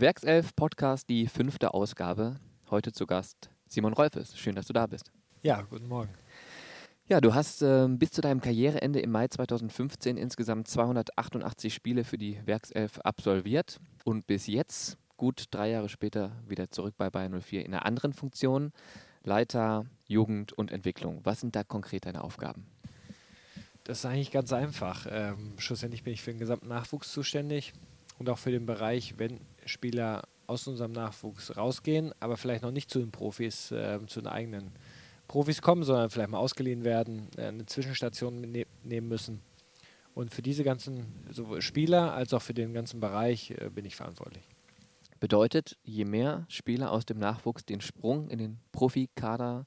[0.00, 2.36] Werkself Podcast, die fünfte Ausgabe.
[2.70, 4.38] Heute zu Gast Simon Rolfes.
[4.38, 5.10] Schön, dass du da bist.
[5.42, 6.10] Ja, guten Morgen.
[7.06, 12.18] Ja, du hast äh, bis zu deinem Karriereende im Mai 2015 insgesamt 288 Spiele für
[12.18, 17.64] die Werkself absolviert und bis jetzt, gut drei Jahre später, wieder zurück bei Bayern 04
[17.64, 18.72] in einer anderen Funktion,
[19.24, 21.22] Leiter Jugend und Entwicklung.
[21.24, 22.66] Was sind da konkret deine Aufgaben?
[23.84, 25.06] Das ist eigentlich ganz einfach.
[25.08, 27.72] Ähm, schlussendlich bin ich für den gesamten Nachwuchs zuständig
[28.18, 32.90] und auch für den Bereich, wenn Spieler aus unserem Nachwuchs rausgehen, aber vielleicht noch nicht
[32.90, 34.72] zu den Profis, äh, zu den eigenen
[35.28, 39.40] Profis kommen, sondern vielleicht mal ausgeliehen werden, äh, eine Zwischenstation ne nehmen müssen.
[40.14, 43.96] Und für diese ganzen sowohl Spieler als auch für den ganzen Bereich äh, bin ich
[43.96, 44.44] verantwortlich.
[45.20, 49.66] Bedeutet, je mehr Spieler aus dem Nachwuchs den Sprung in den Profikader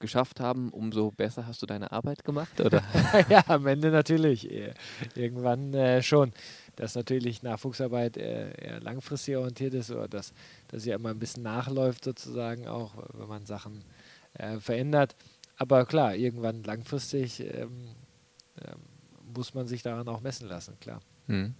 [0.00, 2.82] geschafft haben, umso besser hast du deine Arbeit gemacht, oder?
[3.28, 4.50] ja, am Ende natürlich.
[5.14, 6.32] Irgendwann äh, schon.
[6.76, 10.32] Dass natürlich Nachwuchsarbeit eher, eher, langfristig orientiert ist oder dass,
[10.68, 13.84] dass sie immer ein bisschen nachläuft sozusagen auch, wenn man Sachen
[14.34, 15.14] äh, verändert.
[15.56, 17.88] Aber klar, irgendwann langfristig ähm,
[18.60, 18.80] ähm,
[19.34, 21.00] muss man sich daran auch messen lassen, klar.
[21.26, 21.54] Hm.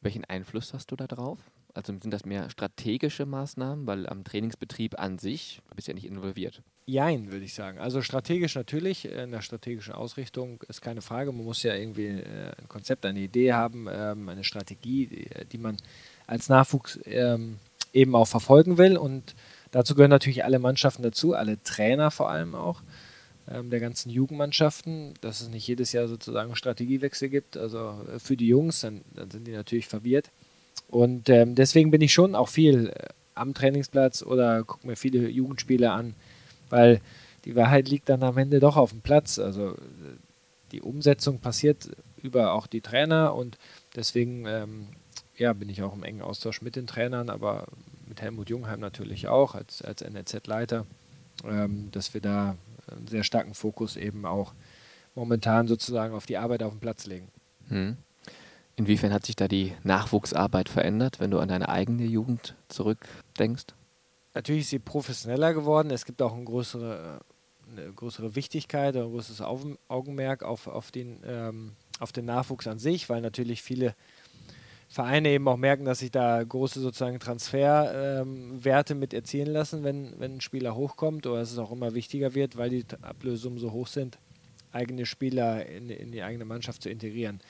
[0.00, 1.38] Welchen Einfluss hast du da drauf?
[1.72, 6.06] Also sind das mehr strategische Maßnahmen, weil am Trainingsbetrieb an sich bist du ja nicht
[6.06, 6.62] involviert?
[6.86, 7.78] Jein, würde ich sagen.
[7.78, 11.32] Also strategisch natürlich, in der strategischen Ausrichtung ist keine Frage.
[11.32, 15.78] Man muss ja irgendwie äh, ein Konzept, eine Idee haben, ähm, eine Strategie, die man
[16.26, 17.58] als Nachwuchs ähm,
[17.94, 18.98] eben auch verfolgen will.
[18.98, 19.34] Und
[19.70, 22.82] dazu gehören natürlich alle Mannschaften dazu, alle Trainer vor allem auch
[23.48, 27.56] ähm, der ganzen Jugendmannschaften, dass es nicht jedes Jahr sozusagen Strategiewechsel gibt.
[27.56, 30.30] Also äh, für die Jungs, dann, dann sind die natürlich verwirrt.
[30.88, 35.90] Und deswegen bin ich schon auch viel äh, am Trainingsplatz oder gucke mir viele Jugendspiele
[35.90, 36.14] an,
[36.70, 37.00] weil
[37.44, 39.38] die Wahrheit liegt dann am Ende doch auf dem Platz.
[39.38, 39.76] Also äh,
[40.72, 43.58] die Umsetzung passiert über auch die Trainer und
[43.94, 44.88] deswegen ähm,
[45.36, 47.66] ja, bin ich auch im engen Austausch mit den Trainern, aber
[48.06, 50.86] mit Helmut Jungheim natürlich auch als, als NLZ-Leiter,
[51.44, 52.56] ähm, dass wir da
[52.90, 54.52] einen sehr starken Fokus eben auch
[55.14, 57.28] momentan sozusagen auf die Arbeit auf dem Platz legen.
[57.68, 57.96] Hm.
[58.76, 63.66] Inwiefern hat sich da die Nachwuchsarbeit verändert, wenn du an deine eigene Jugend zurückdenkst?
[64.34, 65.90] Natürlich ist sie professioneller geworden.
[65.90, 67.20] Es gibt auch eine größere,
[67.70, 73.08] eine größere Wichtigkeit, ein größeres Augenmerk auf, auf, den, ähm, auf den Nachwuchs an sich,
[73.08, 73.94] weil natürlich viele
[74.88, 80.18] Vereine eben auch merken, dass sich da große sozusagen Transferwerte ähm, mit erzielen lassen, wenn,
[80.20, 83.72] wenn ein Spieler hochkommt oder dass es auch immer wichtiger wird, weil die Ablösungen so
[83.72, 84.18] hoch sind,
[84.70, 87.40] eigene Spieler in, in die eigene Mannschaft zu integrieren.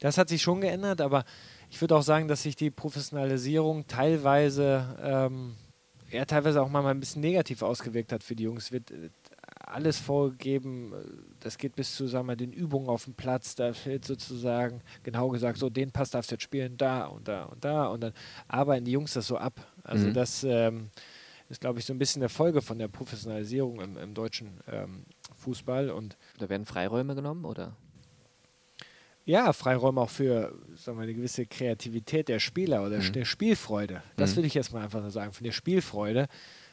[0.00, 1.24] Das hat sich schon geändert, aber
[1.70, 5.56] ich würde auch sagen, dass sich die Professionalisierung teilweise, ähm,
[6.14, 8.66] ja, teilweise auch mal ein bisschen negativ ausgewirkt hat für die Jungs.
[8.66, 9.10] Es wird äh,
[9.58, 10.96] alles vorgegeben, äh,
[11.40, 15.28] das geht bis zu sagen wir, den Übungen auf dem Platz, da fällt sozusagen genau
[15.28, 18.12] gesagt, so den Pass darfst du jetzt spielen, da und da und da und dann
[18.48, 19.66] arbeiten die Jungs das so ab.
[19.82, 20.14] Also mhm.
[20.14, 20.90] das ähm,
[21.48, 25.04] ist, glaube ich, so ein bisschen der Folge von der Professionalisierung im, im deutschen ähm,
[25.36, 25.90] Fußball.
[25.90, 27.76] Und da werden Freiräume genommen, oder?
[29.24, 33.12] Ja, Freiräume auch für sagen wir, eine gewisse Kreativität der Spieler oder mhm.
[33.12, 34.02] der Spielfreude.
[34.16, 34.36] Das mhm.
[34.36, 36.28] würde ich jetzt mal einfach so sagen, für die Spielfreude.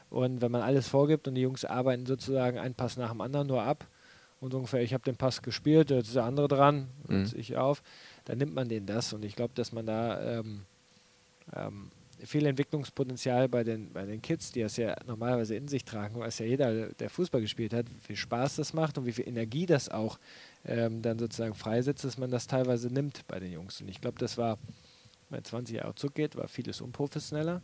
[0.09, 3.47] Und wenn man alles vorgibt und die Jungs arbeiten sozusagen einen Pass nach dem anderen
[3.47, 3.87] nur ab
[4.41, 7.31] und ungefähr, ich habe den Pass gespielt, jetzt ist der andere dran, mhm.
[7.35, 7.81] ich auf,
[8.25, 9.13] dann nimmt man denen das.
[9.13, 10.65] Und ich glaube, dass man da ähm,
[11.55, 11.91] ähm,
[12.25, 16.39] viel Entwicklungspotenzial bei den, bei den Kids, die das ja normalerweise in sich tragen, weiß
[16.39, 19.65] ja jeder, der Fußball gespielt hat, wie viel Spaß das macht und wie viel Energie
[19.65, 20.19] das auch
[20.65, 23.81] ähm, dann sozusagen freisetzt, dass man das teilweise nimmt bei den Jungs.
[23.81, 24.57] Und ich glaube, das war,
[25.29, 27.61] wenn 20 Jahre zurückgeht, war vieles unprofessioneller.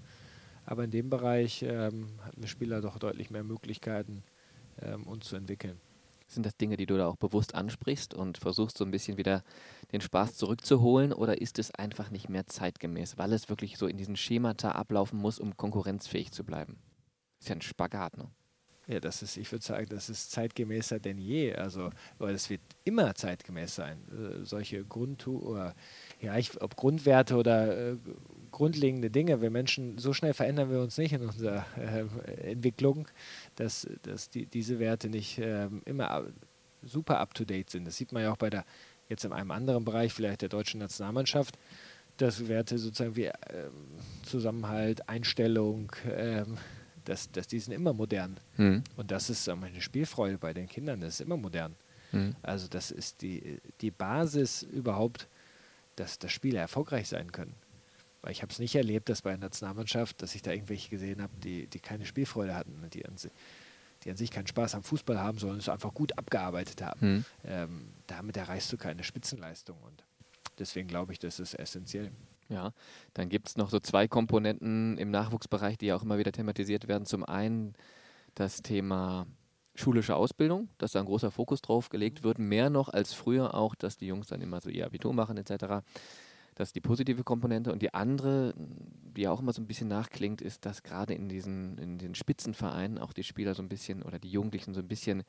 [0.66, 4.24] Aber in dem Bereich ähm, hatten wir Spieler doch deutlich mehr Möglichkeiten,
[4.82, 5.80] ähm, uns zu entwickeln.
[6.28, 9.44] Sind das Dinge, die du da auch bewusst ansprichst und versuchst so ein bisschen wieder
[9.94, 13.96] den Spaß zurückzuholen oder ist es einfach nicht mehr zeitgemäß, weil es wirklich so in
[13.96, 16.80] diesen Schemata ablaufen muss, um konkurrenzfähig zu bleiben?
[17.40, 18.30] Ist ja ein Spagat, ne?
[18.88, 21.54] Ja, das ist, ich würde sagen, das ist zeitgemäßer denn je.
[21.54, 21.90] Also,
[22.20, 23.98] weil es wird immer zeitgemäß sein.
[24.10, 25.76] Äh, solche Grund oder
[26.22, 27.98] ja, ich, ob Grundwerte oder äh,
[28.52, 29.42] grundlegende Dinge.
[29.42, 33.10] Wir Menschen, so schnell verändern wir uns nicht in unserer äh, Entwicklung,
[33.56, 36.28] dass, dass die, diese Werte nicht äh, immer
[36.82, 37.86] super up to date sind.
[37.86, 38.64] Das sieht man ja auch bei der,
[39.10, 41.58] jetzt in einem anderen Bereich, vielleicht der deutschen Nationalmannschaft,
[42.16, 43.34] dass Werte sozusagen wie ähm,
[44.24, 46.58] Zusammenhalt, Einstellung, ähm,
[47.08, 48.40] dass, dass die sind immer modern.
[48.58, 48.84] Mhm.
[48.98, 51.76] Und das ist meine Spielfreude bei den Kindern, das ist immer modern.
[52.12, 52.36] Mhm.
[52.42, 55.28] Also das ist die, die Basis überhaupt,
[55.96, 57.54] dass, dass Spieler erfolgreich sein können.
[58.22, 61.22] Weil ich habe es nicht erlebt, dass bei einer Nationalmannschaft, dass ich da irgendwelche gesehen
[61.22, 63.16] habe, die, die keine Spielfreude hatten, die an,
[64.04, 67.14] die an sich keinen Spaß am Fußball haben, sondern es einfach gut abgearbeitet haben.
[67.14, 67.26] Mhm.
[67.46, 70.04] Ähm, damit erreichst du keine Spitzenleistung und
[70.60, 72.12] deswegen glaube ich, das ist essentiell.
[72.50, 72.72] Ja,
[73.14, 76.88] dann gibt es noch so zwei Komponenten im Nachwuchsbereich, die ja auch immer wieder thematisiert
[76.88, 77.06] werden.
[77.06, 77.74] Zum einen
[78.36, 79.28] das Thema
[79.76, 83.76] schulische Ausbildung, dass da ein großer Fokus drauf gelegt wird, mehr noch als früher auch,
[83.76, 85.84] dass die Jungs dann immer so ihr Abitur machen etc.
[86.56, 87.72] Das ist die positive Komponente.
[87.72, 91.30] Und die andere, die ja auch immer so ein bisschen nachklingt, ist, dass gerade in
[91.30, 94.88] diesen in den Spitzenvereinen auch die Spieler so ein bisschen oder die Jugendlichen so ein
[94.88, 95.24] bisschen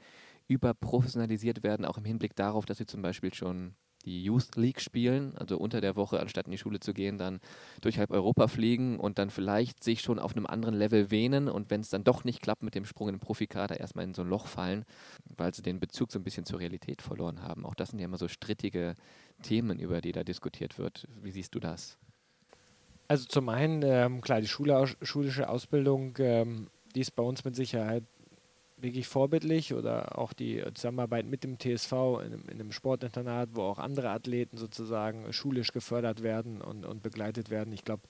[0.47, 3.75] überprofessionalisiert werden, auch im Hinblick darauf, dass sie zum Beispiel schon
[4.09, 7.41] die Youth League spielen, also unter der Woche, anstatt in die Schule zu gehen, dann
[7.83, 11.71] durch halb Europa fliegen und dann vielleicht sich schon auf einem anderen Level wähnen und
[11.71, 14.23] wenn es dann doch nicht klappt mit dem Sprung in den Profikader, erstmal in so
[14.23, 14.85] ein Loch fallen,
[15.37, 17.67] weil sie den Bezug so ein bisschen zur Realität verloren haben.
[17.67, 18.95] Auch das sind ja immer so strittige
[19.43, 21.07] Themen, über die da diskutiert wird.
[21.21, 21.99] Wie siehst du das?
[23.09, 27.57] Also zum einen, ähm, klar, die Schule, schulische Ausbildung, ähm, die ist bei uns mit
[27.57, 28.05] Sicherheit
[28.81, 33.63] wirklich vorbildlich oder auch die Zusammenarbeit mit dem TSV in einem, in einem, Sportinternat, wo
[33.63, 37.73] auch andere Athleten sozusagen schulisch gefördert werden und, und begleitet werden.
[37.73, 38.03] Ich glaube,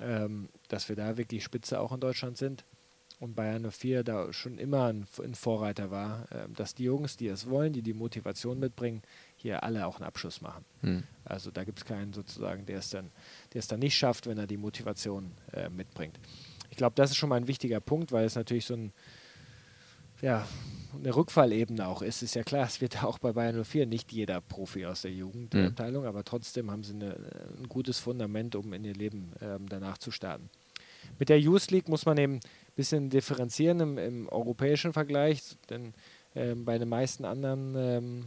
[0.00, 2.64] ähm, dass wir da wirklich Spitze auch in Deutschland sind
[3.20, 7.28] und Bayern 04 da schon immer ein, ein Vorreiter war, äh, dass die Jungs, die
[7.28, 9.02] es wollen, die die Motivation mitbringen,
[9.36, 10.64] hier alle auch einen Abschluss machen.
[10.80, 11.04] Hm.
[11.24, 13.10] Also da gibt es keinen sozusagen, der es dann,
[13.52, 16.18] der es dann nicht schafft, wenn er die Motivation äh, mitbringt.
[16.70, 18.92] Ich glaube, das ist schon mal ein wichtiger Punkt, weil es natürlich so ein
[20.22, 20.46] ja,
[20.94, 22.22] eine Rückfallebene auch ist.
[22.22, 26.02] Ist ja klar, es wird auch bei Bayern 04 nicht jeder Profi aus der Jugendabteilung,
[26.02, 26.08] mhm.
[26.08, 27.16] aber trotzdem haben sie eine,
[27.58, 30.48] ein gutes Fundament, um in ihr Leben ähm, danach zu starten.
[31.18, 32.40] Mit der Youth League muss man eben ein
[32.76, 35.94] bisschen differenzieren im, im europäischen Vergleich, denn
[36.34, 38.24] ähm, bei den meisten anderen ähm,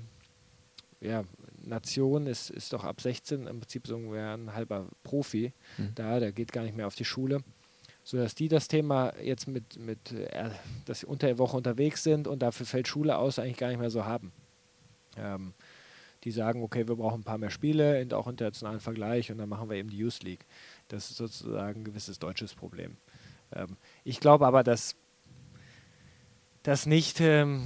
[1.00, 1.24] ja,
[1.63, 5.92] Nationen ist, ist doch ab 16 im Prinzip so ein halber Profi mhm.
[5.95, 7.42] da, der geht gar nicht mehr auf die Schule
[8.06, 10.52] sodass die das Thema jetzt mit, mit äh,
[10.86, 13.80] dass sie unter der Woche unterwegs sind und dafür fällt Schule aus, eigentlich gar nicht
[13.80, 14.31] mehr so haben.
[15.18, 15.54] Ähm,
[16.24, 19.50] die sagen, okay, wir brauchen ein paar mehr Spiele, in, auch internationalen Vergleich und dann
[19.50, 20.46] machen wir eben die Youth League.
[20.88, 22.98] Das ist sozusagen ein gewisses deutsches Problem.
[23.52, 24.96] Ähm, ich glaube aber, dass
[26.62, 27.63] das nicht ähm,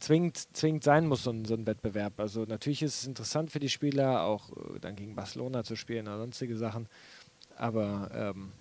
[0.00, 2.18] zwingend, zwingend sein muss, so ein, so ein, Wettbewerb.
[2.18, 6.08] Also natürlich ist es interessant für die Spieler, auch äh, dann gegen Barcelona zu spielen
[6.08, 6.88] oder sonstige Sachen,
[7.56, 8.52] aber ähm,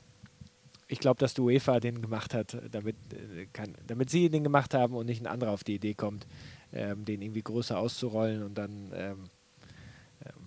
[0.88, 4.74] ich glaube, dass die UEFA den gemacht hat, damit, äh, kann, damit sie den gemacht
[4.74, 6.28] haben und nicht ein anderer auf die Idee kommt,
[6.72, 9.24] ähm, den irgendwie größer auszurollen und dann ähm,
[10.24, 10.46] ähm,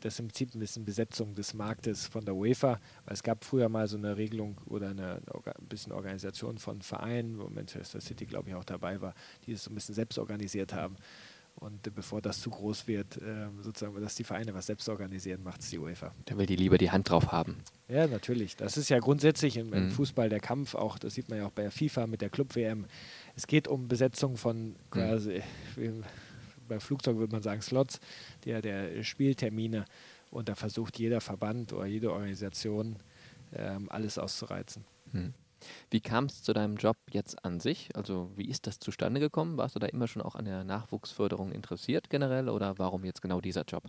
[0.00, 2.80] das im Prinzip ein bisschen Besetzung des Marktes von der UEFA.
[3.04, 7.38] Weil es gab früher mal so eine Regelung oder eine, ein bisschen Organisation von Vereinen,
[7.38, 9.14] wo Manchester City, glaube ich, auch dabei war,
[9.46, 10.96] die es so ein bisschen selbst organisiert haben.
[11.60, 15.60] Und bevor das zu groß wird, äh, sozusagen, dass die Vereine was selbst organisieren, macht
[15.60, 16.14] es die UEFA.
[16.24, 17.58] Da will die lieber die Hand drauf haben.
[17.86, 18.56] Ja, natürlich.
[18.56, 19.90] Das ist ja grundsätzlich im, mhm.
[19.90, 22.86] Fußball der Kampf auch, das sieht man ja auch bei der FIFA mit der Club-WM.
[23.36, 25.42] Es geht um Besetzung von quasi,
[25.76, 26.02] mhm.
[26.66, 28.00] beim Flugzeug würde man sagen, Slots,
[28.46, 29.84] der, der Spieltermine.
[30.30, 32.96] Und da versucht jeder Verband oder jede Organisation
[33.52, 34.84] ähm, alles auszureizen.
[35.12, 35.34] Mhm.
[35.90, 37.90] Wie kam es zu deinem Job jetzt an sich?
[37.94, 39.56] Also wie ist das zustande gekommen?
[39.56, 43.40] Warst du da immer schon auch an der Nachwuchsförderung interessiert generell oder warum jetzt genau
[43.40, 43.84] dieser Job?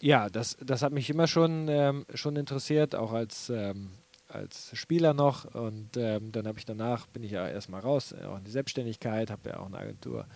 [0.00, 3.90] Ja, das, das hat mich immer schon, ähm, schon interessiert, auch als, ähm,
[4.28, 5.44] als Spieler noch.
[5.54, 8.50] Und ähm, dann habe ich danach, bin ich ja erstmal raus, äh, auch in die
[8.50, 10.26] Selbstständigkeit, habe ja auch eine Agentur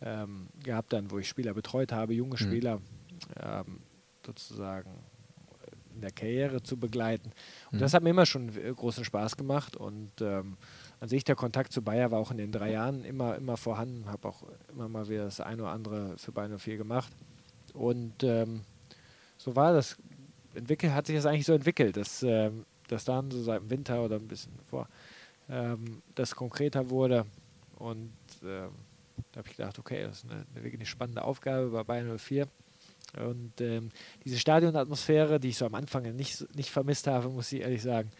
[0.00, 2.38] ähm, gehabt, dann, wo ich Spieler betreut habe, junge mhm.
[2.38, 3.80] Spieler mhm.
[4.24, 4.90] sozusagen
[5.96, 7.32] in der Karriere zu begleiten.
[7.72, 7.80] Und mhm.
[7.80, 9.76] das hat mir immer schon großen Spaß gemacht.
[9.76, 10.56] Und ähm,
[11.00, 14.06] an sich der Kontakt zu Bayer war auch in den drei Jahren immer, immer vorhanden.
[14.06, 17.12] Habe auch immer mal wieder das eine oder andere für Bayern 04 gemacht.
[17.74, 18.62] Und ähm,
[19.36, 19.96] so war das.
[20.54, 24.02] Entwickelt, hat sich das eigentlich so entwickelt, dass, ähm, dass dann so seit dem Winter
[24.02, 24.88] oder ein bisschen vor
[25.50, 27.26] ähm, das konkreter wurde.
[27.78, 28.70] Und ähm,
[29.32, 32.48] da habe ich gedacht, okay, das ist eine, eine wirklich spannende Aufgabe bei Bayern 04.
[33.16, 33.90] Und ähm,
[34.24, 38.10] diese Stadionatmosphäre, die ich so am Anfang nicht, nicht vermisst habe, muss ich ehrlich sagen,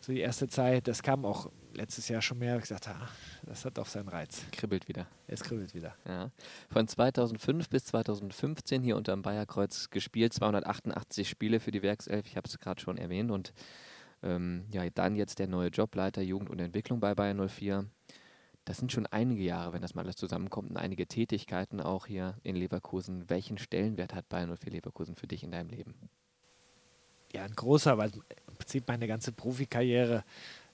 [0.00, 2.56] so die erste Zeit, das kam auch letztes Jahr schon mehr.
[2.56, 3.08] Ich gesagt, ah,
[3.44, 4.44] das hat doch seinen Reiz.
[4.52, 5.06] Kribbelt wieder.
[5.26, 5.94] Es kribbelt wieder.
[6.06, 6.30] Ja.
[6.70, 12.36] Von 2005 bis 2015 hier unter dem Bayerkreuz gespielt, 288 Spiele für die Werkself, ich
[12.36, 13.30] habe es gerade schon erwähnt.
[13.30, 13.52] Und
[14.22, 17.86] ähm, ja, dann jetzt der neue Jobleiter Jugend und Entwicklung bei Bayern 04
[18.64, 22.36] das sind schon einige Jahre, wenn das mal alles zusammenkommt und einige Tätigkeiten auch hier
[22.44, 23.28] in Leverkusen.
[23.28, 25.94] Welchen Stellenwert hat Bayern 04 Leverkusen für dich in deinem Leben?
[27.32, 28.12] Ja, ein großer, weil
[28.46, 30.22] im Prinzip meine ganze Profikarriere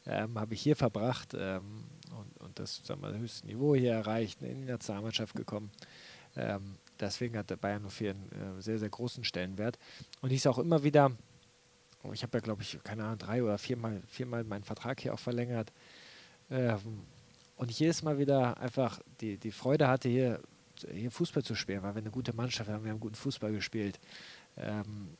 [0.07, 1.85] ähm, habe ich hier verbracht ähm,
[2.18, 5.71] und, und, das sagen wir, höchste Niveau hier erreicht, in die Nationalmannschaft gekommen.
[6.37, 9.78] Ähm, deswegen hat der Bayern 04 einen äh, sehr, sehr großen Stellenwert.
[10.21, 11.12] Und ich ist auch immer wieder,
[12.12, 15.18] ich habe ja, glaube ich, keine Ahnung, drei oder viermal, viermal meinen Vertrag hier auch
[15.18, 15.73] verlängert.
[16.50, 17.02] Ähm,
[17.59, 20.41] und jedes Mal wieder einfach die, die Freude hatte, hier,
[20.91, 23.99] hier Fußball zu spielen, weil wir eine gute Mannschaft haben, wir haben guten Fußball gespielt.
[24.57, 25.17] Ähm,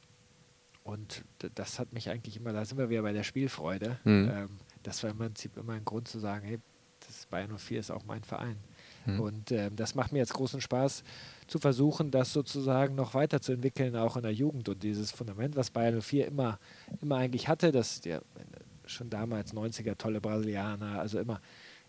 [0.85, 3.99] und das hat mich eigentlich immer, da sind wir wieder bei der Spielfreude.
[4.05, 4.31] Mhm.
[4.33, 4.49] Ähm,
[4.85, 6.59] das war im Prinzip immer ein Grund zu sagen, hey,
[7.07, 8.57] das Bayern 04 ist auch mein Verein.
[9.05, 9.21] Mhm.
[9.21, 11.03] Und ähm, das macht mir jetzt großen Spaß,
[11.49, 14.69] zu versuchen, das sozusagen noch weiterzuentwickeln, auch in der Jugend.
[14.69, 16.61] Und dieses Fundament, was Bayern 04 immer,
[17.03, 18.23] immer eigentlich hatte, dass der
[18.87, 21.41] schon damals 90er tolle Brasilianer, also immer,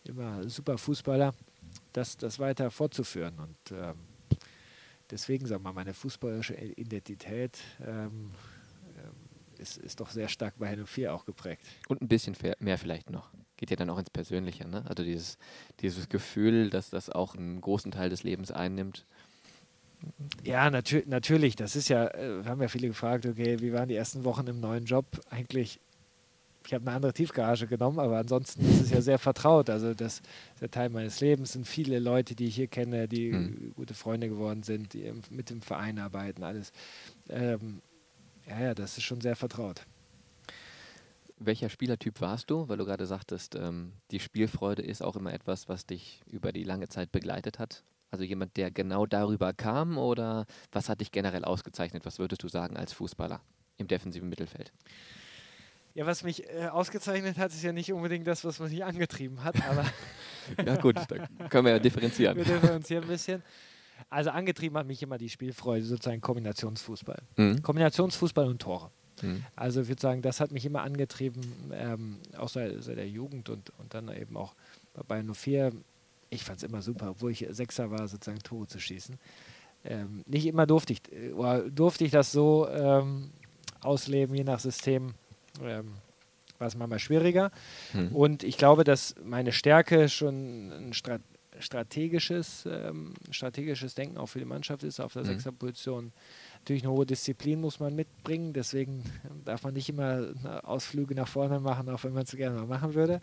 [0.10, 1.34] immer super Fußballer,
[1.94, 3.40] das, das weiter fortzuführen.
[3.40, 3.96] Und ähm,
[5.10, 8.32] deswegen, sagen wir mal, meine fußballische Identität ähm,
[8.98, 9.12] ähm,
[9.58, 11.64] ist, ist doch sehr stark bei Hanno 4 auch geprägt.
[11.88, 13.30] Und ein bisschen mehr vielleicht noch.
[13.58, 14.86] Geht ja dann auch ins Persönliche, ne?
[14.88, 15.38] Also dieses,
[15.82, 19.06] dieses Gefühl, dass das auch einen großen Teil des Lebens einnimmt.
[20.44, 21.58] Ja, natür natürlich.
[21.58, 24.62] Das ist ja, äh, haben ja viele gefragt, okay, wie waren die ersten Wochen im
[24.62, 25.06] neuen Job?
[25.30, 25.82] Eigentlich,
[26.66, 29.70] ich habe eine andere Tiefgarage genommen, aber ansonsten ist es ja sehr vertraut.
[29.70, 31.54] Also das ist der Teil meines Lebens.
[31.54, 33.74] sind viele Leute, die ich hier kenne, die mhm.
[33.76, 36.72] gute Freunde geworden sind, die mit dem Verein arbeiten, alles.
[37.30, 37.82] Ähm,
[38.48, 39.86] ja, ja, das ist schon sehr vertraut.
[41.38, 42.68] Welcher Spielertyp warst du?
[42.68, 46.64] Weil du gerade sagtest, ähm, die Spielfreude ist auch immer etwas, was dich über die
[46.64, 47.84] lange Zeit begleitet hat.
[48.12, 52.06] Also jemand, der genau darüber kam oder was hat dich generell ausgezeichnet?
[52.06, 53.40] Was würdest du sagen als Fußballer
[53.78, 54.74] im defensiven Mittelfeld?
[56.00, 59.62] Ja, was mich äh, ausgezeichnet hat, ist ja nicht unbedingt das, was mich angetrieben hat,
[59.70, 59.84] aber.
[60.66, 62.38] ja, gut, da können wir ja differenzieren.
[62.38, 63.44] wir differenzieren ein bisschen.
[64.10, 67.22] Also angetrieben hat mich immer die Spielfreude, sozusagen Kombinationsfußball.
[67.36, 67.62] Mhm.
[67.62, 68.92] Kombinationsfußball und Tore.
[69.22, 69.44] Mhm.
[69.58, 71.42] Also ich würde sagen, das hat mich immer angetrieben,
[71.74, 74.56] ähm, auch seit, seit, der Jugend und, und dann eben auch
[74.94, 75.74] bei Bayern 04.
[76.30, 79.20] Ich fand es immer super, obwohl ich Sechser war, sozusagen Tore zu schießen.
[79.84, 83.32] Ähm, nicht immer durfte ich, äh, durfte ich das so ähm,
[83.82, 85.14] ausleben, je nach System.
[85.64, 85.94] Ähm,
[86.60, 87.52] war es manchmal schwieriger.
[87.94, 88.16] Mhm.
[88.16, 91.22] Und ich glaube, dass meine Stärke schon ein Strat
[91.62, 95.28] strategisches, ähm, strategisches Denken auch für die Mannschaft ist auf der mhm.
[95.28, 96.14] Sechserposition.
[96.60, 99.04] Natürlich eine hohe Disziplin muss man mitbringen, deswegen
[99.46, 102.94] darf man nicht immer Ausflüge nach vorne machen, auch wenn man es gerne mal machen
[102.94, 103.22] würde.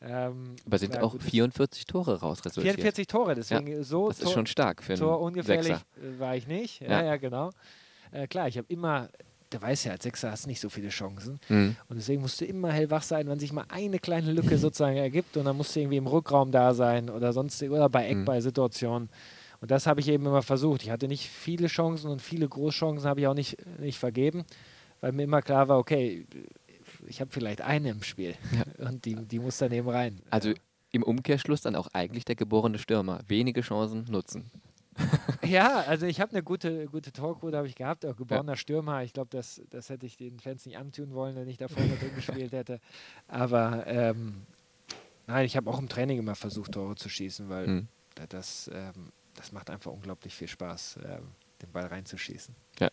[0.00, 2.76] Ähm, Aber sind auch 44 Tore raus resultiert?
[2.76, 4.08] 44 Tore, deswegen ja, so.
[4.08, 6.18] Das ist schon stark für einen Tor ungefährlich Sechser.
[6.18, 6.80] war ich nicht.
[6.80, 7.50] Ja, ja, ja genau.
[8.12, 9.08] Äh, klar, ich habe immer
[9.52, 11.40] der weiß ja, als Sechser hast du nicht so viele Chancen.
[11.48, 11.76] Mhm.
[11.88, 15.36] Und deswegen musst du immer hellwach sein, wenn sich mal eine kleine Lücke sozusagen ergibt
[15.36, 19.04] und dann musst du irgendwie im Rückraum da sein oder sonst oder bei Eckball-Situationen.
[19.04, 19.58] Mhm.
[19.60, 20.82] Und das habe ich eben immer versucht.
[20.82, 24.44] Ich hatte nicht viele Chancen und viele Großchancen habe ich auch nicht, nicht vergeben,
[25.00, 26.26] weil mir immer klar war, okay,
[27.06, 28.34] ich habe vielleicht eine im Spiel
[28.78, 28.86] ja.
[28.86, 30.20] und die, die muss dann eben rein.
[30.30, 30.52] Also
[30.90, 33.20] im Umkehrschluss dann auch eigentlich der geborene Stürmer.
[33.26, 34.50] Wenige Chancen nutzen.
[35.42, 38.56] ja, also ich habe eine gute, gute Torquote habe ich gehabt, auch geborener ja.
[38.56, 39.02] Stürmer.
[39.02, 41.96] Ich glaube, das, das hätte ich den Fans nicht antun wollen, wenn ich da vorne
[41.96, 42.80] drin gespielt hätte.
[43.26, 44.46] Aber ähm,
[45.26, 47.88] nein, ich habe auch im Training immer versucht, Tore zu schießen, weil mhm.
[48.28, 52.54] das, ähm, das macht einfach unglaublich viel Spaß, ähm, den Ball reinzuschießen.
[52.80, 52.90] Ja.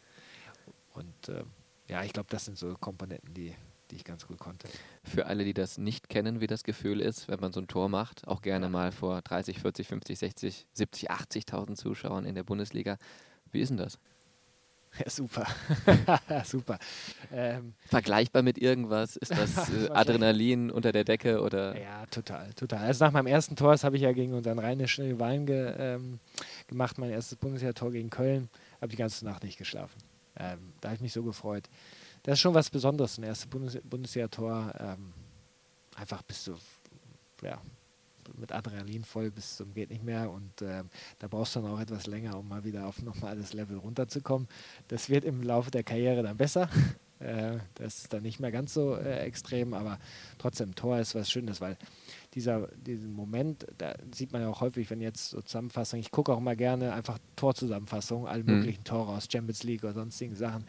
[0.93, 1.51] Und ähm,
[1.87, 3.55] ja, ich glaube, das sind so Komponenten, die,
[3.95, 4.67] die ich ganz gut konnte.
[5.03, 7.87] Für alle, die das nicht kennen, wie das Gefühl ist, wenn man so ein Tor
[7.87, 12.97] macht, auch gerne mal vor 30, 40, 50, 60, 70, 80.000 Zuschauern in der Bundesliga.
[13.51, 13.97] Wie ist denn das?
[14.97, 15.45] Ja, super.
[16.45, 16.79] super.
[17.29, 19.17] Ähm, Vergleichbar mit irgendwas?
[19.17, 21.77] Ist das äh, Adrenalin unter der Decke oder?
[21.77, 22.79] Ja, total, total.
[22.79, 26.19] Also nach meinem ersten Tor, das habe ich ja gegen unseren rheinischen Rivalen ge, ähm,
[26.67, 28.47] gemacht, mein erstes Bundesliga-Tor gegen Köln,
[28.79, 29.97] habe die ganze Nacht nicht geschlafen.
[30.37, 31.67] Ähm, da habe ich mich so gefreut
[32.25, 34.73] das ist schon was Besonderes, ein erstes Bundes Bundesjahr-Tor.
[34.79, 35.13] Ähm,
[35.95, 36.55] einfach bist du
[37.43, 37.61] ja,
[38.35, 40.89] mit Adrenalin voll bis zum geht nicht mehr und ähm,
[41.19, 44.47] da brauchst du dann auch etwas länger, um mal wieder auf normales Level runterzukommen.
[44.87, 46.69] Das wird im Laufe der Karriere dann besser.
[47.19, 49.99] Äh, das ist dann nicht mehr ganz so äh, extrem, aber
[50.37, 51.77] trotzdem, Tor ist was Schönes, weil
[52.35, 56.33] dieser diesen Moment, da sieht man ja auch häufig, wenn jetzt so Zusammenfassungen, ich gucke
[56.33, 58.57] auch mal gerne einfach Torzusammenfassungen, alle mhm.
[58.57, 60.65] möglichen Tore aus Champions League oder sonstigen Sachen,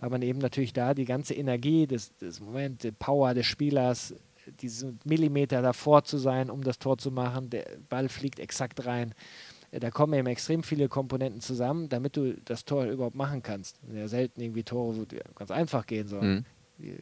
[0.00, 4.14] weil man eben natürlich da die ganze Energie des, des Moment, die Power des Spielers,
[4.60, 9.14] diesen Millimeter davor zu sein, um das Tor zu machen, der Ball fliegt exakt rein.
[9.70, 13.80] Äh, da kommen eben extrem viele Komponenten zusammen, damit du das Tor überhaupt machen kannst.
[13.92, 16.46] Ja selten irgendwie Tore, wo ganz einfach gehen sollen.
[16.78, 16.96] Mhm.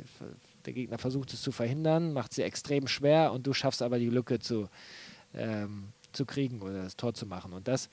[0.66, 4.08] Der Gegner versucht es zu verhindern, macht sie extrem schwer und du schaffst aber die
[4.08, 4.68] Lücke zu,
[5.34, 7.52] ähm, zu kriegen oder das Tor zu machen.
[7.52, 7.90] Und das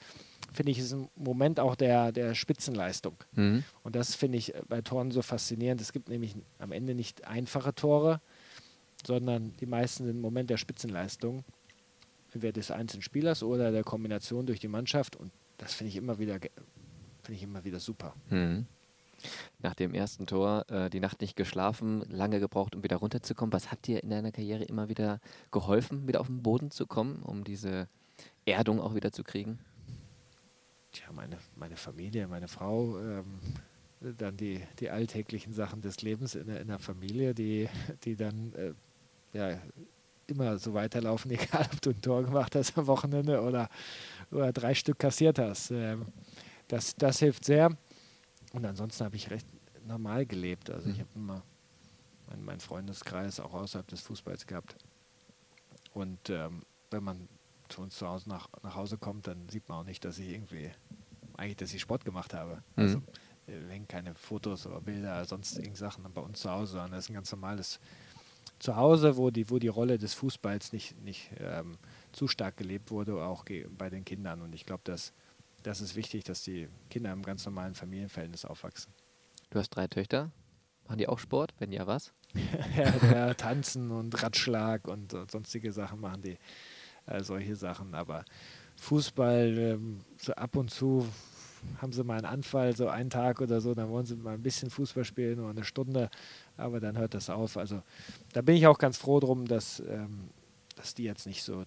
[0.53, 3.15] finde ich ist ein Moment auch der, der Spitzenleistung.
[3.33, 3.63] Mhm.
[3.83, 5.81] Und das finde ich bei Toren so faszinierend.
[5.81, 8.21] Es gibt nämlich am Ende nicht einfache Tore,
[9.05, 11.43] sondern die meisten sind ein Moment der Spitzenleistung
[12.33, 15.15] entweder des einzelnen Spielers oder der Kombination durch die Mannschaft.
[15.15, 18.15] Und das finde ich immer wieder, finde ich immer wieder super.
[18.29, 18.65] Mhm.
[19.59, 23.53] Nach dem ersten Tor äh, die Nacht nicht geschlafen, lange gebraucht, um wieder runterzukommen.
[23.53, 25.19] Was hat dir in deiner Karriere immer wieder
[25.51, 27.87] geholfen, wieder auf den Boden zu kommen, um diese
[28.45, 29.59] Erdung auch wieder zu kriegen?
[30.91, 33.39] Tja, meine, meine Familie, meine Frau, ähm,
[34.17, 37.69] dann die, die alltäglichen Sachen des Lebens in, in der Familie, die,
[38.03, 38.73] die dann äh,
[39.37, 39.57] ja,
[40.27, 43.69] immer so weiterlaufen, egal ob du ein Tor gemacht hast am Wochenende oder,
[44.31, 45.71] oder drei Stück kassiert hast.
[45.71, 46.07] Ähm,
[46.67, 47.77] das, das hilft sehr.
[48.53, 49.47] Und ansonsten habe ich recht
[49.85, 50.69] normal gelebt.
[50.69, 51.01] Also ich mhm.
[51.01, 51.43] habe immer
[52.27, 54.75] meinen mein Freundeskreis auch außerhalb des Fußballs gehabt.
[55.93, 57.27] Und ähm, wenn man
[57.69, 60.29] zu uns zu Hause nach, nach Hause kommt, dann sieht man auch nicht, dass ich
[60.29, 60.71] irgendwie,
[61.37, 62.63] eigentlich, dass ich Sport gemacht habe.
[62.75, 62.83] Mhm.
[62.83, 63.01] Also
[63.47, 67.05] äh, hängen keine Fotos oder Bilder, sonst irgendwelche Sachen bei uns zu Hause, sondern das
[67.05, 67.79] ist ein ganz normales
[68.59, 71.77] Zuhause, wo die, wo die Rolle des Fußballs nicht, nicht ähm,
[72.11, 73.45] zu stark gelebt wurde, auch
[73.77, 74.41] bei den Kindern.
[74.41, 75.13] Und ich glaube, dass
[75.63, 78.93] das ist wichtig, dass die Kinder im ganz normalen Familienverhältnis aufwachsen.
[79.49, 80.31] Du hast drei Töchter.
[80.87, 81.53] Machen die auch Sport?
[81.59, 82.13] Wenn ja, was?
[82.75, 86.37] ja, ja, tanzen und Radschlag und, und, sonstige Sachen machen die.
[87.05, 87.95] Äh, solche Sachen.
[87.95, 88.25] Aber
[88.77, 91.07] Fußball, ähm, so ab und zu
[91.81, 94.41] haben sie mal einen Anfall, so einen Tag oder so, dann wollen sie mal ein
[94.41, 96.09] bisschen Fußball spielen, nur eine Stunde,
[96.57, 97.57] aber dann hört das auf.
[97.57, 97.83] Also
[98.33, 100.29] da bin ich auch ganz froh drum, dass, ähm,
[100.81, 101.63] dass die jetzt nicht so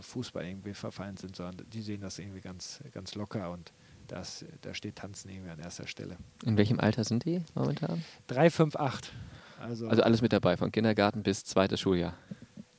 [0.00, 3.72] Fußball irgendwie verfallen sind, sondern die sehen das irgendwie ganz, ganz locker und
[4.06, 6.18] das, da steht Tanzen irgendwie an erster Stelle.
[6.44, 8.04] In welchem Alter sind die momentan?
[8.26, 9.12] 3, 5, 8.
[9.60, 12.14] Also, also alles mit dabei, von Kindergarten bis zweites Schuljahr.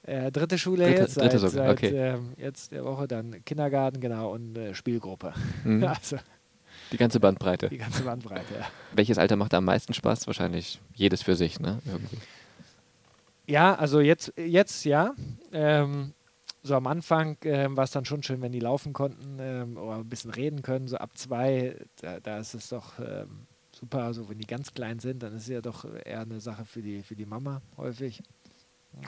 [0.03, 1.87] Äh, dritte Schule dritte, jetzt, dritte seit, seit okay.
[1.87, 5.33] äh, jetzt der Woche dann Kindergarten, genau, und äh, Spielgruppe.
[5.63, 5.83] Mhm.
[5.87, 6.17] also,
[6.91, 7.69] die ganze Bandbreite.
[7.69, 8.67] Die ganze Bandbreite, ja.
[8.93, 10.27] Welches Alter macht am meisten Spaß?
[10.27, 11.79] Wahrscheinlich jedes für sich, ne?
[11.85, 12.17] Irgendwie.
[13.47, 15.13] Ja, also jetzt, jetzt ja.
[15.51, 16.13] Ähm,
[16.63, 19.97] so am Anfang ähm, war es dann schon schön, wenn die laufen konnten ähm, oder
[19.97, 20.87] ein bisschen reden können.
[20.87, 24.03] So ab zwei, da, da ist es doch ähm, super.
[24.03, 26.81] Also wenn die ganz klein sind, dann ist es ja doch eher eine Sache für
[26.81, 28.21] die, für die Mama häufig.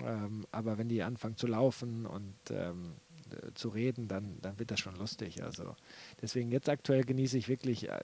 [0.03, 3.12] Ähm, aber wenn die anfangen zu laufen und ähm, äh,
[3.53, 5.43] zu reden, dann, dann wird das schon lustig.
[5.43, 5.75] Also
[6.21, 7.99] deswegen jetzt aktuell genieße ich wirklich äh,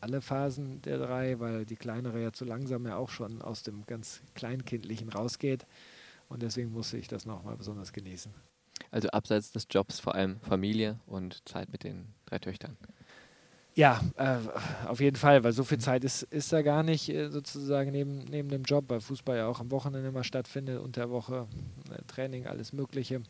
[0.00, 3.84] alle Phasen der drei, weil die kleinere ja zu langsam ja auch schon aus dem
[3.86, 5.66] ganz Kleinkindlichen rausgeht.
[6.28, 8.32] Und deswegen musste ich das nochmal besonders genießen.
[8.90, 12.76] Also abseits des Jobs vor allem Familie und Zeit mit den drei Töchtern.
[13.74, 14.36] Ja, äh,
[14.86, 18.18] auf jeden Fall, weil so viel Zeit ist, ist da gar nicht äh, sozusagen neben,
[18.24, 21.46] neben dem Job, weil Fußball ja auch am Wochenende immer stattfindet, unter Woche,
[21.90, 23.22] äh, Training, alles Mögliche.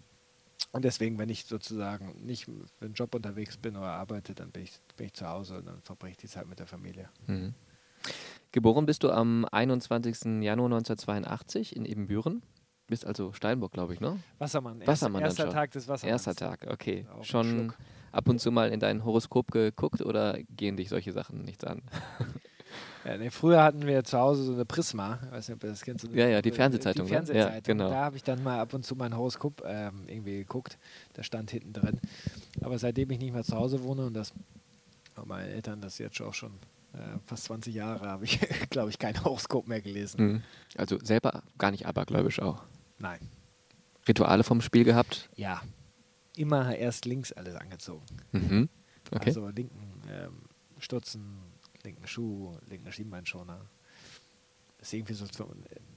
[0.70, 4.62] Und deswegen, wenn ich sozusagen nicht für einen Job unterwegs bin oder arbeite, dann bin
[4.62, 7.08] ich, bin ich zu Hause und dann verbringe ich die Zeit mit der Familie.
[7.26, 7.54] Mhm.
[8.52, 10.42] Geboren bist du am 21.
[10.42, 12.42] Januar 1982 in Ebenbüren.
[12.86, 14.18] Bist also Steinbock, glaube ich, ne?
[14.38, 14.86] Wassermann.
[14.86, 16.26] Wassermann erster Tag des Wassermanns.
[16.26, 17.06] Erster Tag, okay.
[17.22, 17.72] Schon
[18.10, 21.82] ab und zu mal in dein Horoskop geguckt oder gehen dich solche Sachen nichts an?
[23.04, 25.82] Ja, nee, früher hatten wir zu Hause so eine Prisma, ich weiß nicht, ob das
[25.82, 26.08] kennst.
[26.12, 27.06] ja, ja, die Fernsehzeitung.
[27.06, 27.54] Die Fernsehzeitung.
[27.54, 27.90] Ja, genau.
[27.90, 30.78] Da habe ich dann mal ab und zu mein Horoskop ähm, irgendwie geguckt.
[31.14, 32.00] Da stand hinten drin.
[32.60, 34.32] Aber seitdem ich nicht mehr zu Hause wohne und das
[35.26, 36.52] meine Eltern das jetzt auch schon
[36.94, 38.38] äh, fast 20 Jahre, habe ich,
[38.70, 40.24] glaube ich, kein Horoskop mehr gelesen.
[40.24, 40.42] Mhm.
[40.76, 42.62] Also selber gar nicht abergläubisch auch?
[42.98, 43.20] Nein.
[44.08, 45.28] Rituale vom Spiel gehabt?
[45.36, 45.62] Ja.
[46.36, 48.04] Immer erst links alles angezogen.
[48.32, 48.68] Mhm.
[49.10, 49.26] Okay.
[49.26, 50.42] Also linken ähm,
[50.78, 51.38] Stutzen,
[51.84, 53.60] linken Schuh, linken Schienbeinschoner.
[54.78, 55.26] Das ist irgendwie so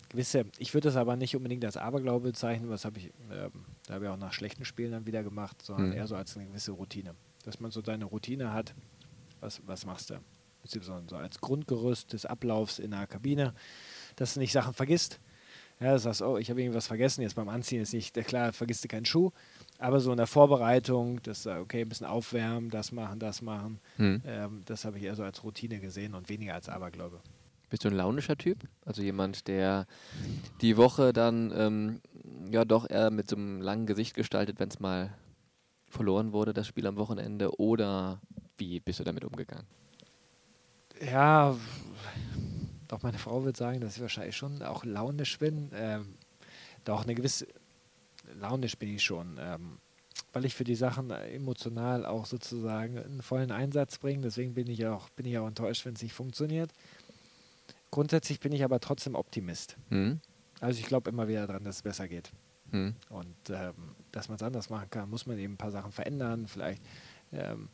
[0.10, 3.52] gewisse, ich würde das aber nicht unbedingt als Aberglaube bezeichnen, was habe ich, ähm,
[3.88, 5.94] da habe ich auch nach schlechten Spielen dann wieder gemacht, sondern mhm.
[5.94, 7.16] eher so als eine gewisse Routine.
[7.44, 8.76] Dass man so seine Routine hat,
[9.40, 10.20] was, was machst du?
[10.62, 13.54] Beziehungsweise so als Grundgerüst des Ablaufs in der Kabine,
[14.16, 15.20] dass du nicht Sachen vergisst.
[15.80, 18.84] Ja, du sagst, oh, ich habe irgendwas vergessen, jetzt beim Anziehen ist nicht, klar, vergisst
[18.84, 19.32] du keinen Schuh,
[19.80, 24.22] aber so in der Vorbereitung, das okay, ein bisschen aufwärmen, das machen, das machen, hm.
[24.26, 27.20] ähm, das habe ich eher so als Routine gesehen und weniger als Aberglaube.
[27.70, 28.60] Bist du ein launischer Typ?
[28.86, 29.88] Also jemand, der
[30.62, 32.02] die Woche dann ähm,
[32.52, 35.14] ja doch eher mit so einem langen Gesicht gestaltet, wenn es mal
[35.90, 38.22] verloren wurde, das Spiel am Wochenende, oder
[38.58, 39.66] wie bist du damit umgegangen?
[41.02, 41.58] Ja,
[42.88, 45.72] doch meine Frau wird sagen, dass ich wahrscheinlich schon auch launisch bin.
[45.74, 46.16] Ähm,
[46.86, 47.48] doch eine gewisse
[48.34, 49.78] launisch bin ich schon, ähm,
[50.34, 54.22] weil ich für die Sachen emotional auch sozusagen einen vollen Einsatz bringe.
[54.22, 56.72] Deswegen bin ich auch, bin ich auch enttäuscht, wenn es nicht funktioniert.
[57.92, 59.78] Grundsätzlich bin ich aber trotzdem Optimist.
[59.90, 60.20] Mhm.
[60.60, 62.32] Also ich glaube immer wieder daran, dass es besser geht.
[62.72, 62.96] Mhm.
[63.10, 66.48] Und ähm, dass man es anders machen kann, muss man eben ein paar Sachen verändern,
[66.48, 66.82] vielleicht
[67.32, 67.70] ähm,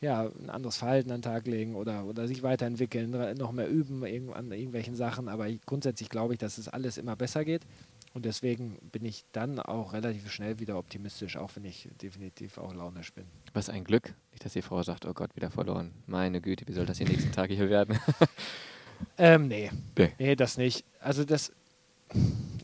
[0.00, 4.04] ja, ein anderes Verhalten an den Tag legen oder, oder sich weiterentwickeln, noch mehr üben
[4.32, 5.28] an irgendwelchen Sachen.
[5.28, 7.66] Aber grundsätzlich glaube ich, dass es alles immer besser geht.
[8.14, 12.74] Und deswegen bin ich dann auch relativ schnell wieder optimistisch, auch wenn ich definitiv auch
[12.74, 13.26] launisch bin.
[13.52, 15.92] Was ein Glück, nicht, dass die Frau sagt, oh Gott, wieder verloren.
[16.06, 17.98] Meine Güte, wie soll das die nächsten Tage hier werden?
[19.18, 19.70] ähm, nee.
[19.96, 20.12] nee.
[20.18, 20.84] Nee, das nicht.
[21.00, 21.52] Also das,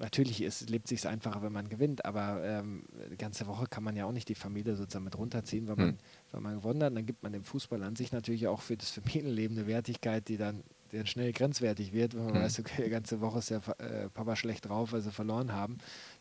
[0.00, 3.96] natürlich ist, lebt sich einfacher, wenn man gewinnt, aber ähm, die ganze Woche kann man
[3.96, 5.98] ja auch nicht die Familie sozusagen mit runterziehen, weil man, hm.
[6.32, 6.96] weil man gewonnen hat.
[6.96, 10.36] Dann gibt man dem Fußball an sich natürlich auch für das Familienleben eine Wertigkeit, die
[10.36, 10.62] dann
[10.94, 12.38] der schnell grenzwertig wird, wenn man Mhm.
[12.44, 15.76] weiß, okay, die ganze Woche ist Fa- äh, Papa schlecht drauf, weil sie verloren haben.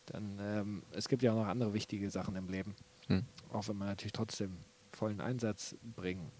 [0.06, 2.74] Dann, ähm, es gibt ja auch noch andere wichtige Sachen im Leben.
[3.08, 3.24] Mhm.
[3.52, 4.56] Auch wenn man natürlich trotzdem
[4.92, 6.30] vollen Einsatz bringen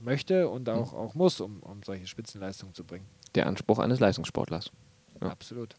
[0.00, 3.06] möchte und auch, auch muss, um, um solche Spitzenleistungen zu bringen.
[3.34, 4.70] Der Anspruch eines Leistungssportlers.
[5.20, 5.28] Ja.
[5.28, 5.74] Absolut.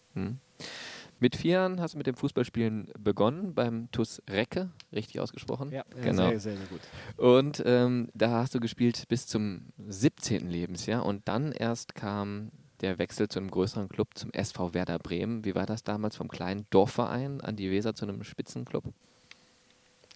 [1.24, 5.72] Mit vier Jahren hast du mit dem Fußballspielen begonnen beim TuS Recke, richtig ausgesprochen.
[5.72, 6.28] Ja, genau.
[6.32, 6.82] sehr, sehr, sehr gut.
[7.16, 10.50] Und ähm, da hast du gespielt bis zum 17.
[10.50, 15.46] Lebensjahr und dann erst kam der Wechsel zu einem größeren Club, zum SV Werder Bremen.
[15.46, 18.84] Wie war das damals vom kleinen Dorfverein an die Weser zu einem Spitzenclub?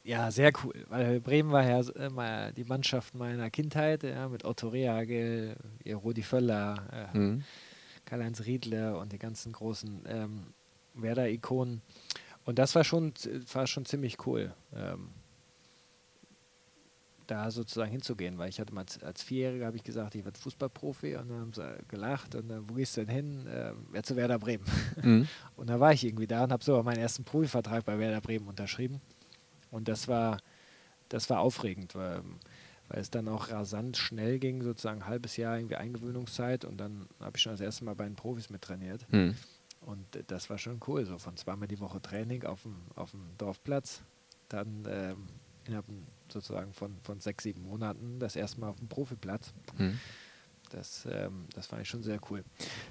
[0.04, 4.68] Ja, sehr cool, weil Bremen war ja immer die Mannschaft meiner Kindheit, ja, mit Otto
[4.68, 7.44] Rehagel, Rudi Völler, äh, Mhm.
[8.04, 10.54] Karl-Heinz Riedle und die ganzen großen ähm,
[11.02, 11.82] Werder-Ikonen.
[12.46, 13.14] Und das war schon,
[13.52, 15.10] war schon ziemlich cool, ähm,
[17.28, 20.40] da sozusagen hinzugehen, weil ich hatte mal als, als Vierjähriger habe ich gesagt, ich werde
[20.40, 23.48] Fußballprofi und dann haben sie gelacht und dann, wo gehst du denn hin?
[23.50, 24.66] Ähm, wer zu Werder Bremen.
[25.02, 25.28] Mhm.
[25.56, 28.48] Und da war ich irgendwie da und habe so meinen ersten Profivertrag bei Werder Bremen
[28.48, 29.02] unterschrieben.
[29.72, 30.38] Und das war,
[31.10, 32.22] das war aufregend, weil,
[32.88, 37.08] weil es dann auch rasant schnell ging, sozusagen ein halbes Jahr irgendwie Eingewöhnungszeit und dann
[37.20, 39.06] habe ich schon das erste Mal bei den Profis mit trainiert.
[39.12, 39.36] Mhm.
[39.88, 43.12] Und äh, das war schon cool, so von zweimal die Woche Training auf dem, auf
[43.12, 44.04] dem Dorfplatz,
[44.50, 45.28] dann ähm,
[45.66, 45.86] innerhalb
[46.30, 49.54] sozusagen von, von sechs, sieben Monaten das erste Mal auf dem Profiplatz.
[49.78, 49.98] Mhm.
[50.72, 52.44] Das, ähm, das fand ich schon sehr cool.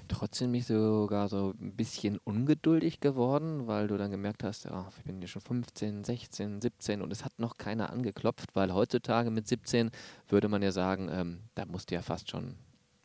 [0.07, 5.03] Trotzdem mich sogar so ein bisschen ungeduldig geworden, weil du dann gemerkt hast, ja, ich
[5.03, 9.47] bin hier schon 15, 16, 17 und es hat noch keiner angeklopft, weil heutzutage mit
[9.47, 9.91] 17
[10.29, 12.55] würde man ja sagen, ähm, da musst du ja fast schon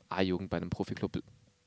[0.09, 1.19] A-Jugend bei einem Profiklub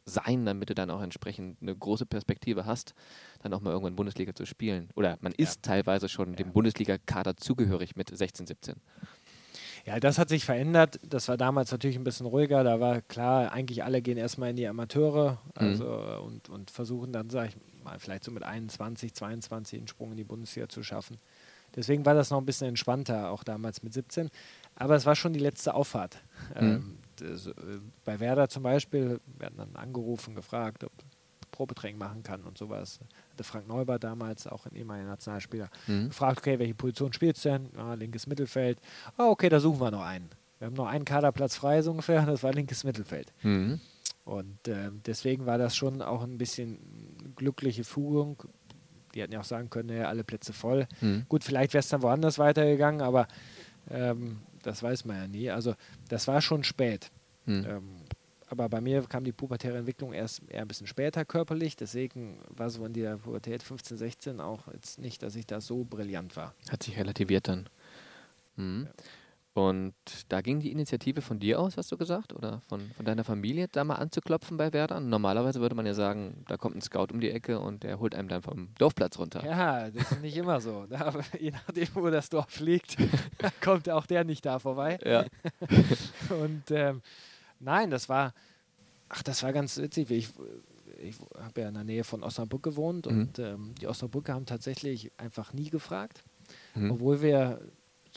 [0.06, 2.94] sein, damit du dann auch entsprechend eine große Perspektive hast,
[3.42, 4.90] dann auch mal irgendwann Bundesliga zu spielen.
[4.96, 6.36] Oder man ist teilweise schon Ja.
[6.36, 8.76] dem Bundesliga-Kader zugehörig mit 16, 17.
[9.86, 11.00] Ja, das hat sich verändert.
[11.08, 12.64] Das war damals natürlich ein bisschen ruhiger.
[12.64, 17.14] Da war klar, eigentlich alle gehen erstmal in die Amateure also, äh, und, und versuchen
[17.14, 20.82] dann, sag ich mal, vielleicht so mit 21, 22 einen Sprung in die Bundesliga zu
[20.82, 21.18] schaffen.
[21.76, 24.30] Deswegen war das noch ein bisschen entspannter, auch damals mit 17.
[24.76, 26.18] Aber es war schon die letzte Auffahrt.
[26.56, 27.05] Ähm, das, äh,
[28.04, 30.92] bei Werder zum Beispiel werden dann angerufen, gefragt, ob
[31.52, 33.00] Probetraining machen kann und sowas.
[33.32, 36.10] Hatte Frank Neubert damals, auch ein ehemaliger Nationalspieler, Mhm.
[36.10, 37.70] gefragt, okay, welche Position spielst du denn?
[37.78, 38.80] Ja, linkes Mittelfeld.
[39.18, 40.30] Ah, okay, da suchen wir noch einen.
[40.60, 43.32] Wir haben noch einen Kaderplatz frei, so ungefähr, das war linkes Mittelfeld.
[43.44, 43.80] Mhm.
[44.26, 46.80] Und ähm, deswegen war das schon auch ein bisschen
[47.36, 48.42] glückliche Fügung.
[49.14, 50.88] Die hätten ja auch sagen können, ja, alle Plätze voll.
[51.00, 51.26] Mhm.
[51.30, 53.28] Gut, vielleicht wäre es dann woanders weitergegangen, aber
[53.90, 55.50] ähm, das weiß man ja nie.
[55.50, 55.76] Also
[56.10, 57.12] das war schon spät.
[57.46, 57.66] Mhm.
[57.68, 57.90] Ähm,
[58.48, 61.76] aber bei mir kam die pubertäre Entwicklung erst eher ein bisschen später körperlich.
[61.76, 65.84] Deswegen war so in der Pubertät 15, 16 auch jetzt nicht, dass ich da so
[65.84, 66.54] brillant war.
[66.70, 67.70] Hat sich relativiert dann.
[68.56, 68.88] Mhm.
[69.58, 69.94] Und
[70.28, 72.34] da ging die Initiative von dir aus, hast du gesagt?
[72.34, 75.00] Oder von, von deiner Familie, da mal anzuklopfen bei Werder?
[75.00, 78.16] Normalerweise würde man ja sagen, da kommt ein Scout um die Ecke und der holt
[78.16, 79.46] einem dann vom Dorfplatz runter.
[79.46, 80.86] Ja, das ist nicht immer so.
[80.90, 82.98] Da, je nachdem, wo das Dorf liegt,
[83.64, 85.00] kommt auch der nicht da vorbei.
[85.06, 85.24] Ja.
[86.30, 87.02] Und ähm,
[87.62, 88.34] nein, das war,
[89.08, 90.12] ach, das war ganz witzig.
[90.12, 90.30] Ich,
[91.02, 93.20] ich habe ja in der Nähe von Osnabrück gewohnt Mhm.
[93.22, 96.24] und ähm, die Osnabrücker haben tatsächlich einfach nie gefragt,
[96.76, 96.92] Mhm.
[96.92, 97.60] obwohl wir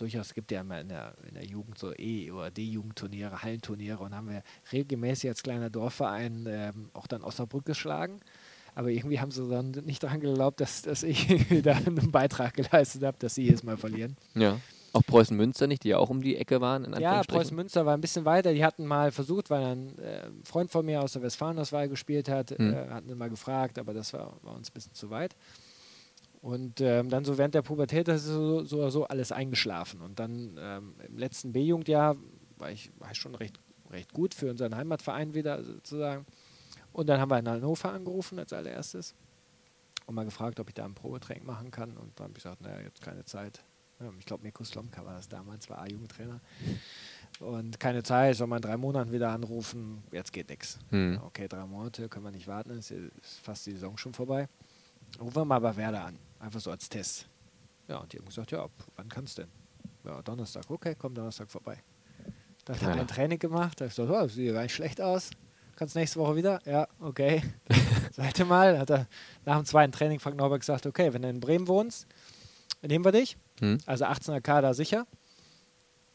[0.01, 4.03] durchaus, es gibt ja immer in der, in der Jugend so E- oder D-Jugendturniere, Hallenturniere
[4.03, 8.21] und haben wir regelmäßig als kleiner Dorfverein ähm, auch dann Osnabrück geschlagen.
[8.75, 11.27] Aber irgendwie haben sie dann nicht daran geglaubt, dass, dass ich
[11.63, 14.17] da einen Beitrag geleistet habe, dass sie jedes Mal verlieren.
[14.35, 14.59] ja.
[14.95, 17.39] Auch Preußen Münster nicht, die ja auch um die Ecke waren, in Ja, Anführungsstrichen.
[17.43, 18.55] Preußen Münster war ein bisschen weiter.
[18.55, 22.59] Die hatten mal versucht, weil ein äh, Freund von mir aus der Westfalenauswahl gespielt hat,
[22.59, 22.73] Mhm.
[22.73, 25.37] äh, hatten mal gefragt, aber das war, war uns ein bisschen zu weit.
[26.41, 30.01] Und ähm, dann so während der Pubertät das ist so, so, so alles eingeschlafen.
[30.01, 32.17] Und dann ähm, im letzten B-Jugendjahr
[32.59, 33.59] war ich, war ich schon recht,
[33.91, 36.27] recht gut für unseren Heimatverein wieder sozusagen.
[36.93, 39.15] Und dann haben wir in Hannover angerufen als allererstes
[40.07, 41.97] und mal gefragt, ob ich da ein Probetraining machen kann.
[41.97, 43.63] Und dann habe ich gesagt, naja, jetzt keine Zeit.
[44.01, 46.41] Ja, ich glaube, Mirko Slomka war das damals, war A-Jugendtrainer.
[47.41, 50.79] Und keine Zeit, soll man in drei Monaten wieder anrufen, jetzt geht nichts.
[50.91, 51.21] Mhm.
[51.27, 52.93] Okay, drei Monate können wir nicht warten, ist
[53.43, 54.49] fast die Saison schon vorbei.
[55.21, 57.29] Rufen wir mal bei Werder an, einfach so als Test.
[57.89, 59.51] Ja, und die haben gesagt, ja, wann kannst du denn?
[60.05, 61.83] Ja, Donnerstag, okay, komm Donnerstag vorbei.
[62.65, 64.75] Dann hat er ein Training gemacht, da hab ich gesagt, oh, das sieht gar nicht
[64.75, 65.31] schlecht aus.
[65.77, 66.61] Kannst nächste Woche wieder?
[66.67, 67.43] Ja, okay.
[68.13, 69.07] Zweite Mal hat er
[69.45, 72.07] nach dem zweiten Training Frank Neubert gesagt, okay, wenn du in Bremen wohnst,
[72.83, 73.37] nehmen wir dich.
[73.61, 73.79] Mhm.
[73.87, 75.07] Also 18er Kader sicher.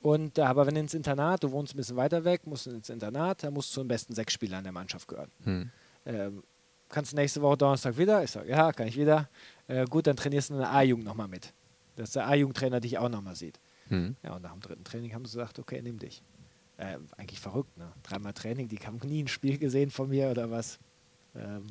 [0.02, 2.72] Und, äh, aber wenn du ins Internat, du wohnst ein bisschen weiter weg, musst du
[2.72, 5.32] ins Internat, dann musst du zu den besten sechs Spielern der Mannschaft gehören.
[5.46, 5.72] Mhm.
[6.06, 6.44] Ähm,
[6.90, 8.22] kannst du nächste Woche Donnerstag wieder?
[8.22, 9.30] Ich sage, ja, kann ich wieder.
[9.68, 11.54] Äh, gut, dann trainierst du in der A-Jugend nochmal mit.
[11.96, 13.60] Dass der A-Jugendtrainer dich auch nochmal sieht.
[13.90, 14.16] Mhm.
[14.24, 16.24] Ja, und nach dem dritten Training haben sie gesagt, okay, nimm dich.
[16.78, 17.92] Äh, eigentlich verrückt, ne?
[18.02, 20.80] Dreimal Training, die haben nie ein Spiel gesehen von mir oder was.
[21.36, 21.66] Ähm,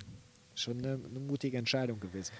[0.54, 2.32] schon eine, eine mutige Entscheidung gewesen.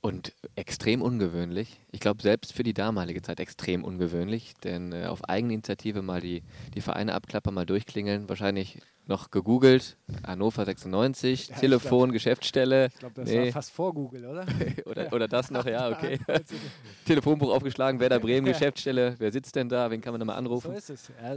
[0.00, 1.80] Und extrem ungewöhnlich.
[1.90, 6.42] Ich glaube, selbst für die damalige Zeit extrem ungewöhnlich, denn äh, auf Eigeninitiative mal die,
[6.74, 8.28] die Vereine abklappern, mal durchklingeln.
[8.28, 9.96] Wahrscheinlich noch gegoogelt.
[10.26, 12.86] Hannover 96, ja, Telefon, glaub, Geschäftsstelle.
[12.86, 13.44] Ich glaube, das nee.
[13.46, 14.46] war fast vor Google, oder?
[14.86, 16.18] oder, oder das noch, ja, okay.
[17.04, 19.14] Telefonbuch aufgeschlagen, Werder Bremen, Geschäftsstelle.
[19.18, 19.90] Wer sitzt denn da?
[19.90, 20.70] Wen kann man da mal anrufen?
[20.70, 21.08] So ist es.
[21.22, 21.36] Ja,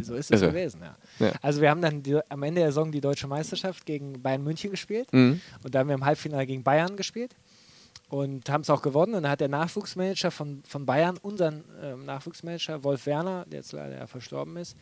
[0.00, 1.32] so ist es gewesen, ja.
[1.42, 4.70] Also, wir haben dann die, am Ende der Saison die deutsche Meisterschaft gegen Bayern München
[4.70, 5.12] gespielt.
[5.12, 5.40] Mhm.
[5.62, 7.34] Und da haben wir im Halbfinale gegen Bayern gespielt
[8.08, 9.14] und haben es auch gewonnen.
[9.14, 13.72] Und dann hat der Nachwuchsmanager von, von Bayern, unseren ähm, Nachwuchsmanager, Wolf Werner, der jetzt
[13.72, 14.76] leider ja verstorben ist,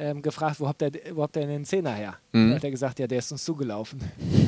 [0.00, 2.16] ähm, gefragt, wo habt ihr wo habt ihr denn den Zehner her?
[2.32, 2.50] Mhm.
[2.50, 4.00] Da hat er gesagt, ja, der ist uns zugelaufen.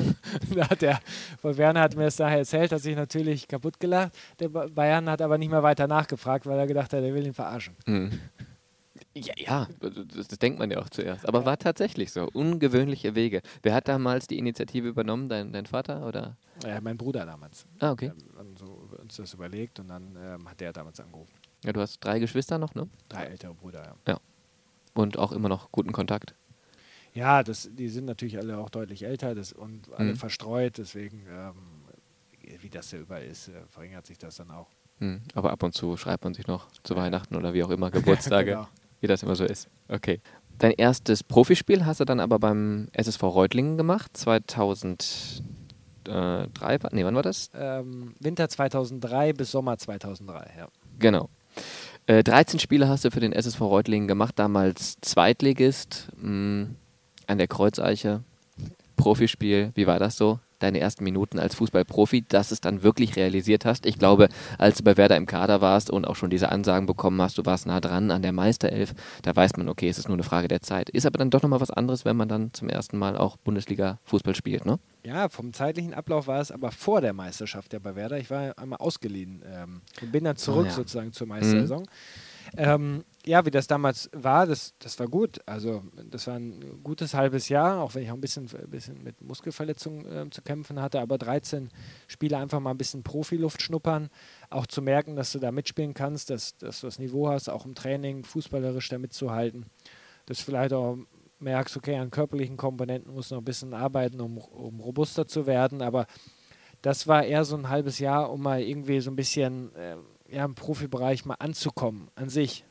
[0.54, 0.98] da hat der,
[1.42, 4.12] Wolf Werner hat mir das nachher erzählt, hat sich natürlich kaputt gelacht.
[4.40, 7.34] Der Bayern hat aber nicht mehr weiter nachgefragt, weil er gedacht hat, er will ihn
[7.34, 7.76] verarschen.
[7.86, 8.18] Mhm.
[9.14, 11.28] Ja, ja das, das, denkt man ja auch zuerst.
[11.28, 11.44] Aber ja.
[11.44, 12.28] war tatsächlich so.
[12.32, 13.42] Ungewöhnliche Wege.
[13.62, 15.28] Wer hat damals die Initiative übernommen?
[15.28, 16.38] Dein, dein Vater oder?
[16.64, 17.66] Ja, mein Bruder damals.
[17.78, 18.12] Ah, okay.
[18.30, 21.34] Wir haben so uns das überlegt und dann ähm, hat der damals angerufen.
[21.62, 22.88] Ja, du hast drei Geschwister noch, ne?
[23.08, 24.12] Drei ältere Brüder, ja.
[24.14, 24.20] Ja.
[24.94, 26.34] Und auch immer noch guten Kontakt.
[27.14, 30.16] Ja, das, die sind natürlich alle auch deutlich älter das, und alle mhm.
[30.16, 31.54] verstreut, deswegen, ähm,
[32.60, 34.68] wie das ja überall ist, äh, verringert sich das dann auch.
[34.98, 35.22] Mhm.
[35.34, 38.52] Aber ab und zu schreibt man sich noch zu Weihnachten oder wie auch immer, Geburtstage.
[38.52, 38.68] genau
[39.02, 39.68] wie das immer so ist.
[39.88, 40.20] Okay.
[40.58, 45.42] Dein erstes Profispiel hast du dann aber beim SSV Reutlingen gemacht, 2003.
[46.92, 47.50] Nee, wann war das?
[47.54, 50.68] Ähm, Winter 2003 bis Sommer 2003, ja.
[50.98, 51.28] Genau.
[52.06, 56.76] Äh, 13 Spiele hast du für den SSV Reutlingen gemacht, damals Zweitligist mh, hm,
[57.26, 58.22] an der Kreuzeiche.
[58.96, 60.38] Profispiel, wie war das so?
[60.62, 63.86] Deine ersten Minuten als Fußballprofi, dass es dann wirklich realisiert hast.
[63.86, 67.20] Ich glaube, als du bei Werder im Kader warst und auch schon diese Ansagen bekommen
[67.20, 70.16] hast, du warst nah dran an der Meisterelf, da weiß man, okay, es ist nur
[70.16, 70.90] eine Frage der Zeit.
[70.90, 74.34] Ist aber dann doch nochmal was anderes, wenn man dann zum ersten Mal auch Bundesliga-Fußball
[74.34, 74.78] spielt, ne?
[75.04, 78.18] Ja, vom zeitlichen Ablauf war es aber vor der Meisterschaft ja bei Werder.
[78.18, 80.74] Ich war einmal ausgeliehen ähm, und bin dann zurück oh, ja.
[80.74, 81.82] sozusagen zur Meistersaison.
[81.82, 81.86] Mhm.
[82.56, 85.40] Ähm, ja, wie das damals war, das, das war gut.
[85.46, 89.02] Also das war ein gutes halbes Jahr, auch wenn ich auch ein bisschen, ein bisschen
[89.02, 91.68] mit Muskelverletzungen äh, zu kämpfen hatte, aber 13
[92.08, 94.10] Spiele einfach mal ein bisschen Profiluft schnuppern,
[94.50, 97.64] auch zu merken, dass du da mitspielen kannst, dass, dass du das Niveau hast, auch
[97.64, 99.66] im Training fußballerisch da mitzuhalten.
[100.26, 100.98] Dass du vielleicht auch
[101.38, 105.82] merkst, okay, an körperlichen Komponenten muss noch ein bisschen arbeiten, um, um robuster zu werden,
[105.82, 106.06] aber
[106.82, 109.96] das war eher so ein halbes Jahr, um mal irgendwie so ein bisschen äh,
[110.28, 112.64] ja, im Profibereich mal anzukommen an sich.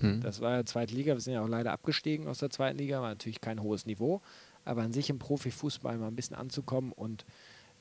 [0.00, 0.20] Hm.
[0.20, 3.00] Das war ja zweite Liga, wir sind ja auch leider abgestiegen aus der zweiten Liga,
[3.00, 4.22] war natürlich kein hohes Niveau,
[4.64, 7.24] aber an sich im Profifußball mal ein bisschen anzukommen und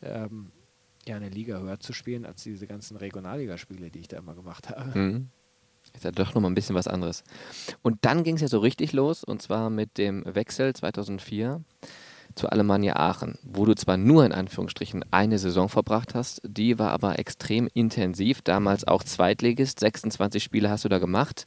[0.02, 0.52] ähm,
[1.06, 4.70] ja, eine Liga höher zu spielen als diese ganzen Regionalligaspiele, die ich da immer gemacht
[4.70, 4.94] habe.
[4.94, 5.30] Hm.
[5.94, 7.24] Ist ja doch nochmal ein bisschen was anderes.
[7.82, 11.62] Und dann ging es ja so richtig los, und zwar mit dem Wechsel 2004
[12.36, 16.92] zu Alemannia Aachen, wo du zwar nur in Anführungsstrichen eine Saison verbracht hast, die war
[16.92, 21.46] aber extrem intensiv, damals auch Zweitligist, 26 Spiele hast du da gemacht,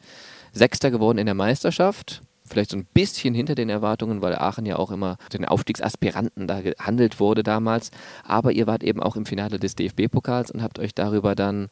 [0.53, 4.77] Sechster geworden in der Meisterschaft, vielleicht so ein bisschen hinter den Erwartungen, weil Aachen ja
[4.77, 7.91] auch immer den Aufstiegsaspiranten da gehandelt wurde damals,
[8.25, 11.69] aber ihr wart eben auch im Finale des DFB-Pokals und habt euch darüber dann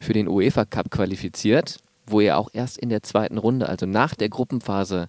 [0.00, 4.14] für den UEFA Cup qualifiziert, wo ihr auch erst in der zweiten Runde, also nach
[4.14, 5.08] der Gruppenphase,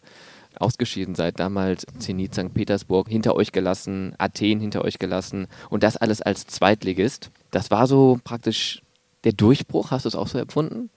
[0.62, 2.54] ausgeschieden seid, damals Zenit St.
[2.54, 7.32] Petersburg hinter euch gelassen, Athen hinter euch gelassen und das alles als Zweitligist.
[7.52, 8.82] Das war so praktisch
[9.24, 9.92] der Durchbruch.
[9.92, 10.90] Hast du es auch so empfunden?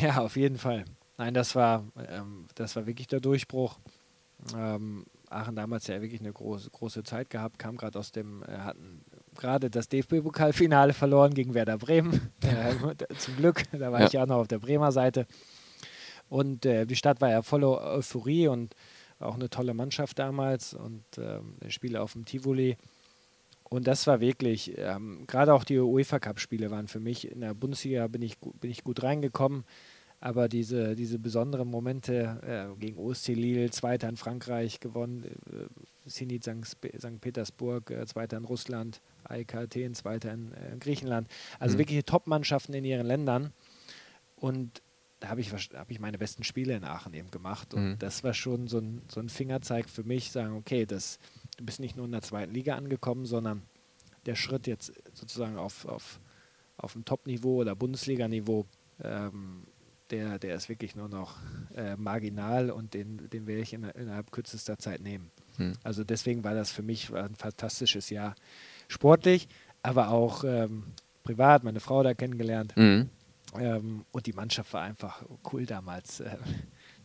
[0.00, 0.84] Ja, auf jeden Fall.
[1.16, 3.78] Nein, das war, ähm, das war wirklich der Durchbruch.
[4.56, 8.58] Ähm, Aachen damals ja wirklich eine große, große Zeit gehabt, kam gerade aus dem, äh,
[8.58, 9.04] hatten
[9.36, 12.32] gerade das DFB-Pokalfinale verloren gegen Werder Bremen.
[12.42, 12.74] äh,
[13.18, 14.06] zum Glück, da war ja.
[14.06, 15.26] ich ja auch noch auf der Bremer Seite.
[16.28, 18.74] Und äh, die Stadt war ja voller Euphorie und
[19.18, 22.76] auch eine tolle Mannschaft damals und ähm, Spiele auf dem Tivoli.
[23.64, 27.54] Und das war wirklich, ähm, gerade auch die UEFA Cup-Spiele waren für mich, in der
[27.54, 29.64] Bundesliga bin ich, bin ich gut reingekommen,
[30.20, 32.40] aber diese, diese besonderen Momente
[32.76, 37.20] äh, gegen OSC Lille, Zweiter in Frankreich gewonnen, äh, Zenit St.
[37.20, 41.28] Petersburg, äh, Zweiter in Russland, AEK Athen, Zweiter in, äh, Griechenland,
[41.58, 41.80] also mhm.
[41.80, 43.52] wirklich Top-Mannschaften in ihren Ländern.
[44.36, 44.82] Und
[45.20, 47.74] da habe ich, hab ich meine besten Spiele in Aachen eben gemacht.
[47.74, 47.98] Und mhm.
[47.98, 51.18] das war schon so ein, so ein Fingerzeig für mich, sagen, okay, das,
[51.56, 53.62] du bist nicht nur in der zweiten Liga angekommen, sondern
[54.26, 56.20] der Schritt jetzt sozusagen auf, auf,
[56.76, 58.66] auf dem Top-Niveau oder Bundesliga-Niveau,
[59.02, 59.64] ähm,
[60.10, 61.36] der, der ist wirklich nur noch
[61.74, 65.30] äh, marginal und den, den werde ich in, innerhalb kürzester Zeit nehmen.
[65.58, 65.74] Mhm.
[65.82, 68.34] Also deswegen war das für mich ein fantastisches Jahr.
[68.86, 69.48] Sportlich,
[69.82, 70.84] aber auch ähm,
[71.24, 72.74] privat, meine Frau da kennengelernt.
[72.76, 73.10] Mhm.
[73.58, 76.20] Ähm, und die Mannschaft war einfach cool damals.
[76.20, 76.36] Äh,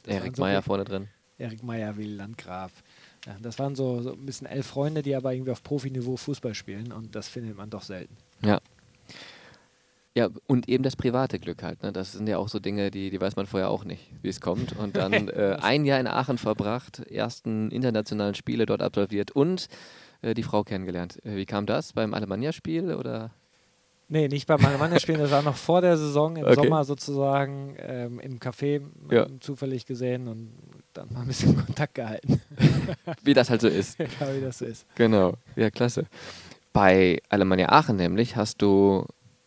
[0.08, 1.08] Erik so Meyer vorne drin.
[1.38, 2.84] Erik Meyer, Willi Landgraf.
[3.25, 6.53] Ja, das waren so, so ein bisschen elf Freunde, die aber irgendwie auf Profiniveau Fußball
[6.53, 8.15] spielen und das findet man doch selten.
[8.43, 8.60] Ja.
[10.15, 11.82] Ja, und eben das private Glück halt.
[11.82, 11.91] Ne?
[11.91, 14.41] Das sind ja auch so Dinge, die, die weiß man vorher auch nicht, wie es
[14.41, 14.73] kommt.
[14.77, 19.69] Und dann äh, ein Jahr in Aachen verbracht, ersten internationalen Spiele dort absolviert und
[20.21, 21.17] äh, die Frau kennengelernt.
[21.25, 21.93] Äh, wie kam das?
[21.93, 23.32] Beim Alemannia-Spiel oder?
[24.10, 26.56] Nee, nicht beim Alemannia-Spiel, das war noch vor der Saison, im okay.
[26.56, 29.28] Sommer sozusagen, ähm, im Café ja.
[29.39, 30.52] zufällig gesehen und
[30.94, 32.42] dann mal ein bisschen Kontakt gehalten.
[33.24, 33.98] wie das halt so ist.
[34.00, 34.86] ja, wie das so ist.
[34.96, 36.06] Genau, ja, klasse.
[36.74, 39.06] Bei Alemannia Aachen nämlich hast du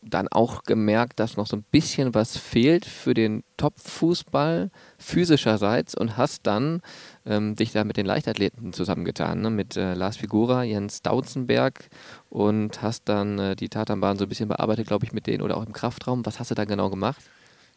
[0.08, 6.16] dann auch gemerkt, dass noch so ein bisschen was fehlt für den Top-Fußball physischerseits und
[6.16, 6.80] hast dann
[7.24, 9.50] ähm, dich da mit den Leichtathleten zusammengetan, ne?
[9.50, 11.88] mit äh, Lars Figura, Jens Dautzenberg
[12.28, 15.56] und hast dann äh, die Tatanbahn so ein bisschen bearbeitet, glaube ich, mit denen oder
[15.56, 16.24] auch im Kraftraum.
[16.24, 17.22] Was hast du da genau gemacht?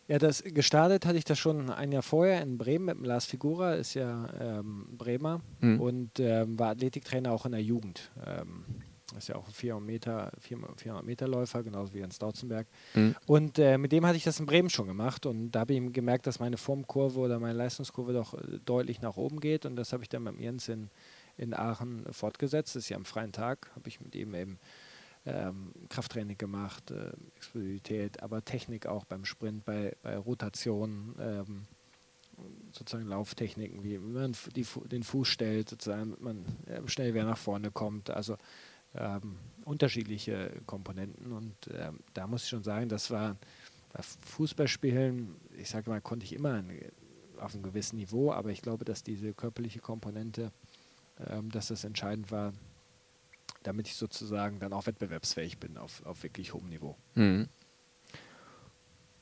[0.08, 3.26] Ja, das gestartet hatte ich das schon ein Jahr vorher in Bremen mit dem Lars
[3.26, 5.80] Figura, ist ja ähm, Bremer mhm.
[5.80, 8.10] und ähm, war Athletiktrainer auch in der Jugend.
[8.26, 8.66] Ähm,
[9.18, 12.68] ist ja auch ein 400 Meter, 400 Meter Läufer, genauso wie Jens Dautzenberg.
[12.94, 13.16] Mhm.
[13.26, 15.94] Und äh, mit dem hatte ich das in Bremen schon gemacht und da habe ich
[15.94, 19.94] gemerkt, dass meine Formkurve oder meine Leistungskurve doch äh, deutlich nach oben geht und das
[19.94, 20.90] habe ich dann mit Jens in,
[21.38, 22.76] in Aachen fortgesetzt.
[22.76, 24.60] Das ist ja am freien Tag, habe ich mit ihm eben
[25.26, 31.16] ähm, Krafttraining gemacht, äh, Explosivität, aber Technik auch beim Sprint, bei, bei Rotation.
[31.20, 31.68] Ähm,
[32.72, 37.72] sozusagen Lauftechniken, wie man die, den Fuß stellt, sozusagen, man äh, schnell wieder nach vorne
[37.72, 38.10] kommt.
[38.10, 38.38] Also
[38.96, 41.32] ähm, unterschiedliche Komponenten.
[41.32, 43.38] Und ähm, da muss ich schon sagen, das war
[43.94, 46.72] bei Fußballspielen, ich sage mal, konnte ich immer ein,
[47.40, 50.52] auf einem gewissen Niveau, aber ich glaube, dass diese körperliche Komponente,
[51.30, 52.54] ähm, dass das entscheidend war,
[53.64, 56.96] damit ich sozusagen dann auch wettbewerbsfähig bin auf, auf wirklich hohem Niveau.
[57.16, 57.48] Mhm.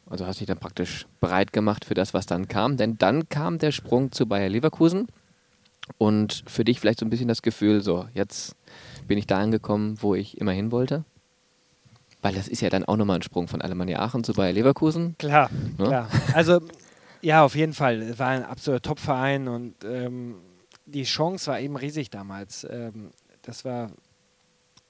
[0.05, 3.27] Also hast du dich dann praktisch bereit gemacht für das, was dann kam, denn dann
[3.27, 5.07] kam der Sprung zu Bayer Leverkusen
[5.97, 8.55] und für dich vielleicht so ein bisschen das Gefühl, so jetzt
[9.07, 11.03] bin ich da angekommen, wo ich immer hin wollte.
[12.21, 15.15] Weil das ist ja dann auch nochmal ein Sprung von Alemannia Aachen zu Bayer Leverkusen.
[15.17, 15.85] Klar, ne?
[15.85, 16.09] klar.
[16.33, 16.61] Also
[17.21, 18.01] ja, auf jeden Fall.
[18.01, 20.35] Es war ein absoluter Top-Verein und ähm,
[20.85, 22.65] die Chance war eben riesig damals.
[22.69, 23.91] Ähm, das war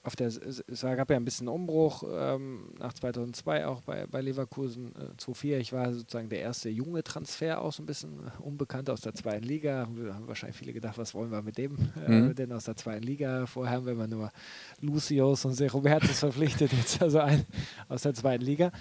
[0.08, 4.92] auf der, es gab ja ein bisschen Umbruch ähm, nach 2002 auch bei, bei Leverkusen
[4.92, 5.58] äh, 2004.
[5.58, 9.12] Ich war sozusagen der erste junge Transfer auch so ein bisschen äh, unbekannt aus der
[9.12, 9.86] zweiten Liga.
[9.92, 12.34] Wir haben wahrscheinlich viele gedacht, was wollen wir mit dem äh, mhm.
[12.34, 13.44] denn aus der zweiten Liga?
[13.44, 14.30] Vorher haben wir immer nur
[14.80, 17.44] Lucios und Robertus verpflichtet, jetzt also ein
[17.90, 18.72] aus der zweiten Liga.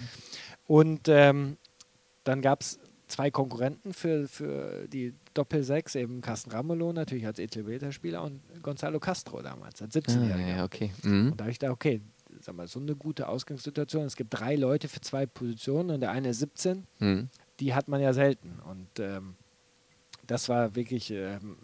[0.66, 1.58] Und ähm,
[2.24, 8.24] dann gab es zwei Konkurrenten für, für die Doppel-6, eben Carsten Ramelow natürlich als ETB-Spieler
[8.24, 10.54] und Gonzalo Castro damals, als 17-Jähriger.
[10.54, 10.92] Ah, ja, okay.
[11.04, 11.32] Mhm.
[11.32, 12.02] Und da habe ich gedacht, okay,
[12.42, 14.06] sag mal, so eine gute Ausgangssituation.
[14.06, 16.86] Es gibt drei Leute für zwei Positionen und der eine ist 17.
[17.00, 17.30] Mhm.
[17.60, 18.60] Die hat man ja selten.
[18.60, 19.36] Und ähm,
[20.26, 21.58] das war wirklich ähm,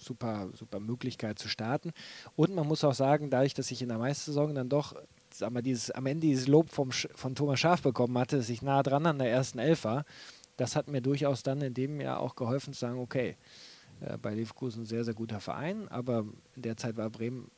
[0.00, 1.92] super, super Möglichkeit zu starten.
[2.36, 4.94] Und man muss auch sagen, dadurch, dass ich in der Meistersaison dann doch
[5.38, 8.62] sag mal, dieses, am Ende dieses Lob vom, von Thomas Schaf bekommen hatte, dass ich
[8.62, 10.04] nah dran an der ersten Elf war,
[10.56, 13.36] das hat mir durchaus dann in dem Jahr auch geholfen zu sagen, okay,
[14.00, 16.24] äh, bei Leverkusen ein sehr, sehr guter Verein, aber
[16.56, 17.50] in der Zeit war Bremen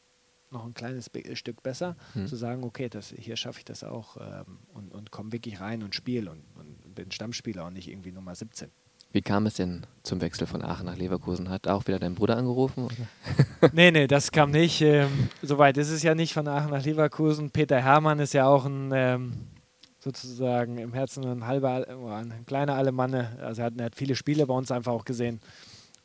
[0.51, 2.27] noch ein kleines Be Stück besser, hm.
[2.27, 5.83] zu sagen, okay, das, hier schaffe ich das auch ähm, und, und komme wirklich rein
[5.83, 8.71] und spiele und, und bin Stammspieler und nicht irgendwie Nummer 17.
[9.13, 11.49] Wie kam es denn zum Wechsel von Aachen nach Leverkusen?
[11.49, 12.85] Hat auch wieder dein Bruder angerufen?
[12.85, 13.71] Oder?
[13.73, 14.81] nee, nee, das kam nicht.
[14.83, 17.51] Ähm, Soweit ist es ja nicht von Aachen nach Leverkusen.
[17.51, 19.33] Peter Hermann ist ja auch ein ähm,
[19.99, 23.37] sozusagen im Herzen ein halber, ein kleiner Alemanne.
[23.43, 25.41] Also er hat, er hat, viele Spiele bei uns einfach auch gesehen.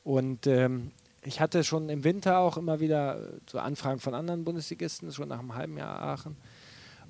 [0.04, 0.91] Und ähm,
[1.24, 5.39] ich hatte schon im Winter auch immer wieder so Anfragen von anderen Bundesligisten, schon nach
[5.39, 6.38] einem halben Jahr Aachen.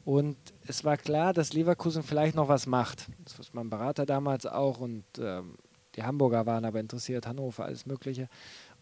[0.06, 3.08] Und es war klar, dass Leverkusen vielleicht noch was macht.
[3.24, 5.56] Das war mein Berater damals auch und ähm,
[5.96, 8.28] die Hamburger waren aber interessiert, Hannover, alles Mögliche.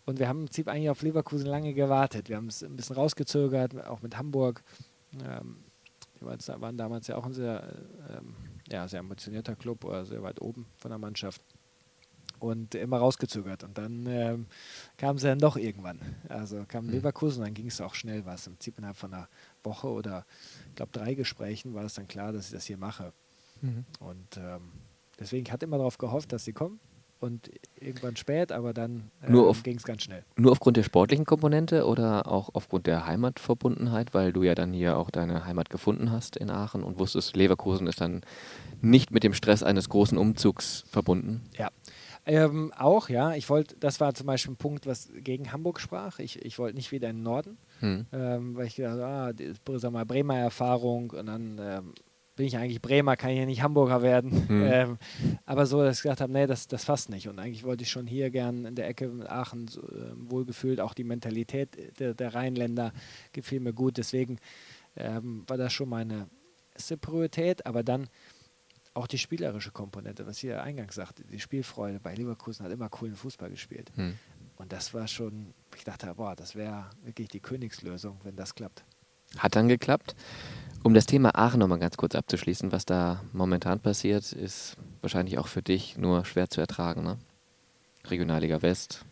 [0.05, 2.29] Und wir haben im Prinzip eigentlich auf Leverkusen lange gewartet.
[2.29, 4.63] Wir haben es ein bisschen rausgezögert, auch mit Hamburg.
[5.23, 5.63] Ähm,
[6.19, 7.63] die waren damals ja auch ein sehr,
[8.09, 8.35] ähm,
[8.69, 11.41] ja, sehr ambitionierter Club oder sehr weit oben von der Mannschaft.
[12.39, 13.63] Und immer rausgezögert.
[13.63, 14.47] Und dann ähm,
[14.97, 15.99] kam sie dann doch irgendwann.
[16.27, 16.91] Also kam mhm.
[16.91, 18.47] Leverkusen und dann ging es auch schnell was.
[18.47, 19.29] Im Prinzip innerhalb von einer
[19.63, 20.25] Woche oder
[20.69, 23.13] ich glaube drei Gesprächen war es dann klar, dass ich das hier mache.
[23.61, 23.85] Mhm.
[23.99, 24.73] Und ähm,
[25.19, 26.81] deswegen hatte ich immer darauf gehofft, dass sie kommen
[27.23, 27.49] und
[27.79, 30.25] irgendwann spät, aber dann ähm, ging es ganz schnell.
[30.35, 34.97] Nur aufgrund der sportlichen Komponente oder auch aufgrund der Heimatverbundenheit, weil du ja dann hier
[34.97, 38.21] auch deine Heimat gefunden hast in Aachen und wusstest, Leverkusen ist dann
[38.81, 41.41] nicht mit dem Stress eines großen Umzugs verbunden?
[41.57, 41.69] Ja.
[42.25, 43.33] Ähm, auch, ja.
[43.33, 46.19] Ich wollte, das war zum Beispiel ein Punkt, was gegen Hamburg sprach.
[46.19, 48.05] Ich, ich wollte nicht wieder in den Norden, hm.
[48.11, 51.93] ähm, weil ich gedacht ah, die, sag mal, Bremer Erfahrung und dann ähm,
[52.35, 54.45] bin ich eigentlich Bremer, kann ich ja nicht Hamburger werden.
[54.47, 54.63] Mhm.
[54.73, 54.97] Ähm,
[55.45, 57.27] aber so, dass ich gesagt habe, nee, das, das passt nicht.
[57.27, 60.79] Und eigentlich wollte ich schon hier gern in der Ecke mit Aachen so, äh, wohlgefühlt.
[60.79, 62.91] Auch die Mentalität der, der Rheinländer
[63.33, 63.97] gefiel mir gut.
[63.97, 64.39] Deswegen
[64.95, 66.27] ähm, war das schon meine
[66.73, 67.65] erste Priorität.
[67.67, 68.07] Aber dann
[68.93, 71.99] auch die spielerische Komponente, was ich ja eingangs sagte, die Spielfreude.
[71.99, 73.91] Bei Leverkusen hat immer coolen Fußball gespielt.
[73.95, 74.17] Mhm.
[74.55, 78.85] Und das war schon, ich dachte, boah, das wäre wirklich die Königslösung, wenn das klappt.
[79.37, 80.15] Hat dann geklappt.
[80.83, 85.47] Um das Thema Aachen nochmal ganz kurz abzuschließen, was da momentan passiert, ist wahrscheinlich auch
[85.47, 87.03] für dich nur schwer zu ertragen.
[87.03, 87.17] Ne?
[88.09, 89.05] Regionalliga West,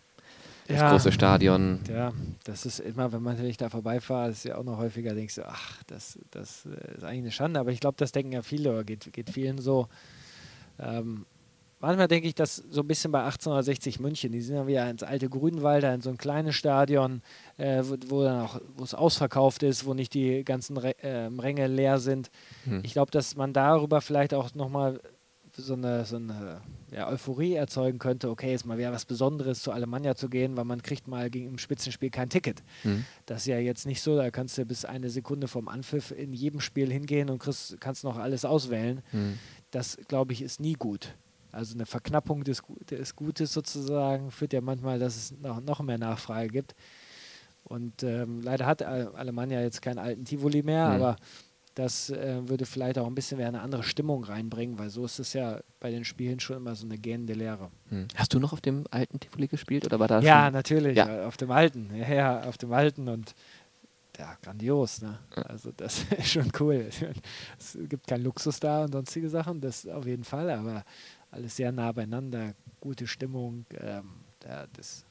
[0.67, 1.79] das ja, große Stadion.
[1.89, 2.11] Ja,
[2.43, 5.47] das ist immer, wenn man natürlich da vorbeifahrt, ist ja auch noch häufiger, denkst du,
[5.47, 7.59] ach, das, das äh, ist eigentlich eine Schande.
[7.59, 9.87] Aber ich glaube, das denken ja viele oder geht, geht vielen so.
[10.77, 11.25] Ähm,
[11.81, 15.03] manchmal denke ich, dass so ein bisschen bei 1860 München, die sind ja wieder ins
[15.03, 17.21] alte Grünwalder, in so ein kleines Stadion,
[17.57, 21.29] äh, wo, wo, dann auch, wo es ausverkauft ist, wo nicht die ganzen Re äh,
[21.37, 22.29] Ränge leer sind.
[22.63, 22.81] Hm.
[22.83, 24.99] Ich glaube, dass man darüber vielleicht auch nochmal
[25.57, 26.61] so eine, so eine
[26.91, 30.65] ja, Euphorie erzeugen könnte, okay, jetzt mal wäre was Besonderes zu Alemannia zu gehen, weil
[30.65, 32.63] man kriegt mal gegen im Spitzenspiel kein Ticket.
[32.83, 33.05] Mhm.
[33.25, 36.33] Das ist ja jetzt nicht so, da kannst du bis eine Sekunde vom Anpfiff in
[36.33, 39.01] jedem Spiel hingehen und kriegst, kannst noch alles auswählen.
[39.11, 39.39] Mhm.
[39.71, 41.15] Das, glaube ich, ist nie gut.
[41.51, 45.97] Also eine Verknappung des, des Gutes sozusagen führt ja manchmal, dass es noch, noch mehr
[45.97, 46.75] Nachfrage gibt.
[47.63, 50.95] Und ähm, leider hat Alemannia jetzt keinen alten Tivoli mehr, mhm.
[50.95, 51.15] aber
[51.75, 55.19] das äh, würde vielleicht auch ein bisschen mehr eine andere Stimmung reinbringen, weil so ist
[55.19, 57.69] es ja bei den Spielen schon immer so eine gähnende Lehre.
[57.89, 58.07] Mhm.
[58.15, 60.53] Hast du noch auf dem alten Tivoli gespielt oder war da Ja, schon?
[60.53, 61.25] natürlich, ja.
[61.25, 61.95] auf dem alten.
[61.95, 63.33] Ja, ja, auf dem alten und
[64.19, 65.01] ja, grandios.
[65.01, 65.17] Ne?
[65.47, 66.89] Also das ist schon cool.
[67.57, 70.83] Es gibt keinen Luxus da und sonstige Sachen, das auf jeden Fall, aber
[71.31, 73.65] alles sehr nah beieinander, gute Stimmung.
[73.79, 74.09] Ähm,
[74.45, 75.05] ja, das,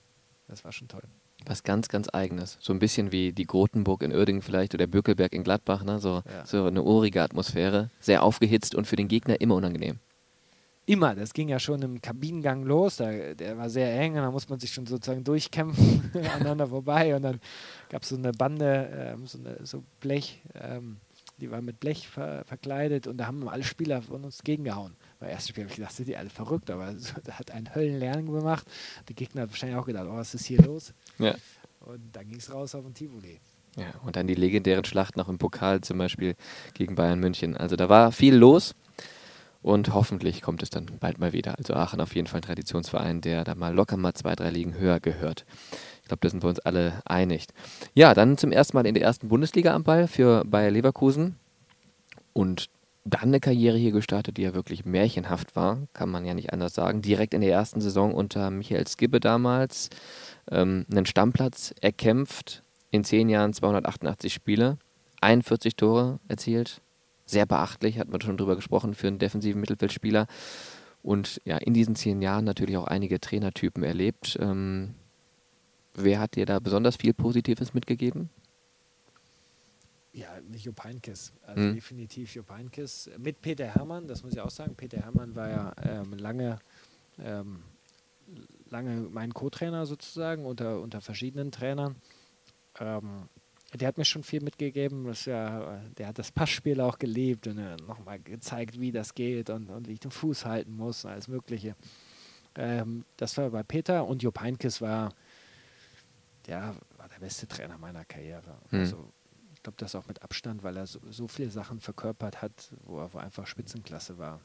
[0.47, 1.03] das war schon toll.
[1.47, 2.59] Was ganz, ganz Eigenes.
[2.61, 5.83] So ein bisschen wie die Grotenburg in Uerdingen vielleicht oder der Bökelberg in Gladbach.
[5.83, 5.99] Ne?
[5.99, 6.45] So, ja.
[6.45, 7.91] so eine urige Atmosphäre.
[8.01, 9.99] Sehr aufgehitzt und für den Gegner immer unangenehm.
[10.87, 14.31] Immer, das ging ja schon im Kabinengang los, da, der war sehr eng und da
[14.31, 17.39] muss man sich schon sozusagen durchkämpfen, aneinander vorbei und dann
[17.91, 20.97] gab es so eine Bande, ähm, so, eine, so Blech, ähm,
[21.39, 24.97] die war mit Blech ver verkleidet und da haben alle Spieler von uns gegengehauen.
[25.21, 26.95] Beim ersten Spiel habe ich gedacht, sind die alle verrückt, aber
[27.25, 28.67] da hat einen Höllenlärm gemacht.
[29.09, 30.93] Der Gegner hat wahrscheinlich auch gedacht, oh, was ist hier los?
[31.19, 31.35] Ja.
[31.81, 33.41] Und dann ging es raus auf den Tivoli.
[33.77, 36.35] Ja, und dann die legendären Schlachten auch im Pokal zum Beispiel
[36.75, 37.57] gegen Bayern München.
[37.57, 38.75] Also da war viel los
[39.63, 41.57] und hoffentlich kommt es dann bald mal wieder.
[41.57, 44.75] Also Aachen auf jeden Fall ein Traditionsverein, der da mal locker mal zwei, drei Ligen
[44.75, 45.47] höher gehört
[46.11, 47.47] glaube, da sind wir uns alle einig.
[47.95, 51.37] Ja, dann zum ersten Mal in der ersten Bundesliga am Ball für Bayer Leverkusen
[52.33, 52.69] und
[53.05, 56.75] dann eine Karriere hier gestartet, die ja wirklich märchenhaft war, kann man ja nicht anders
[56.75, 57.03] sagen.
[57.03, 59.89] Direkt in der ersten Saison unter Michael Skibbe damals
[60.51, 64.79] ähm, einen Stammplatz erkämpft, in zehn Jahren 288 Spiele,
[65.21, 66.83] 41 Tore erzielt.
[67.25, 70.27] Sehr beachtlich, hat man schon drüber gesprochen, für einen defensiven Mittelfeldspieler.
[71.03, 74.37] Und ja, in diesen zehn Jahren natürlich auch einige Trainertypen erlebt.
[74.41, 74.95] Ähm,
[75.95, 78.31] Wer hat dir da besonders viel Positives mitgegeben?
[80.13, 81.33] Ja, Jupp Heynckes.
[81.43, 81.75] Also hm.
[81.75, 83.11] definitiv Jupp Heynckes.
[83.19, 84.75] Mit Peter Hermann, das muss ich auch sagen.
[84.75, 86.59] Peter Hermann war ja ähm, lange,
[87.19, 87.63] ähm,
[88.69, 91.97] lange mein Co-Trainer sozusagen unter, unter verschiedenen Trainern.
[92.81, 93.29] Ähm,
[93.75, 95.05] der hat mir schon viel mitgegeben.
[95.05, 99.49] Das ja, der hat das Passspiel auch geliebt und äh, nochmal gezeigt, wie das geht
[99.49, 101.77] und, und wie ich den Fuß halten muss, alles Mögliche.
[102.57, 105.15] Ähm, das war bei Peter und Jupp Heynckes war
[106.47, 108.59] der war der beste Trainer meiner Karriere.
[108.71, 108.81] Mhm.
[108.81, 109.13] Also
[109.61, 112.99] ich glaube, das auch mit Abstand, weil er so, so, viele Sachen verkörpert hat, wo
[112.99, 114.41] er wo einfach Spitzenklasse war.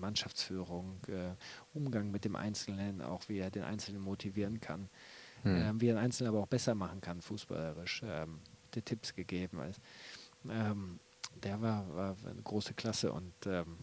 [0.00, 1.34] Mannschaftsführung, äh,
[1.74, 4.88] Umgang mit dem Einzelnen, auch wie er den Einzelnen motivieren kann,
[5.42, 5.56] mhm.
[5.56, 8.00] äh, wie er den Einzelnen aber auch besser machen kann, fußballerisch.
[8.06, 8.40] Ähm,
[8.74, 9.60] die Tipps gegeben.
[9.60, 9.80] Also,
[10.48, 10.98] ähm,
[11.42, 13.76] der war, war, eine große Klasse und ähm,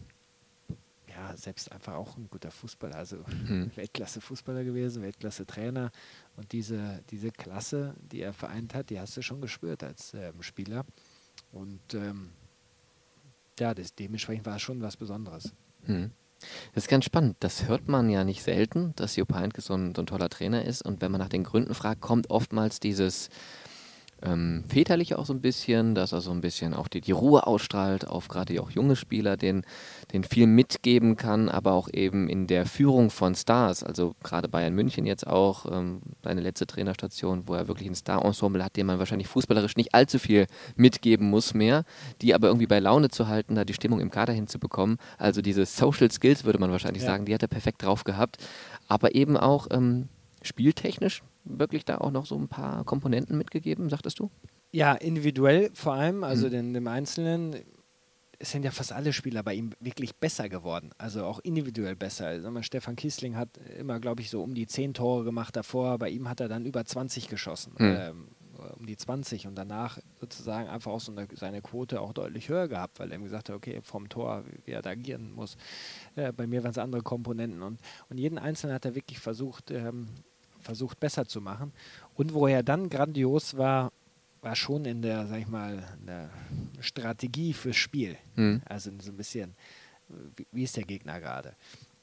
[1.22, 3.16] ja, selbst einfach auch ein guter Fußballer, also
[3.46, 3.70] mhm.
[3.76, 5.90] Weltklasse-Fußballer gewesen, Weltklasse-Trainer.
[6.36, 10.42] Und diese, diese Klasse, die er vereint hat, die hast du schon gespürt als ähm,
[10.42, 10.84] Spieler.
[11.52, 12.30] Und ähm,
[13.58, 15.52] ja, das, dementsprechend war es schon was Besonderes.
[15.86, 16.10] Mhm.
[16.74, 17.36] Das ist ganz spannend.
[17.40, 20.64] Das hört man ja nicht selten, dass Jupp Heynckes so ein, so ein toller Trainer
[20.64, 20.82] ist.
[20.82, 23.28] Und wenn man nach den Gründen fragt, kommt oftmals dieses
[24.24, 27.46] ähm, väterlich auch so ein bisschen, dass er so ein bisschen auch die, die Ruhe
[27.46, 29.64] ausstrahlt auf gerade auch junge Spieler, den,
[30.12, 34.74] den viel mitgeben kann, aber auch eben in der Führung von Stars, also gerade Bayern
[34.74, 38.98] München jetzt auch, ähm, seine letzte Trainerstation, wo er wirklich ein Star-Ensemble hat, dem man
[38.98, 40.46] wahrscheinlich fußballerisch nicht allzu viel
[40.76, 41.84] mitgeben muss mehr,
[42.20, 44.98] die aber irgendwie bei Laune zu halten, da die Stimmung im Kader hinzubekommen.
[45.18, 47.08] Also diese Social Skills würde man wahrscheinlich ja.
[47.10, 48.36] sagen, die hat er perfekt drauf gehabt,
[48.88, 50.08] aber eben auch ähm,
[50.42, 54.30] spieltechnisch wirklich da auch noch so ein paar Komponenten mitgegeben, sagtest du?
[54.70, 56.50] Ja, individuell vor allem, also mhm.
[56.50, 57.56] den, dem Einzelnen.
[58.38, 62.26] es sind ja fast alle Spieler bei ihm wirklich besser geworden, also auch individuell besser.
[62.26, 65.98] Also mal, Stefan Kiesling hat immer, glaube ich, so um die 10 Tore gemacht davor.
[65.98, 67.96] Bei ihm hat er dann über 20 geschossen, mhm.
[67.98, 68.28] ähm,
[68.78, 72.68] um die 20 und danach sozusagen einfach auch so eine, seine Quote auch deutlich höher
[72.68, 75.56] gehabt, weil er ihm gesagt hat, okay, vom Tor, wie er da agieren muss.
[76.14, 77.78] Äh, bei mir waren es andere Komponenten und,
[78.08, 80.08] und jeden Einzelnen hat er wirklich versucht, ähm,
[80.62, 81.72] versucht besser zu machen.
[82.14, 83.92] Und wo er dann grandios war,
[84.40, 86.30] war schon in der, sag ich mal, der
[86.80, 88.16] Strategie fürs Spiel.
[88.34, 88.62] Mhm.
[88.64, 89.54] Also so ein bisschen,
[90.36, 91.54] wie, wie ist der Gegner gerade?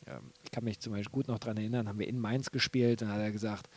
[0.07, 3.01] Ähm, ich kann mich zum Beispiel gut noch daran erinnern, haben wir in Mainz gespielt,
[3.01, 3.69] dann hat er gesagt,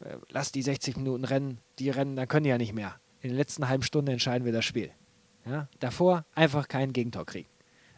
[0.00, 2.96] äh, lass die 60 Minuten rennen, die rennen, dann können die ja nicht mehr.
[3.20, 4.90] In der letzten halben Stunde entscheiden wir das Spiel.
[5.44, 5.68] Ja?
[5.80, 7.48] Davor einfach kein Gegentor kriegen.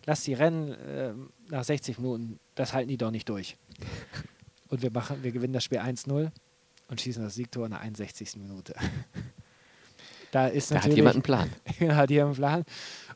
[0.07, 1.15] Lass die rennen, äh,
[1.51, 3.57] nach 60 Minuten, das halten die doch nicht durch.
[4.69, 6.31] Und wir machen, wir gewinnen das Spiel 1-0
[6.89, 8.37] und schießen das Siegtor in der 61.
[8.37, 8.75] Minute.
[10.33, 11.51] Da ist da hat jemand einen Plan.
[11.97, 12.65] hat jemand einen Plan.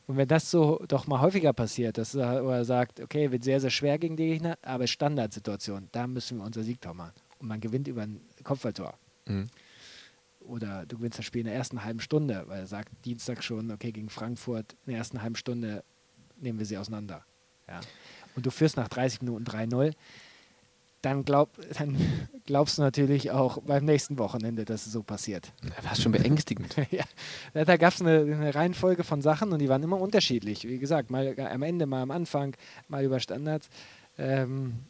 [0.07, 3.69] Und wenn das so doch mal häufiger passiert, dass er sagt, okay, wird sehr, sehr
[3.69, 7.13] schwer gegen die Gegner, aber Standardsituation, da müssen wir unser Siegtor machen.
[7.37, 8.97] Und man gewinnt über ein Kopfballtor.
[9.25, 9.49] Mhm.
[10.39, 13.71] Oder du gewinnst das Spiel in der ersten halben Stunde, weil er sagt Dienstag schon,
[13.71, 15.83] okay, gegen Frankfurt in der ersten halben Stunde
[16.37, 17.23] nehmen wir sie auseinander.
[17.67, 17.81] Ja.
[18.35, 19.93] Und du führst nach 30 Minuten 3-0
[21.01, 21.97] dann, glaub, dann
[22.45, 25.51] glaubst du natürlich auch beim nächsten Wochenende, dass es so passiert.
[25.83, 26.75] War schon beängstigend.
[26.91, 27.03] ja,
[27.53, 30.67] da gab es eine, eine, Reihenfolge von Sachen und die waren immer unterschiedlich.
[30.67, 32.55] Wie gesagt, mal am Ende, mal am Anfang,
[32.87, 33.69] mal über Standards.
[34.17, 34.85] Ähm,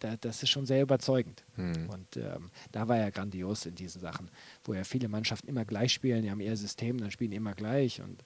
[0.00, 1.44] da, das ist schon sehr überzeugend.
[1.54, 1.88] Hm.
[1.88, 4.30] Und ähm, da war er grandios in diesen Sachen,
[4.64, 7.54] wo ja viele Mannschaften immer gleich spielen, die haben ihr System, dann spielen die immer
[7.54, 8.24] gleich und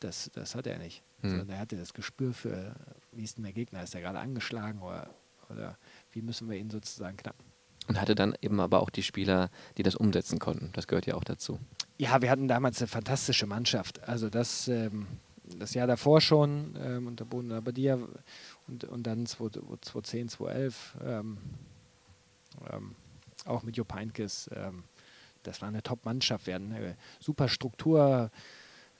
[0.00, 1.02] das, das hat er nicht.
[1.20, 1.30] Hm.
[1.30, 2.74] Sondern er hatte das Gespür für,
[3.12, 5.10] wie ist denn der Gegner, ist er gerade angeschlagen oder
[5.50, 5.78] oder
[6.12, 7.44] wie müssen wir ihn sozusagen knacken.
[7.88, 10.70] Und hatte dann eben aber auch die Spieler, die das umsetzen konnten.
[10.74, 11.58] Das gehört ja auch dazu.
[11.98, 14.06] Ja, wir hatten damals eine fantastische Mannschaft.
[14.08, 15.06] Also das, ähm,
[15.58, 17.98] das Jahr davor schon ähm, unter Boden Abadia
[18.68, 21.38] und, und dann 2010, 2011 ähm,
[22.72, 22.94] ähm,
[23.44, 24.48] auch mit Jupp Heynckes.
[24.54, 24.84] Ähm,
[25.42, 26.46] das war eine Top-Mannschaft.
[26.46, 28.30] Wir hatten eine super Struktur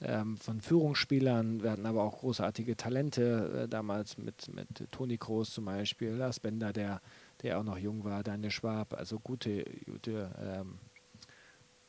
[0.02, 1.62] ähm, von Führungsspielern.
[1.62, 6.40] Wir hatten aber auch großartige Talente äh, damals mit, mit Toni Kroos zum Beispiel, Lars
[6.40, 7.00] Bender, der,
[7.42, 10.78] der auch noch jung war, Daniel Schwab, also gute, gute ähm,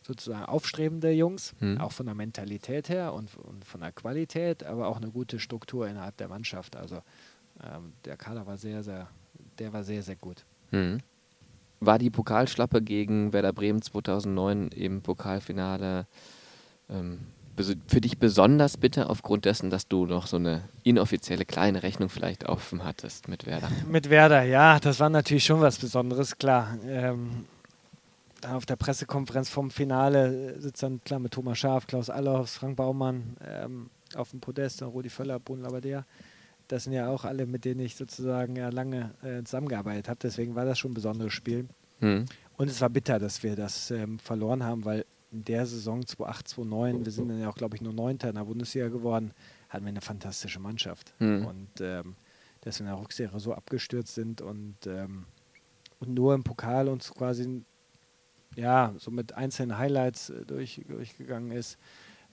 [0.03, 1.77] sozusagen aufstrebende Jungs, mhm.
[1.77, 5.87] auch von der Mentalität her und, und, von der Qualität, aber auch eine gute Struktur
[5.87, 6.75] innerhalb der Mannschaft.
[6.75, 7.01] Also
[7.63, 9.07] ähm, der Kader war sehr, sehr,
[9.59, 10.45] der war sehr, sehr gut.
[10.71, 10.99] Mhm.
[11.79, 16.07] War die Pokalschlappe gegen Werder Bremen 2009 im Pokalfinale
[16.89, 17.19] ähm,
[17.87, 22.45] für dich besonders bitter aufgrund dessen, dass du noch so eine inoffizielle kleine Rechnung vielleicht
[22.45, 23.69] offen hattest mit Werder?
[23.87, 26.77] Mit Werder, ja, das war natürlich schon was Besonderes, klar.
[26.87, 27.45] Ähm,
[28.47, 33.37] auf der Pressekonferenz vom Finale sitzt dann klar mit Thomas Schaaf, Klaus Allofs, Frank Baumann
[33.45, 36.05] ähm, auf dem Podest, Rudi Völler, Bruno Labbadia.
[36.67, 40.19] Das sind ja auch alle, mit denen ich sozusagen ja lange äh, zusammengearbeitet habe.
[40.23, 41.67] Deswegen war das schon ein besonderes Spiel.
[41.99, 42.25] Hm.
[42.57, 46.47] Und es war bitter, dass wir das ähm, verloren haben, weil in der Saison 2008,
[46.49, 49.31] 2009, wir sind dann ja auch, glaube ich, nur Neunter in der Bundesliga geworden,
[49.69, 51.13] hatten wir eine fantastische Mannschaft.
[51.19, 51.45] Mhm.
[51.45, 52.15] Und ähm,
[52.61, 55.25] dass wir in der Rückserie so abgestürzt sind und, ähm,
[55.99, 57.63] und nur im Pokal uns quasi
[58.55, 61.77] ja, so mit einzelnen Highlights äh, durch, durchgegangen ist,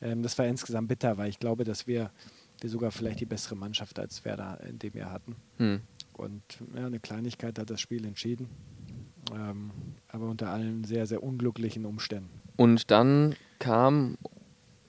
[0.01, 2.11] ähm, das war insgesamt bitter, weil ich glaube, dass wir,
[2.61, 5.37] wir sogar vielleicht die bessere Mannschaft als Werder in dem Jahr hatten.
[5.59, 5.81] Mhm.
[6.15, 6.43] Und
[6.75, 8.49] ja, eine Kleinigkeit hat das Spiel entschieden.
[9.33, 9.71] Ähm,
[10.09, 12.41] aber unter allen sehr, sehr unglücklichen Umständen.
[12.59, 14.19] Und dann kam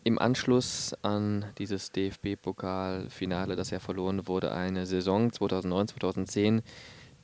[0.03, 6.61] im Anschluss an dieses DFB-Pokalfinale, das ja verloren wurde, eine Saison 2009, 2010,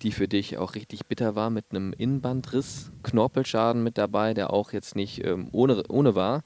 [0.03, 4.71] die für dich auch richtig bitter war, mit einem Innenbandriss, Knorpelschaden mit dabei, der auch
[4.71, 6.43] jetzt nicht ähm, ohne, ohne war.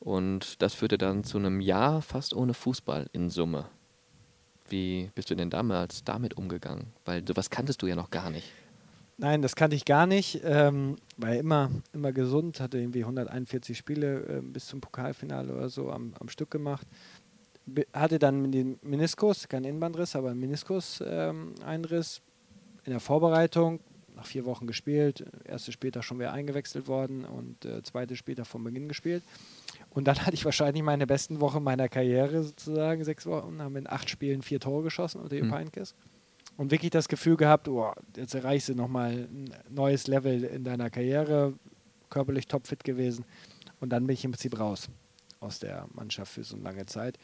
[0.00, 3.66] Und das führte dann zu einem Jahr fast ohne Fußball in Summe.
[4.68, 6.92] Wie bist du denn damals damit umgegangen?
[7.04, 8.52] Weil sowas kanntest du ja noch gar nicht.
[9.20, 10.40] Nein, das kannte ich gar nicht.
[10.44, 15.68] Ähm, war ja immer, immer gesund, hatte irgendwie 141 Spiele äh, bis zum Pokalfinale oder
[15.68, 16.86] so am, am Stück gemacht.
[17.66, 23.80] Be hatte dann den Meniskus, kein Innenbandriss, aber einen Meniskus-Einriss ähm, in der Vorbereitung.
[24.14, 28.64] Nach vier Wochen gespielt, erste später schon wieder eingewechselt worden und äh, zweite später vom
[28.64, 29.22] Beginn gespielt.
[29.90, 33.88] Und dann hatte ich wahrscheinlich meine besten Wochen meiner Karriere sozusagen, sechs Wochen, haben in
[33.88, 35.54] acht Spielen vier Tore geschossen unter Jupp mhm.
[35.54, 35.96] Heynckes
[36.58, 40.90] und wirklich das Gefühl gehabt, oh, jetzt erreichst du nochmal ein neues Level in deiner
[40.90, 41.54] Karriere,
[42.10, 43.24] körperlich topfit gewesen.
[43.80, 44.90] Und dann bin ich im Prinzip raus
[45.40, 47.16] aus der Mannschaft für so eine lange Zeit.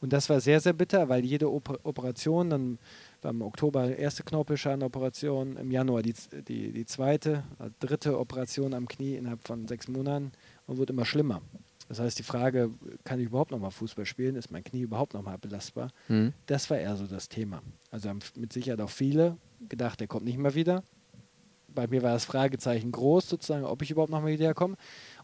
[0.00, 2.78] Und das war sehr, sehr bitter, weil jede Oper Operation, dann
[3.22, 6.14] war im Oktober erste Knorpelschadenoperation, im Januar die,
[6.48, 7.44] die, die zweite,
[7.78, 10.32] dritte Operation am Knie innerhalb von sechs Monaten
[10.66, 11.40] und wurde immer schlimmer.
[11.92, 12.70] Das heißt, die Frage,
[13.04, 14.34] kann ich überhaupt noch mal Fußball spielen?
[14.34, 15.90] Ist mein Knie überhaupt noch mal belastbar?
[16.08, 16.32] Mhm.
[16.46, 17.60] Das war eher so das Thema.
[17.90, 19.36] Also haben mit Sicherheit auch viele
[19.68, 20.84] gedacht, der kommt nicht mehr wieder.
[21.68, 24.76] Bei mir war das Fragezeichen groß, sozusagen, ob ich überhaupt noch mal wiederkomme.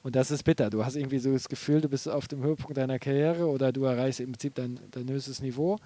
[0.02, 0.68] Und das ist bitter.
[0.68, 3.84] Du hast irgendwie so das Gefühl, du bist auf dem Höhepunkt deiner Karriere oder du
[3.84, 5.78] erreichst im Prinzip dein, dein höchstes Niveau.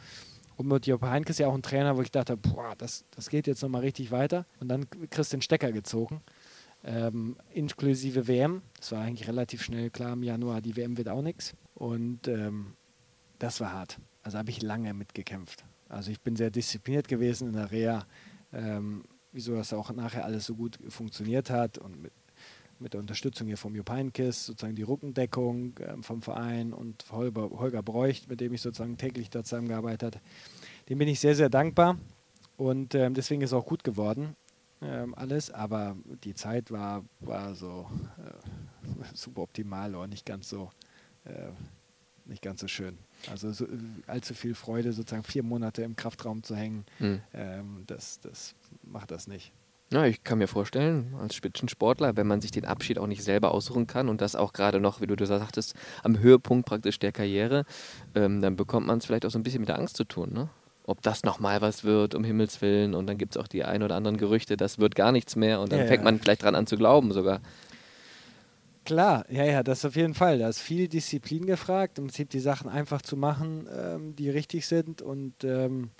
[0.57, 3.29] Und mit Job Heinke ist ja auch ein Trainer, wo ich dachte, boah, das, das
[3.29, 4.47] geht jetzt nochmal richtig weiter.
[4.59, 6.23] Und dann kriegst du den Stecker gezogen,
[6.85, 8.63] ähm, inklusive WM.
[8.77, 11.55] Das war eigentlich relativ schnell klar im Januar, die WM wird auch nichts.
[11.75, 12.75] Und ähm,
[13.39, 13.99] das war hart.
[14.23, 15.65] Also habe ich lange mitgekämpft.
[15.89, 18.07] Also ich bin sehr diszipliniert gewesen in der Reha,
[18.53, 22.13] ähm, wieso das auch nachher alles so gut funktioniert hat und mit
[22.83, 27.83] mit der Unterstützung hier vom Heynckes, sozusagen die Rückendeckung äh, vom Verein und Holger, Holger
[27.83, 30.25] Bräucht, mit dem ich sozusagen täglich dort zusammengearbeitet habe.
[30.89, 31.97] Dem bin ich sehr, sehr dankbar
[32.57, 34.37] und ähm, deswegen ist es auch gut geworden
[34.83, 40.71] ähm, alles, aber die Zeit war, war so äh, super optimal oder nicht ganz so,
[41.25, 41.51] äh,
[42.25, 42.99] nicht ganz so schön.
[43.31, 43.67] Also so,
[44.07, 47.21] allzu viel Freude, sozusagen vier Monate im Kraftraum zu hängen, mhm.
[47.33, 49.53] ähm, das, das macht das nicht.
[49.93, 53.53] Ja, ich kann mir vorstellen, als Spitzensportler, wenn man sich den Abschied auch nicht selber
[53.53, 57.13] aussuchen kann und das auch gerade noch, wie du das sagtest, am Höhepunkt praktisch der
[57.13, 57.67] Karriere,
[58.15, 60.33] ähm, dann bekommt man es vielleicht auch so ein bisschen mit der Angst zu tun,
[60.33, 60.49] ne?
[60.85, 62.95] Ob das nochmal was wird, um Himmels Willen.
[62.95, 65.61] Und dann gibt es auch die ein oder anderen Gerüchte, das wird gar nichts mehr.
[65.61, 67.41] Und dann ja, fängt man vielleicht dran an zu glauben sogar.
[68.85, 70.39] Klar, ja, ja, das auf jeden Fall.
[70.39, 74.67] Da ist viel Disziplin gefragt, im Prinzip die Sachen einfach zu machen, ähm, die richtig
[74.67, 75.91] sind und ähm,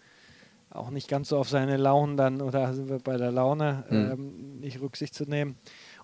[0.69, 4.11] auch nicht ganz so auf seine Launen dann, oder sind wir bei der Laune, mhm.
[4.11, 5.57] ähm, nicht Rücksicht zu nehmen.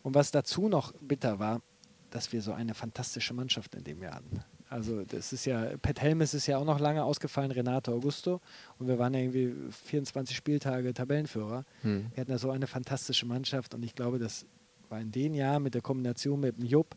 [0.02, 1.62] Und was dazu noch bitter war,
[2.10, 4.40] dass wir so eine fantastische Mannschaft in dem Jahr hatten.
[4.70, 8.40] Also das ist ja, Pat Helmes ist ja auch noch lange ausgefallen, Renato Augusto.
[8.78, 11.64] Und wir waren ja irgendwie 24 Spieltage Tabellenführer.
[11.82, 12.06] Mhm.
[12.14, 14.46] Wir hatten ja so eine fantastische Mannschaft und ich glaube, das
[14.88, 16.94] war in den Jahren mit der Kombination mit dem Jupp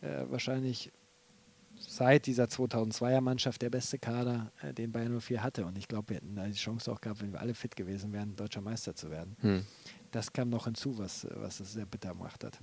[0.00, 0.92] äh, wahrscheinlich
[1.76, 5.64] seit dieser 2002er Mannschaft der beste Kader, äh, den Bayern 04 hatte.
[5.66, 8.36] Und ich glaube, wir hätten die Chance auch gehabt, wenn wir alle fit gewesen wären,
[8.36, 9.36] deutscher Meister zu werden.
[9.40, 9.64] Hm.
[10.10, 12.58] Das kam noch hinzu, was, was es sehr bitter gemacht hat.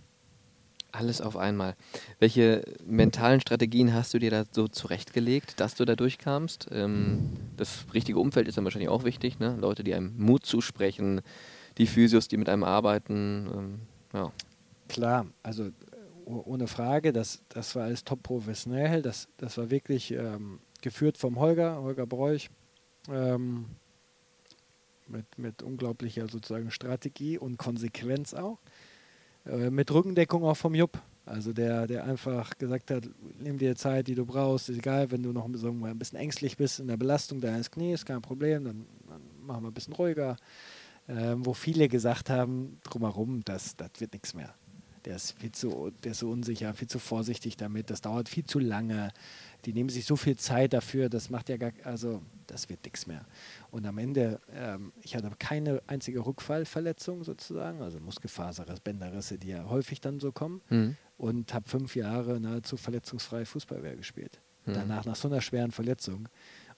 [0.91, 1.75] Alles auf einmal.
[2.19, 6.67] Welche mentalen Strategien hast du dir da so zurechtgelegt, dass du da durchkamst?
[6.71, 9.55] Ähm, das richtige Umfeld ist dann wahrscheinlich auch wichtig, ne?
[9.59, 11.21] Leute, die einem Mut zusprechen,
[11.77, 13.49] die Physios, die mit einem arbeiten.
[13.53, 13.79] Ähm,
[14.13, 14.31] ja.
[14.89, 15.69] Klar, also
[16.25, 17.13] ohne Frage.
[17.13, 19.01] Das, das war alles top professionell.
[19.01, 22.49] Das, das war wirklich ähm, geführt vom Holger, Holger Bräuch,
[23.09, 23.65] ähm,
[25.07, 28.59] mit, mit unglaublicher sozusagen Strategie und Konsequenz auch.
[29.45, 30.99] Äh, mit Rückendeckung auch vom Jupp.
[31.25, 33.07] Also der, der einfach gesagt hat,
[33.39, 36.57] nimm dir Zeit, die du brauchst, ist egal, wenn du noch so ein bisschen ängstlich
[36.57, 40.35] bist in der Belastung deines Knies, kein Problem, dann, dann machen wir ein bisschen ruhiger.
[41.07, 44.53] Ähm, wo viele gesagt haben, drumherum, das, das wird nichts mehr
[45.05, 48.45] der ist viel zu, der ist so unsicher, viel zu vorsichtig damit, das dauert viel
[48.45, 49.11] zu lange.
[49.65, 53.07] Die nehmen sich so viel Zeit dafür, das macht ja gar, also das wird nichts
[53.07, 53.25] mehr.
[53.69, 59.69] Und am Ende, ähm, ich hatte keine einzige Rückfallverletzung sozusagen, also Muskelfaserriss, Bänderrisse, die ja
[59.69, 60.61] häufig dann so kommen.
[60.69, 60.97] Mhm.
[61.17, 64.39] Und habe fünf Jahre nahezu verletzungsfrei Fußballwehr gespielt.
[64.65, 64.73] Mhm.
[64.73, 66.27] Danach nach so einer schweren Verletzung.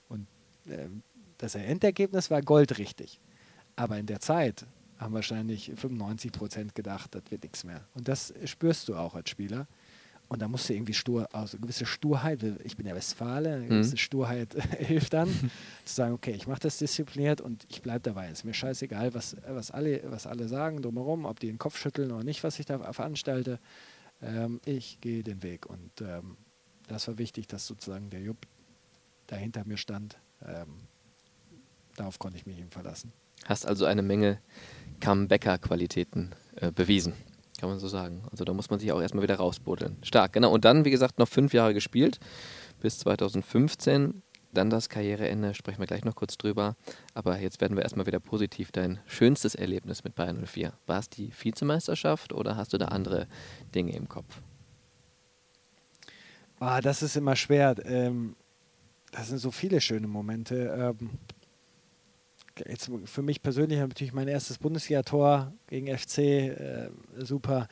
[0.08, 0.26] Und
[0.68, 1.02] ähm,
[1.38, 3.20] das Endergebnis war goldrichtig.
[3.76, 4.66] Aber in der Zeit
[5.04, 7.86] haben wahrscheinlich 95 Prozent gedacht, das wird nichts mehr.
[7.94, 9.68] Und das spürst du auch als Spieler.
[10.28, 13.92] Und da musst du irgendwie stur, also gewisse Sturheit, ich bin ja Westfale, eine gewisse
[13.92, 13.98] mhm.
[13.98, 15.28] Sturheit hilft dann,
[15.84, 18.30] zu sagen, okay, ich mache das diszipliniert und ich bleibe dabei.
[18.30, 22.10] Ist mir scheißegal, was, was, alle, was alle sagen drumherum, ob die den Kopf schütteln
[22.10, 23.60] oder nicht, was ich da veranstalte.
[24.22, 25.66] Ähm, ich gehe den Weg.
[25.66, 26.38] Und ähm,
[26.88, 28.46] das war wichtig, dass sozusagen der Jupp
[29.26, 30.18] da hinter mir stand.
[30.42, 30.88] Ähm,
[31.96, 33.12] darauf konnte ich mich ihm verlassen.
[33.44, 34.40] Hast also eine Menge
[35.00, 37.14] Comebacker-Qualitäten äh, bewiesen,
[37.58, 38.22] kann man so sagen.
[38.30, 39.96] Also da muss man sich auch erstmal wieder rausbuddeln.
[40.02, 40.52] Stark, genau.
[40.52, 42.18] Und dann, wie gesagt, noch fünf Jahre gespielt,
[42.80, 44.22] bis 2015.
[44.52, 46.76] Dann das Karriereende, sprechen wir gleich noch kurz drüber.
[47.12, 48.70] Aber jetzt werden wir erstmal wieder positiv.
[48.70, 50.72] Dein schönstes Erlebnis mit Bayern 04.
[50.86, 53.26] War es die Vizemeisterschaft oder hast du da andere
[53.74, 54.42] Dinge im Kopf?
[56.60, 57.74] Ah, das ist immer schwer.
[57.84, 58.36] Ähm,
[59.10, 60.94] das sind so viele schöne Momente.
[61.00, 61.10] Ähm,
[62.66, 67.68] jetzt für mich persönlich natürlich mein erstes Bundesliga-Tor gegen FC, äh, super.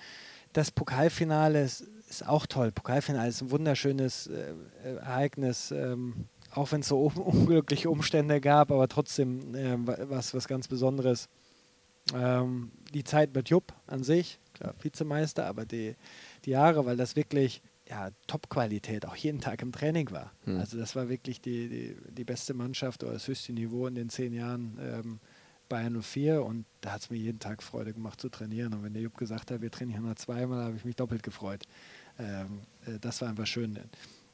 [0.53, 2.72] Das Pokalfinale ist, ist, auch toll.
[2.72, 4.55] Pokalfinale ist ein wunderschönes äh,
[4.85, 9.76] Ereignis, ähm, auch wenn es so unglückliche Umstände gab, aber trotzdem äh,
[10.09, 11.28] was, was ganz Besonderes.
[12.14, 15.95] Ähm, die Zeit mit Jupp an sich, klar, Vizemeister, aber die,
[16.45, 17.62] die Jahre, weil das wirklich
[17.93, 20.32] ja, Top-Qualität auch jeden Tag im Training war.
[20.47, 20.59] Mhm.
[20.59, 24.09] Also das war wirklich die, die, die, beste Mannschaft oder das höchste Niveau in den
[24.09, 25.20] zehn Jahren ähm,
[25.68, 28.72] bei 04 und da hat es mir jeden Tag Freude gemacht zu trainieren.
[28.72, 31.64] Und wenn der Jupp gesagt hat, wir trainieren nur zweimal, habe ich mich doppelt gefreut.
[32.18, 33.78] ähm, äh, das war einfach schön.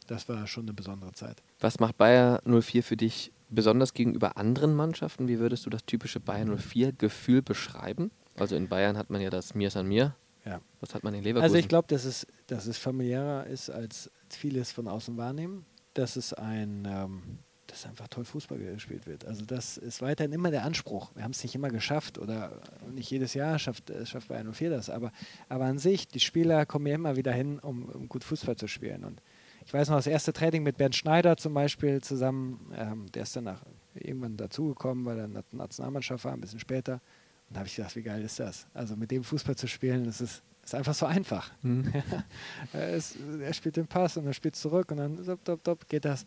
[0.06, 1.42] Das war schon eine besondere Zeit.
[1.59, 5.26] Was macht Bayer 04 für dich besonders gegenüber anderen Mannschaften?
[5.26, 8.12] Wie würdest du das typische Bayer 04-Gefühl beschreiben?
[8.36, 10.14] Also in Bayern hat man ja das Mir an mir.
[10.45, 10.61] Ja.
[10.80, 11.45] Was hat man in Leverkusen?
[11.45, 15.66] Also ich glaube, dass es, dass es familiärer ist, als vieles von außen wahrnehmen.
[15.95, 19.24] Dass es ein, ähm, dass einfach toll Fußball gespielt wird.
[19.26, 21.11] Also das ist weiterhin immer der Anspruch.
[21.14, 22.61] Wir haben es nicht immer geschafft oder
[22.91, 24.91] nicht jedes Jahr schafft, äh, schafft Bayern 04 das.
[24.91, 25.12] Aber,
[25.49, 28.68] aber an sich, die Spieler kommen ja immer wieder hin, um, um gut Fußball zu
[28.68, 29.05] spielen.
[29.05, 29.22] Und
[29.66, 33.36] ich weiß noch, das erste Training mit Bernd Schneider zum Beispiel zusammen, ähm, der ist
[33.36, 33.62] dann nach,
[33.93, 37.01] irgendwann dazugekommen, weil er in der Nationalmannschaft war, ein bisschen später.
[37.49, 38.66] Und da habe ich gedacht, wie geil ist das?
[38.74, 41.51] Also mit dem Fußball zu spielen, das ist, ist einfach so einfach.
[41.62, 41.92] Mhm.
[42.72, 45.88] er, ist, er, spielt den Pass und er spielt zurück und dann dop, dop, dop,
[45.88, 46.26] geht das.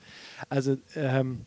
[0.50, 1.46] Also, ähm,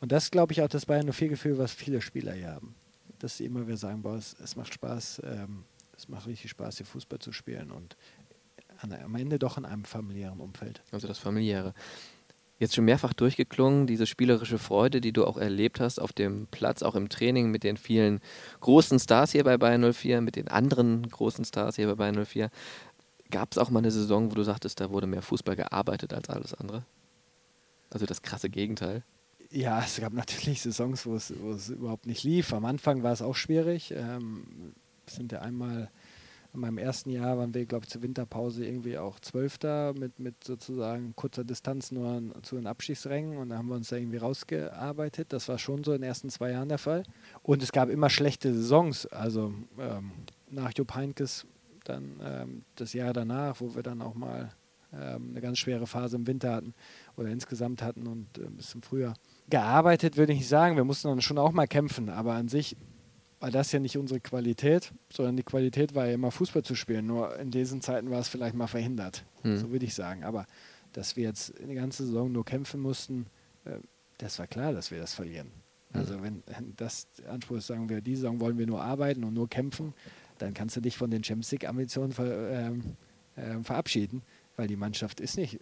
[0.00, 2.74] und das glaube ich auch das Bayern nur viel Gefühl, was viele Spieler hier haben.
[3.18, 5.64] Dass sie immer wieder sagen, boah, es, es macht Spaß, ähm,
[5.96, 7.72] es macht richtig Spaß, hier Fußball zu spielen.
[7.72, 7.96] Und
[8.78, 10.82] an, am Ende doch in einem familiären Umfeld.
[10.92, 11.74] Also das familiäre.
[12.58, 16.82] Jetzt schon mehrfach durchgeklungen, diese spielerische Freude, die du auch erlebt hast auf dem Platz,
[16.82, 18.20] auch im Training mit den vielen
[18.60, 22.50] großen Stars hier bei Bayern 04, mit den anderen großen Stars hier bei Bayern 04.
[23.30, 26.30] Gab es auch mal eine Saison, wo du sagtest, da wurde mehr Fußball gearbeitet als
[26.30, 26.86] alles andere?
[27.90, 29.04] Also das krasse Gegenteil.
[29.50, 31.30] Ja, es gab natürlich Saisons, wo es,
[31.70, 32.52] überhaupt nicht lief.
[32.52, 33.92] Am Anfang war es auch schwierig.
[33.94, 34.74] Ähm,
[35.06, 35.90] sind ja einmal
[36.56, 40.42] in meinem ersten Jahr waren wir, glaube ich, zur Winterpause irgendwie auch Zwölfter mit, mit
[40.42, 45.32] sozusagen kurzer Distanz nur zu den Abschießrängen und da haben wir uns da irgendwie rausgearbeitet.
[45.32, 47.04] Das war schon so in den ersten zwei Jahren der Fall.
[47.42, 49.06] Und es gab immer schlechte Saisons.
[49.06, 50.12] Also ähm,
[50.50, 51.46] nach Jupp Heinkes
[51.84, 54.50] dann ähm, das Jahr danach, wo wir dann auch mal
[54.92, 56.74] ähm, eine ganz schwere Phase im Winter hatten
[57.16, 59.14] oder insgesamt hatten und äh, bis zum Frühjahr.
[59.48, 62.76] Gearbeitet würde ich nicht sagen, wir mussten dann schon auch mal kämpfen, aber an sich
[63.40, 67.06] war das ja nicht unsere Qualität, sondern die Qualität war ja immer Fußball zu spielen.
[67.06, 69.58] Nur in diesen Zeiten war es vielleicht mal verhindert, hm.
[69.58, 70.24] so würde ich sagen.
[70.24, 70.46] Aber
[70.92, 73.26] dass wir jetzt die ganze Saison nur kämpfen mussten,
[73.64, 73.78] äh,
[74.18, 75.50] das war klar, dass wir das verlieren.
[75.92, 76.00] Hm.
[76.00, 76.42] Also wenn
[76.76, 79.92] das Anspruch ist, sagen wir, diese Saison wollen wir nur arbeiten und nur kämpfen,
[80.38, 82.96] dann kannst du dich von den Champions League-Ambitionen ver, ähm,
[83.36, 84.22] äh, verabschieden,
[84.56, 85.60] weil die Mannschaft ist nicht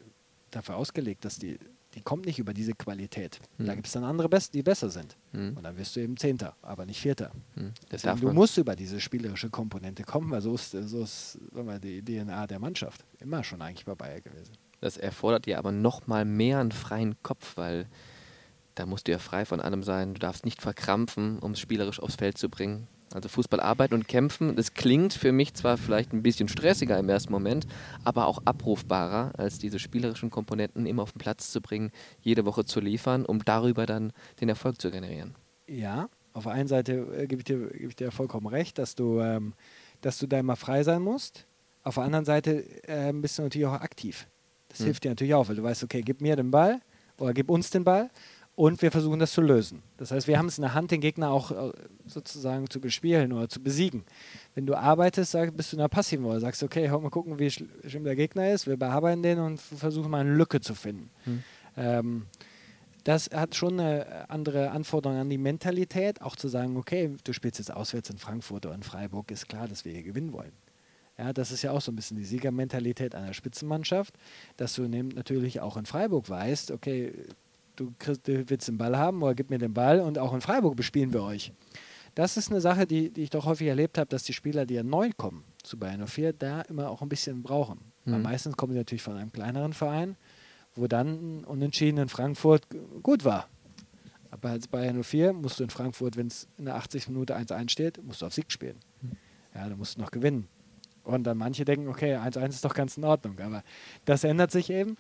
[0.51, 1.59] dafür ausgelegt, dass die
[1.95, 3.39] die kommt nicht über diese Qualität.
[3.59, 3.67] Mhm.
[3.67, 3.77] Da hm.
[3.77, 5.17] gibt es dann andere, die besser sind.
[5.33, 5.57] Mhm.
[5.57, 7.33] Und dann wirst du eben Zehnter, aber nicht Vierter.
[7.55, 7.73] Mhm.
[8.21, 11.39] du musst über diese spielerische Komponente kommen, weil so ist, so ist
[11.83, 14.53] die DNA der Mannschaft immer schon eigentlich bei Bayer gewesen.
[14.81, 17.87] Das erfordert dir aber noch mal mehr einen freien Kopf, weil
[18.75, 20.15] da musst du ja frei von allem sein.
[20.15, 22.89] Du darfst nicht verkrampfen, um es spielerisch aufs Feld zu bringen.
[23.15, 27.09] Also Fußball arbeiten und kämpfen, das klingt für mich zwar vielleicht ein bisschen stressiger im
[27.09, 27.65] ersten Moment,
[28.03, 32.65] aber auch abrufbarer, als diese spielerischen Komponenten immer auf den Platz zu bringen, jede Woche
[32.65, 35.37] zu liefern, um darüber dann den Erfolg zu generieren.
[35.69, 38.97] Ja, auf der einen Seite äh, gebe ich, dir, geb ich dir vollkommen recht, dass
[38.97, 39.55] du, ähm,
[40.01, 41.47] dass du da immer frei sein musst.
[41.85, 44.27] Auf der anderen Seite äh, bist du natürlich auch aktiv.
[44.69, 44.87] Das hm.
[44.87, 46.81] hilft dir natürlich auch, weil du weißt, okay, gib mir den Ball
[47.19, 48.11] oder gib uns den Ball
[48.57, 49.83] und wir versuchen das zu lösen.
[49.97, 51.73] Das heißt, wir haben es in der Hand, den Gegner auch äh,
[52.07, 54.05] sozusagen zu bespielen oder zu besiegen.
[54.55, 56.41] Wenn du arbeitest, bist du in der passiven Rolle.
[56.41, 58.67] Sagst, okay, mal gucken, wie schlimm der Gegner ist.
[58.67, 61.11] Wir bearbeiten den und versuchen mal eine Lücke zu finden.
[61.25, 61.43] Hm.
[61.77, 62.27] Ähm,
[63.03, 67.59] das hat schon eine andere Anforderung an die Mentalität, auch zu sagen, okay, du spielst
[67.59, 70.53] jetzt auswärts in Frankfurt oder in Freiburg, ist klar, dass wir hier gewinnen wollen.
[71.19, 74.15] Ja, das ist ja auch so ein bisschen die Siegermentalität einer Spitzenmannschaft,
[74.57, 77.13] dass du natürlich auch in Freiburg weißt, okay,
[77.77, 80.41] du, kriegst, du willst den Ball haben oder gib mir den Ball und auch in
[80.41, 81.53] Freiburg bespielen wir euch.
[82.15, 84.75] Das ist eine Sache, die, die ich doch häufig erlebt habe, dass die Spieler, die
[84.75, 87.81] ja neu kommen zu Bayern 04, da immer auch ein bisschen brauchen.
[88.05, 88.13] Mhm.
[88.13, 90.17] Weil meistens kommen sie natürlich von einem kleineren Verein,
[90.75, 92.67] wo dann Unentschieden in Frankfurt
[93.03, 93.49] gut war.
[94.31, 97.71] Aber als Bayern 04 musst du in Frankfurt, wenn es in der 80 Minute 1-1
[97.71, 98.79] steht, musst du auf Sieg spielen.
[99.01, 99.13] Mhm.
[99.55, 100.49] Ja, da musst du noch gewinnen.
[101.05, 103.39] Und dann manche denken, okay, 1-1 ist doch ganz in Ordnung.
[103.39, 103.63] Aber
[104.05, 104.97] das ändert sich eben.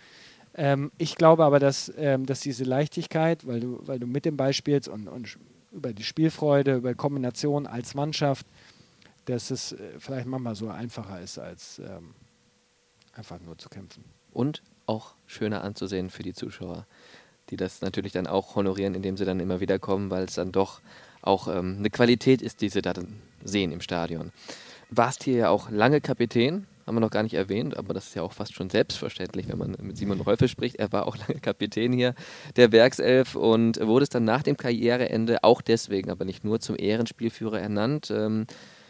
[0.55, 4.37] Ähm, ich glaube aber, dass, ähm, dass diese Leichtigkeit, weil du, weil du mit dem
[4.37, 5.39] Ball spielst und, und
[5.73, 8.47] über die Spielfreude, über Kombination als Mannschaft,
[9.25, 12.15] dass es äh, vielleicht manchmal so einfacher ist, als ähm,
[13.15, 14.05] einfach nur zu kämpfen.
[14.33, 16.87] Und auch schöner anzusehen für die Zuschauer,
[17.51, 20.53] die das natürlich dann auch honorieren, indem sie dann immer wieder kommen, weil es dann
[20.53, 20.81] doch
[21.23, 22.93] auch ähm, eine Qualität ist, die sie da
[23.43, 24.31] sehen im Stadion.
[24.91, 28.15] Warst hier ja auch lange Kapitän haben wir noch gar nicht erwähnt, aber das ist
[28.15, 30.77] ja auch fast schon selbstverständlich, wenn man mit Simon Rolfe spricht.
[30.77, 32.15] Er war auch lange Kapitän hier
[32.57, 36.77] der Werkself und wurde es dann nach dem Karriereende auch deswegen, aber nicht nur zum
[36.79, 38.11] Ehrenspielführer ernannt.
[38.11, 38.47] Ähm,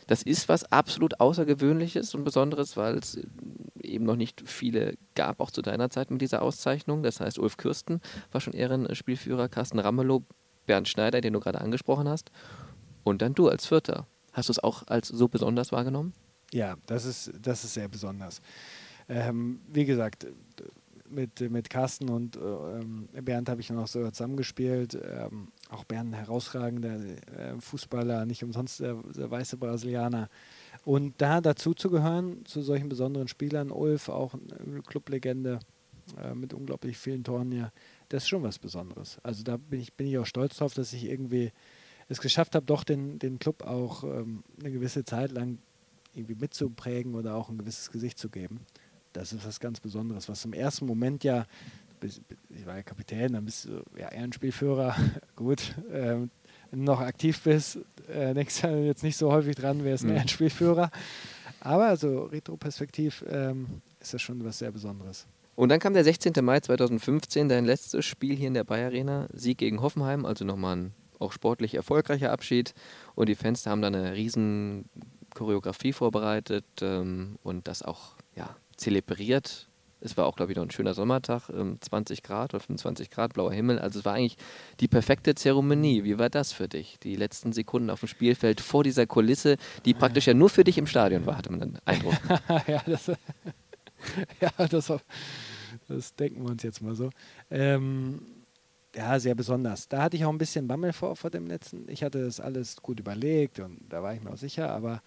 [0.07, 3.19] das ist was absolut Außergewöhnliches und Besonderes, weil es
[3.81, 7.03] eben noch nicht viele gab, auch zu deiner Zeit mit dieser Auszeichnung.
[7.03, 10.23] Das heißt, Ulf Kürsten war schon Ehrenspielführer, Carsten Ramelow,
[10.67, 12.31] Bernd Schneider, den du gerade angesprochen hast,
[13.03, 14.07] und dann du als Vierter.
[14.33, 16.13] Hast du es auch als so besonders wahrgenommen?
[16.55, 18.41] Ja, das ist, das ist sehr besonders.
[19.09, 20.29] ähm, wie gesagt,
[21.11, 24.95] mit, mit Carsten und äh, Bernd habe ich noch so zusammengespielt.
[24.95, 30.29] Ähm, auch Bernd herausragender äh, Fußballer, nicht umsonst der, der, weiße Brasilianer.
[30.85, 35.59] Und da dazu zu gehören, zu solchen besonderen Spielern, Ulf, auch eine Clublegende
[36.23, 37.73] äh, mit unglaublich vielen Toren hier,
[38.11, 39.19] das ist schon was Besonderes.
[39.25, 41.51] Also da bin ich, bin ich auch stolz drauf, dass ich irgendwie
[42.09, 45.59] es geschafft habe, doch den, den Club auch ähm, eine gewisse Zeit lang
[46.15, 48.61] irgendwie mitzuprägen oder auch ein gewisses Gesicht zu geben.
[49.13, 51.47] Das ist was ganz Besonderes, was im ersten Moment ja,
[52.03, 54.95] ich war ja Kapitän, dann bist du ja Ehrenspielführer,
[55.37, 56.31] gut, ähm,
[56.73, 60.17] noch aktiv bist, äh, denkst du jetzt nicht so häufig dran, wer ist ein mhm.
[60.17, 60.91] Ehrenspielführer.
[61.61, 65.27] Aber also retroperspektiv ähm, ist das schon was sehr Besonderes.
[65.55, 66.33] Und dann kam der 16.
[66.43, 70.77] Mai 2015, dein letztes Spiel hier in der Bayer Arena, Sieg gegen Hoffenheim, also nochmal
[70.77, 72.75] ein auch sportlich erfolgreicher Abschied.
[73.15, 74.87] Und die Fans haben dann eine riesen
[75.35, 79.69] Choreografie vorbereitet ähm, und das auch ja, zelebriert.
[80.01, 83.33] Es war auch, glaube ich, noch ein schöner Sommertag, ähm, 20 Grad oder 25 Grad,
[83.33, 83.79] blauer Himmel.
[83.79, 84.37] Also es war eigentlich
[84.81, 86.05] die perfekte Zeremonie.
[86.05, 86.99] Wie war das für dich?
[87.03, 89.57] Die letzten Sekunden auf dem Spielfeld vor dieser Kulisse,
[89.87, 92.15] die praktisch ja nur für dich im Stadion war, hatte man den Eindruck.
[92.67, 93.07] ja, das,
[94.41, 94.93] ja das,
[95.89, 97.09] das, denken wir uns jetzt mal so.
[97.51, 98.21] Ähm,
[98.95, 99.89] ja, sehr besonders.
[99.89, 101.89] Da hatte ich auch ein bisschen Bammel vor, vor dem letzten.
[101.89, 105.03] Ich hatte das alles gut überlegt und da war ich mir auch sicher, aber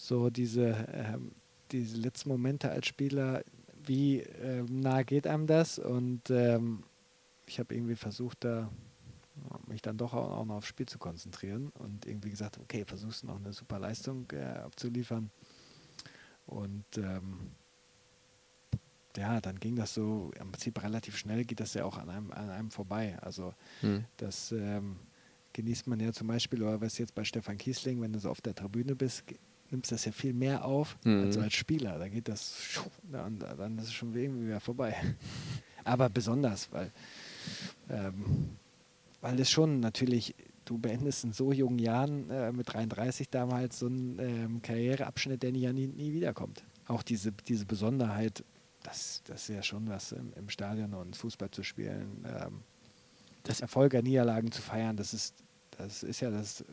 [0.00, 1.32] so diese, ähm,
[1.70, 3.42] diese letzten Momente als Spieler,
[3.84, 5.78] wie ähm, nah geht einem das?
[5.78, 6.84] Und ähm,
[7.46, 8.70] ich habe irgendwie versucht, da
[9.66, 13.22] mich dann doch auch, auch noch aufs Spiel zu konzentrieren und irgendwie gesagt, okay, versuchst
[13.22, 15.30] du noch eine super Leistung äh, abzuliefern.
[16.46, 17.52] Und ähm,
[19.16, 22.32] ja, dann ging das so im Prinzip relativ schnell, geht das ja auch an einem,
[22.32, 23.18] an einem vorbei.
[23.20, 24.04] Also mhm.
[24.16, 24.96] das ähm,
[25.52, 28.40] genießt man ja zum Beispiel, oder was jetzt bei Stefan Kiesling, wenn du so auf
[28.40, 29.24] der Tribüne bist,
[29.70, 31.24] nimmst du das ja viel mehr auf mhm.
[31.24, 31.98] als als Spieler.
[31.98, 34.94] Da geht das, dann, dann ist es schon irgendwie wieder vorbei.
[35.84, 36.90] Aber besonders, weil,
[37.88, 38.56] ähm,
[39.20, 43.86] weil es schon natürlich, du beendest in so jungen Jahren äh, mit 33 damals so
[43.86, 46.64] einen ähm, Karriereabschnitt, der nie, nie, nie wiederkommt.
[46.86, 48.44] Auch diese, diese Besonderheit,
[48.82, 52.24] das, das ist ja schon was im, im Stadion und Fußball zu spielen.
[52.26, 52.62] Ähm,
[53.44, 55.34] das Erfolge, Niederlagen zu feiern, das ist,
[55.70, 56.64] das ist ja das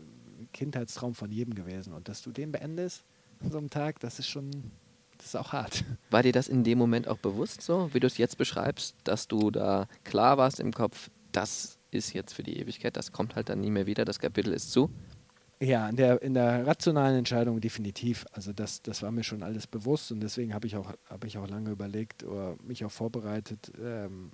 [0.57, 1.93] Kindheitstraum von jedem gewesen.
[1.93, 3.03] Und dass du den beendest
[3.39, 4.51] an so einem Tag, das ist schon,
[5.17, 5.85] das ist auch hart.
[6.09, 9.27] War dir das in dem Moment auch bewusst so, wie du es jetzt beschreibst, dass
[9.27, 13.49] du da klar warst im Kopf, das ist jetzt für die Ewigkeit, das kommt halt
[13.49, 14.89] dann nie mehr wieder, das Kapitel ist zu?
[15.59, 18.25] Ja, in der, in der rationalen Entscheidung definitiv.
[18.31, 21.37] Also das, das war mir schon alles bewusst und deswegen habe ich, auch, hab ich
[21.37, 24.31] auch lange überlegt oder mich auch vorbereitet ähm,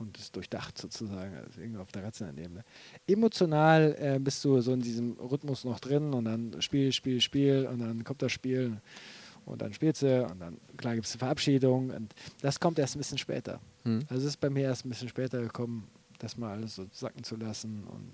[0.00, 2.64] und es durchdacht sozusagen, also irgendwie auf der rationalen Ebene.
[3.06, 7.68] Emotional äh, bist du so in diesem Rhythmus noch drin und dann Spiel, Spiel, Spiel
[7.70, 8.80] und dann kommt das Spiel
[9.44, 12.96] und dann spielst du und dann klar gibt es eine Verabschiedung und das kommt erst
[12.96, 13.60] ein bisschen später.
[13.84, 14.00] Hm.
[14.08, 15.88] Also es ist bei mir erst ein bisschen später gekommen,
[16.18, 18.10] das mal alles so sacken zu lassen und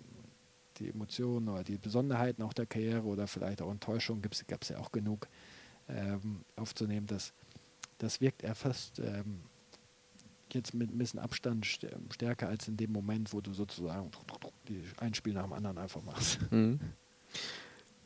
[0.78, 4.78] die Emotionen oder die Besonderheiten auch der Karriere oder vielleicht auch Enttäuschungen gab es ja
[4.78, 5.28] auch genug
[5.88, 7.06] ähm, aufzunehmen.
[7.06, 7.32] Das,
[7.98, 9.40] das wirkt er fast ähm,
[10.56, 14.10] jetzt mit ein bisschen Abstand stärker als in dem Moment, wo du sozusagen
[14.98, 16.38] ein Spiel nach dem anderen einfach machst.
[16.50, 16.80] Mhm.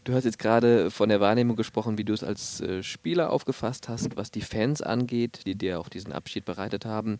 [0.03, 3.91] Du hast jetzt gerade von der Wahrnehmung gesprochen, wie du es als äh, Spieler aufgefasst
[3.91, 7.19] hast, was die Fans angeht, die dir auch diesen Abschied bereitet haben.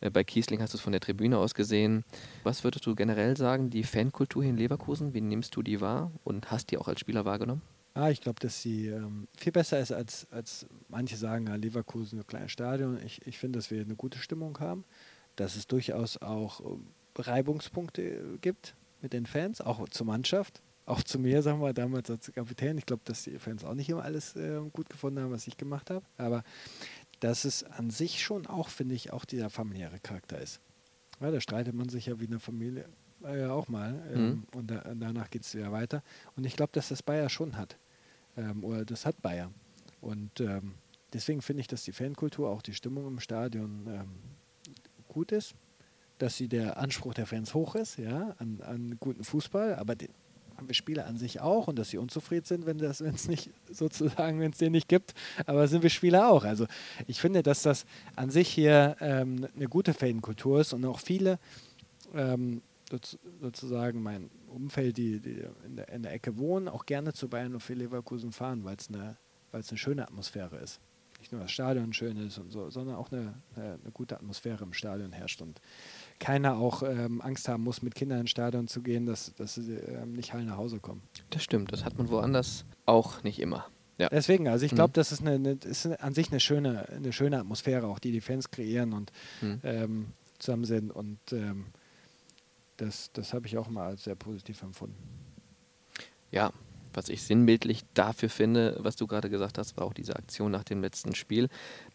[0.00, 2.04] Äh, bei Kiesling hast du es von der Tribüne aus gesehen.
[2.42, 6.10] Was würdest du generell sagen, die Fankultur hier in Leverkusen, wie nimmst du die wahr
[6.24, 7.62] und hast die auch als Spieler wahrgenommen?
[7.94, 12.18] Ah, ich glaube, dass sie ähm, viel besser ist, als, als manche sagen, ja, Leverkusen,
[12.18, 12.98] ein kleines Stadion.
[13.04, 14.84] Ich, ich finde, dass wir eine gute Stimmung haben,
[15.36, 16.86] dass es durchaus auch ähm,
[17.16, 22.32] Reibungspunkte gibt mit den Fans, auch zur Mannschaft auch zu mir, sagen wir damals als
[22.32, 22.78] Kapitän.
[22.78, 25.56] Ich glaube, dass die Fans auch nicht immer alles äh, gut gefunden haben, was ich
[25.56, 26.04] gemacht habe.
[26.16, 26.42] Aber
[27.20, 30.60] dass es an sich schon auch, finde ich, auch dieser familiäre Charakter ist.
[31.20, 32.88] Ja, da streitet man sich ja wie eine Familie
[33.24, 34.02] äh, auch mal.
[34.12, 34.42] Ähm, mhm.
[34.54, 36.02] Und da, danach geht es wieder weiter.
[36.36, 37.76] Und ich glaube, dass das Bayer schon hat.
[38.36, 39.50] Ähm, oder das hat Bayer.
[40.00, 40.74] Und ähm,
[41.12, 44.08] deswegen finde ich, dass die Fankultur, auch die Stimmung im Stadion ähm,
[45.08, 45.54] gut ist
[46.22, 50.08] dass sie der Anspruch der Fans hoch ist, ja, an, an guten Fußball, aber den,
[50.56, 54.38] haben wir Spieler an sich auch und dass sie unzufrieden sind, wenn es nicht sozusagen,
[54.38, 55.14] wenn es den nicht gibt,
[55.46, 56.44] aber sind wir Spieler auch.
[56.44, 56.66] Also
[57.08, 61.40] ich finde, dass das an sich hier ähm, eine gute Fankultur ist und auch viele
[62.14, 62.62] ähm,
[63.40, 67.54] sozusagen mein Umfeld, die, die in, der, in, der, Ecke wohnen, auch gerne zu Bayern
[67.54, 69.16] und für Leverkusen fahren, weil es eine,
[69.52, 70.80] eine schöne Atmosphäre ist.
[71.18, 74.64] Nicht nur das Stadion schön ist und so, sondern auch eine, eine, eine gute Atmosphäre
[74.64, 75.40] im Stadion herrscht.
[75.40, 75.60] Und
[76.18, 79.74] keiner auch ähm, Angst haben muss, mit Kindern ins Stadion zu gehen, dass, dass sie
[79.74, 81.02] ähm, nicht heil nach Hause kommen.
[81.30, 83.66] Das stimmt, das hat man woanders auch nicht immer.
[83.98, 84.08] Ja.
[84.08, 84.94] Deswegen, also ich glaube, mhm.
[84.94, 88.20] das ist, eine, eine, ist an sich eine schöne, eine schöne Atmosphäre, auch die die
[88.20, 89.60] Fans kreieren und mhm.
[89.62, 90.06] ähm,
[90.40, 90.90] zusammen sind.
[90.90, 91.66] Und ähm,
[92.82, 94.96] das, das habe ich auch mal als sehr positiv empfunden.
[96.32, 96.52] Ja,
[96.94, 100.64] was ich sinnbildlich dafür finde, was du gerade gesagt hast, war auch diese Aktion nach
[100.64, 101.48] dem letzten Spiel.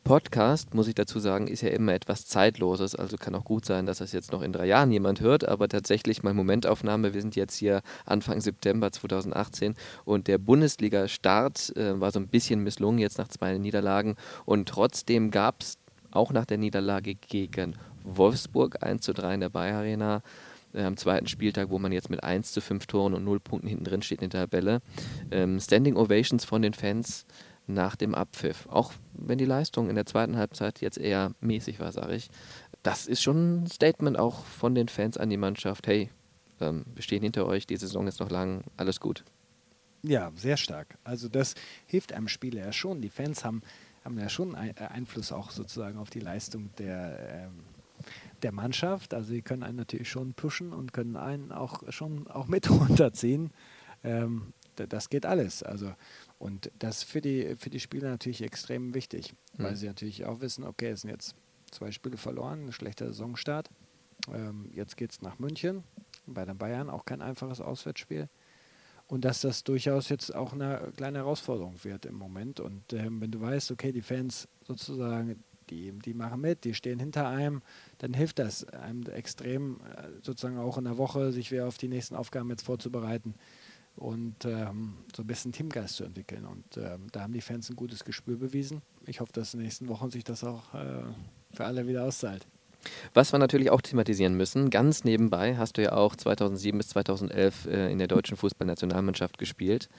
[0.03, 2.95] Podcast, muss ich dazu sagen, ist ja immer etwas Zeitloses.
[2.95, 5.67] Also kann auch gut sein, dass das jetzt noch in drei Jahren jemand hört, aber
[5.67, 7.13] tatsächlich mal Momentaufnahme.
[7.13, 9.75] Wir sind jetzt hier Anfang September 2018
[10.05, 14.15] und der Bundesliga-Start äh, war so ein bisschen misslungen jetzt nach zwei Niederlagen
[14.45, 15.77] und trotzdem gab es
[16.11, 20.23] auch nach der Niederlage gegen Wolfsburg 1 zu 3 in der Bayer Arena
[20.78, 23.67] äh, am zweiten Spieltag, wo man jetzt mit 1 zu 5 Toren und 0 Punkten
[23.67, 24.82] hinten drin steht in der Tabelle.
[25.32, 27.25] Ähm, Standing Ovations von den Fans
[27.65, 28.67] nach dem Abpfiff.
[28.69, 32.30] Auch wenn die Leistung in der zweiten Halbzeit jetzt eher mäßig war, sage ich.
[32.84, 35.88] Das ist schon ein Statement auch von den Fans an die Mannschaft.
[35.88, 36.09] Hey,
[36.61, 39.23] ähm, wir stehen hinter euch, die Saison ist noch lang, alles gut.
[40.03, 40.97] Ja, sehr stark.
[41.03, 41.55] Also das
[41.86, 43.01] hilft einem Spieler ja schon.
[43.01, 43.61] Die Fans haben,
[44.05, 47.63] haben ja schon Einfluss auch sozusagen auf die Leistung der, ähm,
[48.43, 49.13] der Mannschaft.
[49.13, 53.51] Also sie können einen natürlich schon pushen und können einen auch schon auch mit runterziehen.
[54.03, 55.63] Ähm, das geht alles.
[55.63, 55.93] Also
[56.38, 59.63] und das für die für die Spieler natürlich extrem wichtig, mhm.
[59.63, 61.35] weil sie natürlich auch wissen, okay, es sind jetzt
[61.71, 63.69] zwei Spiele verloren, ein schlechter Saisonstart.
[64.33, 65.83] Ähm, jetzt geht es nach München,
[66.25, 68.29] bei den Bayern auch kein einfaches Auswärtsspiel.
[69.07, 72.59] Und dass das durchaus jetzt auch eine kleine Herausforderung wird im Moment.
[72.59, 76.99] Und ähm, wenn du weißt, okay, die Fans sozusagen die, die machen mit, die stehen
[76.99, 77.61] hinter einem,
[77.99, 81.88] dann hilft das einem extrem, äh, sozusagen auch in der Woche sich wieder auf die
[81.88, 83.36] nächsten Aufgaben jetzt vorzubereiten
[83.97, 86.45] und ähm, so ein bisschen Teamgeist zu entwickeln.
[86.45, 88.82] Und ähm, da haben die Fans ein gutes Gespür bewiesen.
[89.05, 91.03] Ich hoffe, dass in den nächsten Wochen sich das auch äh,
[91.51, 92.47] für alle wieder auszahlt.
[93.13, 97.65] Was wir natürlich auch thematisieren müssen, ganz nebenbei hast du ja auch 2007 bis 2011
[97.65, 99.89] äh, in der deutschen Fußballnationalmannschaft gespielt.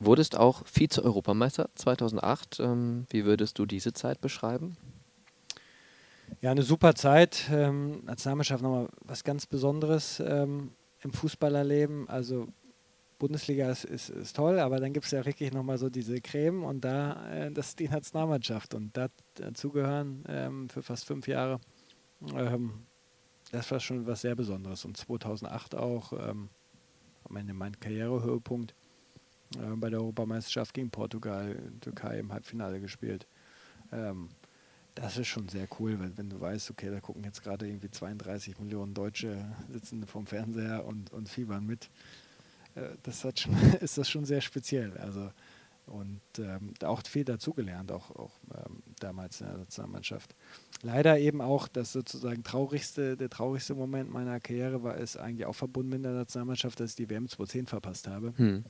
[0.00, 2.60] Wurdest auch Vize-Europameister 2008.
[2.60, 4.76] Ähm, wie würdest du diese Zeit beschreiben?
[6.40, 7.48] Ja, eine super Zeit.
[7.50, 10.72] Ähm, Nationalmannschaft nochmal was ganz Besonderes ähm,
[11.02, 12.08] im Fußballerleben.
[12.08, 12.48] Also
[13.18, 16.64] Bundesliga ist, ist, ist toll, aber dann gibt es ja wirklich nochmal so diese Creme
[16.64, 21.60] und da, äh, das ist die Nationalmannschaft und da dazugehören ähm, für fast fünf Jahre.
[22.34, 22.86] Ähm,
[23.52, 26.48] das war schon was sehr Besonderes und 2008 auch ähm,
[27.28, 28.74] meine, mein Karrierehöhepunkt
[29.56, 33.26] äh, bei der Europameisterschaft gegen Portugal, Türkei im Halbfinale gespielt.
[33.92, 34.28] Ähm,
[34.94, 37.90] das ist schon sehr cool, wenn, wenn du weißt, okay, da gucken jetzt gerade irgendwie
[37.90, 41.90] 32 Millionen Deutsche sitzen vom Fernseher und, und fiebern mit.
[42.74, 44.96] Äh, das hat schon, ist das schon sehr speziell.
[44.98, 45.30] Also
[45.86, 50.34] und ähm, auch viel dazugelernt, auch, auch ähm, damals in der Nationalmannschaft.
[50.82, 55.54] Leider eben auch das sozusagen traurigste, der traurigste Moment meiner Karriere war, ist eigentlich auch
[55.54, 58.32] verbunden mit der Nationalmannschaft, dass ich die WM 2010 verpasst habe.
[58.36, 58.64] Hm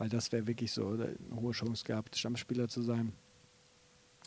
[0.00, 3.12] weil das wäre wirklich so eine hohe Chance gehabt, Stammspieler zu sein.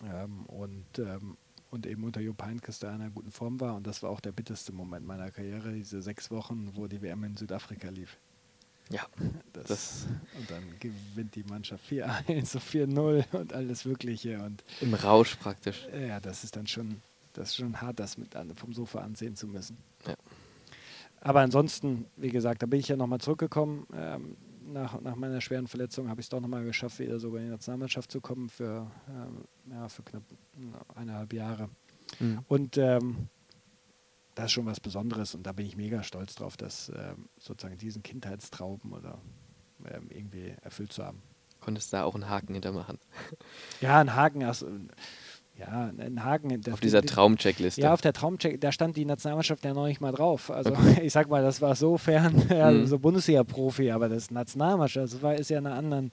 [0.03, 1.35] Ähm, und, ähm,
[1.71, 3.73] und eben unter Jupp Heynckes da in einer guten Form war.
[3.73, 7.23] Und das war auch der bitterste Moment meiner Karriere, diese sechs Wochen, wo die WM
[7.23, 8.19] in Südafrika lief.
[8.91, 9.01] Ja.
[9.53, 10.07] Das, das
[10.37, 14.43] und dann gewinnt die Mannschaft 4-1 und 4-0 und alles Mögliche.
[14.43, 15.87] Und Im Rausch praktisch.
[15.91, 17.01] Ja, das ist dann schon,
[17.33, 19.79] das ist schon hart, das mit an, vom Sofa ansehen zu müssen.
[20.05, 20.13] Ja.
[21.21, 23.87] Aber ansonsten, wie gesagt, da bin ich ja nochmal zurückgekommen.
[23.91, 27.47] Ähm, nach, nach meiner schweren Verletzung habe ich es doch nochmal geschafft, wieder sogar in
[27.47, 30.23] die Nationalmannschaft zu kommen für, ähm, ja, für knapp
[30.95, 31.69] eineinhalb Jahre.
[32.19, 32.39] Mhm.
[32.47, 33.29] Und ähm,
[34.35, 37.77] das ist schon was Besonderes und da bin ich mega stolz drauf, dass ähm, sozusagen
[37.77, 39.19] diesen Kindheitstraum oder
[39.85, 41.21] ähm, irgendwie erfüllt zu haben.
[41.59, 42.99] Konntest du da auch einen Haken hintermachen?
[43.79, 44.43] Ja, einen Haken.
[44.43, 44.67] Also,
[45.57, 46.61] ja, ein Haken.
[46.71, 47.81] auf dieser Traumcheckliste.
[47.81, 50.49] Ja, auf der Traumcheck, da stand die Nationalmannschaft ja noch nicht mal drauf.
[50.49, 51.01] Also okay.
[51.03, 52.87] ich sag mal, das war so fern, ja, mhm.
[52.87, 56.11] so Bundesliga-Profi, aber das Nationalmannschaft, das war, ist ja eine anderen,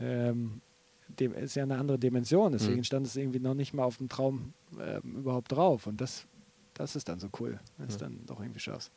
[0.00, 0.60] ähm,
[1.08, 2.52] dem, ist ja eine andere Dimension.
[2.52, 2.84] Deswegen mhm.
[2.84, 5.86] stand es irgendwie noch nicht mal auf dem Traum äh, überhaupt drauf.
[5.86, 6.26] Und das,
[6.74, 8.92] das ist dann so cool, wenn es dann doch irgendwie schaffst.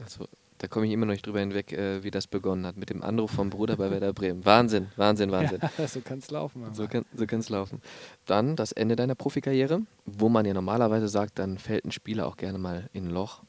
[0.00, 0.26] Also
[0.58, 2.76] da komme ich immer noch nicht drüber hinweg, äh, wie das begonnen hat.
[2.76, 4.44] Mit dem Anruf vom Bruder bei Werder Bremen.
[4.44, 5.60] Wahnsinn, Wahnsinn, Wahnsinn.
[5.78, 6.64] Ja, so kann es laufen.
[6.64, 6.74] Aber.
[6.74, 7.80] So kann es laufen.
[8.24, 12.36] Dann das Ende deiner Profikarriere, wo man ja normalerweise sagt, dann fällt ein Spieler auch
[12.36, 13.42] gerne mal in ein Loch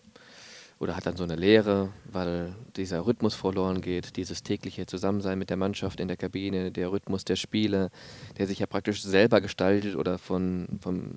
[0.79, 5.49] oder hat dann so eine Leere, weil dieser Rhythmus verloren geht, dieses tägliche Zusammensein mit
[5.49, 7.89] der Mannschaft in der Kabine, der Rhythmus der Spiele,
[8.37, 11.15] der sich ja praktisch selber gestaltet oder von, vom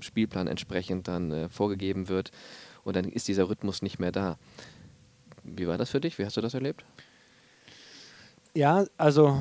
[0.00, 2.32] Spielplan entsprechend dann äh, vorgegeben wird.
[2.82, 4.38] Und dann ist dieser Rhythmus nicht mehr da.
[5.54, 6.18] Wie war das für dich?
[6.18, 6.84] Wie hast du das erlebt?
[8.54, 9.38] Ja, also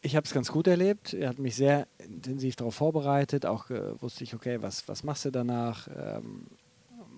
[0.00, 1.12] ich habe es ganz gut erlebt.
[1.12, 3.46] Er hat mich sehr intensiv darauf vorbereitet.
[3.46, 5.88] Auch äh, wusste ich, okay, was, was machst du danach?
[5.88, 6.46] Ähm,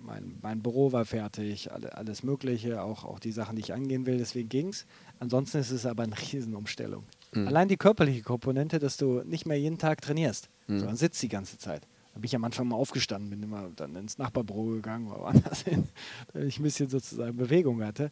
[0.03, 4.05] mein, mein Büro war fertig, alle, alles Mögliche, auch, auch die Sachen, die ich angehen
[4.05, 4.85] will, deswegen ging es.
[5.19, 7.03] Ansonsten ist es aber eine Riesenumstellung.
[7.33, 7.47] Mhm.
[7.47, 10.79] Allein die körperliche Komponente, dass du nicht mehr jeden Tag trainierst, mhm.
[10.79, 11.87] sondern sitzt die ganze Zeit.
[12.13, 15.61] Da bin ich am Anfang mal aufgestanden, bin immer dann ins Nachbarbüro gegangen oder woanders
[15.63, 15.87] hin,
[16.33, 18.11] damit ich ein bisschen sozusagen Bewegung hatte.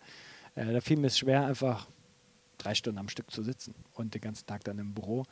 [0.56, 1.88] Äh, da fiel mir es schwer, einfach
[2.60, 5.26] drei Stunden am Stück zu sitzen und den ganzen Tag dann im Büro.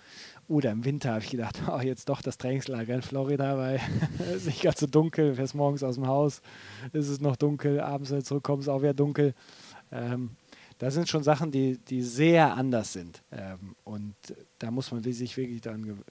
[0.47, 3.79] Oder im Winter habe ich gedacht, oh, jetzt doch das Trainingslager in Florida, weil
[4.19, 6.41] es ist nicht ganz so dunkel, du fährst morgens aus dem Haus,
[6.93, 9.33] ist es noch dunkel, abends, wenn du zurückkommst, auch wieder dunkel.
[9.91, 10.31] Ähm,
[10.79, 13.23] das sind schon Sachen, die, die sehr anders sind.
[13.31, 14.15] Ähm, und
[14.59, 16.03] da muss man sich wirklich dann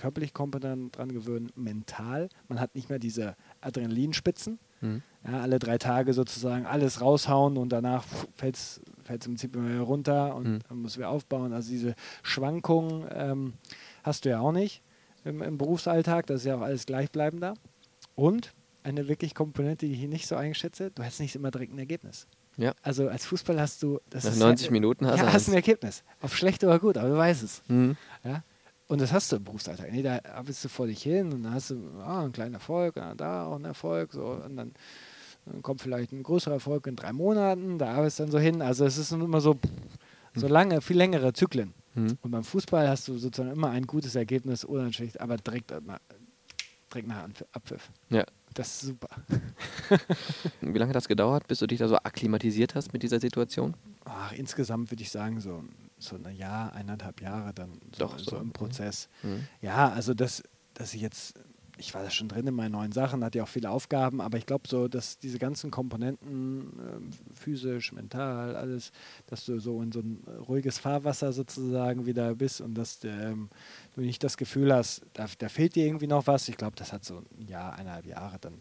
[0.00, 2.30] körperlich kompetent dran gewöhnen, mental.
[2.48, 4.58] Man hat nicht mehr diese Adrenalinspitzen.
[4.80, 5.02] Mhm.
[5.26, 10.34] Ja, alle drei Tage sozusagen alles raushauen und danach fällt es im Prinzip immer runter
[10.34, 10.58] und mhm.
[10.66, 11.52] dann müssen wir aufbauen.
[11.52, 13.52] Also diese Schwankungen ähm,
[14.02, 14.82] hast du ja auch nicht
[15.24, 17.52] im, im, Berufsalltag, das ist ja auch alles gleichbleibender.
[18.14, 21.74] Und eine wirklich Komponente, die ich hier nicht so einschätze, du hast nicht immer direkt
[21.74, 22.26] ein Ergebnis.
[22.56, 22.72] Ja.
[22.82, 26.04] Also als Fußball hast du das Nach 90 ja, Minuten hast, ja, hast ein Ergebnis.
[26.22, 27.62] Auf schlecht oder gut, aber du weißt es.
[27.68, 27.98] Mhm.
[28.24, 28.42] Ja?
[28.90, 29.92] Und das hast du im Berufsalltag.
[29.92, 32.96] Nee, da bist du vor dich hin und dann hast du ah, einen kleinen Erfolg,
[32.96, 34.12] und dann da auch einen Erfolg.
[34.12, 34.72] So, und dann
[35.46, 38.62] dann kommt vielleicht ein größerer Erfolg in drei Monaten, da arbeitest du dann so hin.
[38.62, 39.58] Also es ist immer so,
[40.34, 40.52] so hm.
[40.52, 41.72] lange, viel längere Zyklen.
[41.94, 42.18] Mhm.
[42.22, 45.72] Und beim Fußball hast du sozusagen immer ein gutes Ergebnis oder ein schlechtes, aber direkt,
[45.72, 47.90] direkt nach Abpfiff.
[48.10, 48.24] Ja.
[48.54, 49.08] Das ist super.
[50.60, 53.74] Wie lange hat das gedauert, bis du dich da so akklimatisiert hast mit dieser Situation?
[54.04, 55.62] Ach, insgesamt würde ich sagen, so,
[56.00, 58.30] so ein Jahr, eineinhalb Jahre dann so, Doch, so.
[58.30, 59.08] so im Prozess.
[59.22, 59.46] Mhm.
[59.60, 60.42] Ja, also das,
[60.74, 61.34] dass ich jetzt
[61.80, 64.38] ich war da schon drin in meinen neuen Sachen, hatte ja auch viele Aufgaben, aber
[64.38, 68.92] ich glaube so, dass diese ganzen Komponenten, äh, physisch, mental, alles,
[69.26, 73.48] dass du so in so ein ruhiges Fahrwasser sozusagen wieder bist und dass ähm,
[73.94, 76.48] du nicht das Gefühl hast, da, da fehlt dir irgendwie noch was.
[76.48, 78.60] Ich glaube, das hat so ein Jahr, eineinhalb Jahre, dann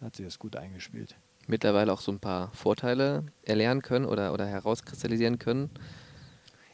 [0.00, 1.14] hat sich das gut eingespielt.
[1.46, 5.70] Mittlerweile auch so ein paar Vorteile erlernen können oder, oder herauskristallisieren können?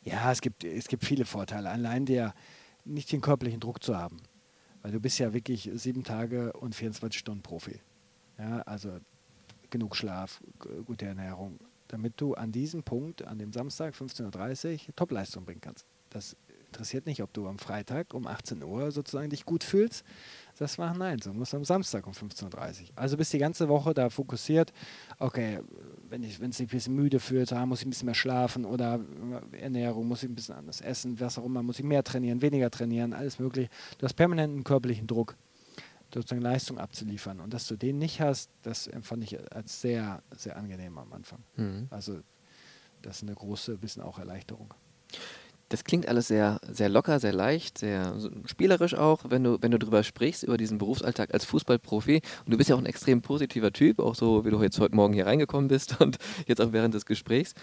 [0.03, 1.71] Ja, es gibt, es gibt viele Vorteile.
[1.71, 2.35] Allein der
[2.85, 4.19] nicht den körperlichen Druck zu haben.
[4.83, 7.81] Weil du bist ja wirklich sieben Tage und 24 Stunden Profi.
[8.39, 8.99] Ja, also
[9.69, 10.43] genug Schlaf,
[10.87, 15.85] gute Ernährung, damit du an diesem Punkt, an dem Samstag 15.30 Uhr, Topleistung bringen kannst.
[16.09, 16.37] Das
[16.71, 20.05] interessiert nicht, ob du am Freitag um 18 Uhr sozusagen dich gut fühlst.
[20.59, 22.89] Das war nein, so muss am Samstag um 15.30 Uhr.
[22.95, 24.73] Also bist die ganze Woche da fokussiert,
[25.19, 25.61] okay,
[26.09, 29.01] wenn es sich ein bisschen müde fühlt, muss ich ein bisschen mehr schlafen oder
[29.53, 32.71] Ernährung, muss ich ein bisschen anders essen, was auch immer, muss ich mehr trainieren, weniger
[32.71, 33.69] trainieren, alles möglich.
[33.99, 35.37] Du hast permanenten körperlichen Druck,
[36.15, 37.41] sozusagen Leistung abzuliefern.
[37.41, 41.43] Und dass du den nicht hast, das empfand ich als sehr, sehr angenehm am Anfang.
[41.57, 41.89] Mhm.
[41.91, 42.21] Also
[43.03, 44.75] das ist eine große, bisschen auch Erleichterung
[45.71, 48.15] das klingt alles sehr, sehr locker, sehr leicht, sehr
[48.45, 52.23] spielerisch auch, wenn du, wenn du drüber sprichst, über diesen Berufsalltag als Fußballprofi.
[52.45, 54.97] Und du bist ja auch ein extrem positiver Typ, auch so, wie du jetzt heute
[54.97, 57.55] Morgen hier reingekommen bist und jetzt auch während des Gesprächs.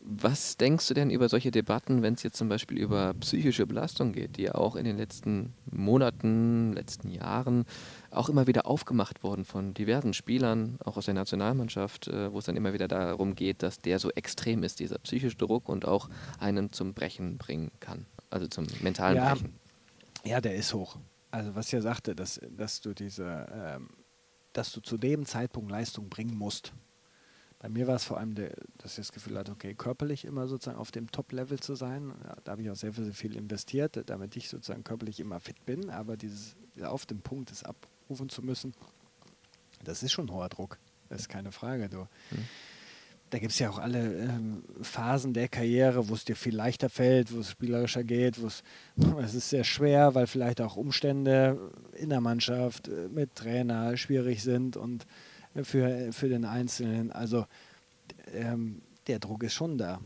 [0.00, 4.12] Was denkst du denn über solche Debatten, wenn es jetzt zum Beispiel über psychische Belastung
[4.12, 7.64] geht, die ja auch in den letzten Monaten, letzten Jahren
[8.16, 12.46] auch immer wieder aufgemacht worden von diversen Spielern, auch aus der Nationalmannschaft, äh, wo es
[12.46, 16.08] dann immer wieder darum geht, dass der so extrem ist, dieser psychische Druck und auch
[16.38, 19.54] einen zum Brechen bringen kann, also zum mentalen ja, Brechen.
[20.24, 20.96] Ja, der ist hoch.
[21.30, 23.88] Also was ich ja sagte, dass, dass du diese, ähm,
[24.52, 26.72] dass du zu dem Zeitpunkt Leistung bringen musst.
[27.58, 30.46] Bei mir war es vor allem, der, dass ich das Gefühl hatte, okay, körperlich immer
[30.46, 32.12] sozusagen auf dem Top-Level zu sein.
[32.24, 35.64] Ja, da habe ich auch sehr, sehr viel investiert, damit ich sozusagen körperlich immer fit
[35.64, 35.90] bin.
[35.90, 37.64] Aber dieses auf dem Punkt des
[38.06, 38.72] abrufen zu müssen,
[39.82, 40.78] das ist schon hoher Druck.
[41.08, 41.88] Das ist keine Frage.
[41.88, 41.98] Du.
[42.30, 42.46] Hm.
[43.30, 46.88] Da gibt es ja auch alle ähm, Phasen der Karriere, wo es dir viel leichter
[46.88, 48.62] fällt, wo es spielerischer geht, wo es,
[49.34, 54.76] ist sehr schwer, weil vielleicht auch Umstände in der Mannschaft äh, mit Trainer schwierig sind
[54.76, 55.06] und
[55.64, 57.10] für, für den Einzelnen.
[57.10, 57.46] Also
[58.32, 60.00] ähm, der Druck ist schon da,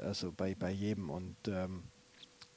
[0.00, 1.10] also bei, bei jedem.
[1.10, 1.82] Und ähm,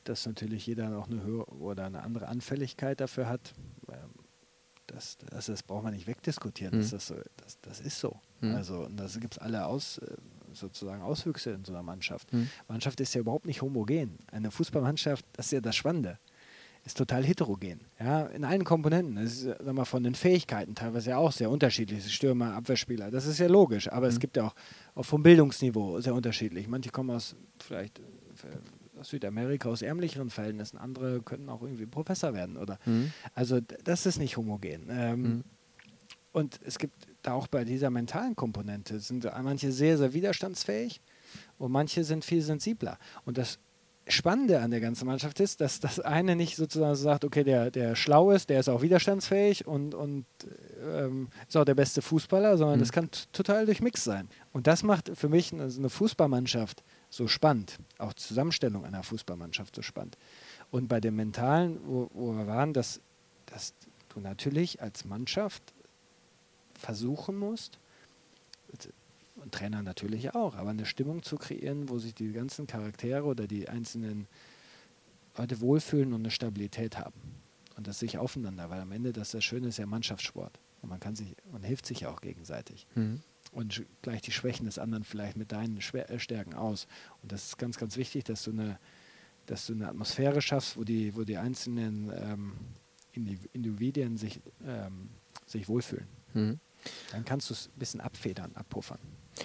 [0.06, 3.54] dass natürlich jeder auch eine höhere oder eine andere Anfälligkeit dafür hat,
[3.92, 4.19] ähm,
[4.92, 6.76] das, das, das braucht man nicht wegdiskutieren.
[6.76, 6.82] Mhm.
[6.82, 8.20] Das, das, das, das ist so.
[8.42, 8.56] Mhm.
[8.56, 10.16] Also und das gibt es alle aus, äh,
[10.54, 12.32] sozusagen Auswüchse in so einer Mannschaft.
[12.34, 12.50] Mhm.
[12.68, 14.18] Mannschaft ist ja überhaupt nicht homogen.
[14.32, 16.20] Eine Fußballmannschaft, das ist ja das Spannende
[16.86, 17.82] ist total heterogen.
[18.00, 19.16] Ja, in allen Komponenten.
[19.16, 22.12] Das ist sag mal, von den Fähigkeiten teilweise ja auch sehr unterschiedlich.
[22.14, 23.92] Stürmer, Abwehrspieler, das ist ja logisch.
[23.92, 24.14] Aber mhm.
[24.14, 24.56] es gibt ja auch,
[24.96, 26.68] auch vom Bildungsniveau sehr unterschiedlich.
[26.68, 28.04] Manche kommen aus vielleicht äh,
[29.04, 30.78] Südamerika, aus ärmlicheren Verhältnissen.
[30.78, 32.58] Andere können auch irgendwie Professor werden.
[32.58, 33.12] Oder mhm.
[33.34, 34.88] Also das ist nicht homogen.
[34.90, 35.44] Ähm, mhm.
[36.32, 41.02] Und es gibt da auch bei dieser mentalen Komponente sind manche sehr, sehr widerstandsfähig
[41.58, 42.98] und manche sind viel sensibler.
[43.26, 43.60] Und das
[44.08, 47.96] Spannende an der ganzen Mannschaft ist, dass das eine nicht sozusagen sagt, okay, der, der
[47.96, 50.26] schlau ist, der ist auch widerstandsfähig und, und
[50.84, 52.82] ähm, ist auch der beste Fußballer, sondern mhm.
[52.82, 54.28] das kann total durchmix sein.
[54.52, 59.82] Und das macht für mich eine, eine Fußballmannschaft so spannend, auch Zusammenstellung einer Fußballmannschaft so
[59.82, 60.18] spannend.
[60.72, 63.02] Und bei dem Mentalen, wo, wo wir waren, dass,
[63.48, 63.74] dass
[64.10, 65.74] du natürlich als Mannschaft
[66.76, 67.80] versuchen musst,
[69.36, 73.48] und Trainer natürlich auch, aber eine Stimmung zu kreieren, wo sich die ganzen Charaktere oder
[73.48, 74.28] die einzelnen
[75.38, 77.20] Leute wohlfühlen und eine Stabilität haben.
[77.78, 80.60] Und das sich aufeinander, weil am Ende das, das Schöne ist ja Mannschaftssport.
[80.82, 82.86] Und man kann sich, man hilft sich ja auch gegenseitig.
[82.96, 83.22] Mhm.
[83.52, 86.88] Und gleicht die Schwächen des anderen vielleicht mit deinen äh, Stärken aus.
[87.22, 88.80] Und das ist ganz, ganz wichtig, dass du eine,
[89.48, 92.54] dass du eine Atmosphäre schaffst, wo die, wo die einzelnen ähm,
[93.54, 95.10] Individuen sich, ähm,
[95.46, 96.08] sich wohlfühlen.
[96.34, 96.60] Mhm.
[97.12, 99.00] Dann kannst du es ein bisschen abfedern, abpuffern.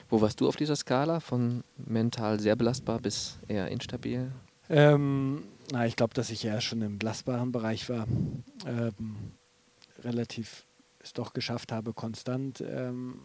[0.08, 4.30] Wo warst du auf dieser Skala von mental sehr belastbar bis eher instabil?
[4.68, 8.06] Ähm, na, ich glaube, dass ich ja schon im belastbaren Bereich war.
[8.66, 9.32] Ähm,
[10.02, 10.66] relativ
[11.00, 13.20] es doch geschafft habe, konstant ähm,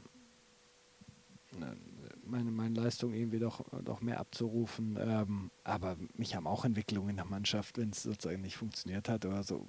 [2.26, 4.98] meine, meine Leistung irgendwie doch, doch mehr abzurufen.
[5.00, 9.26] Ähm, aber mich haben auch Entwicklungen in der Mannschaft, wenn es sozusagen nicht funktioniert hat
[9.26, 9.68] oder so,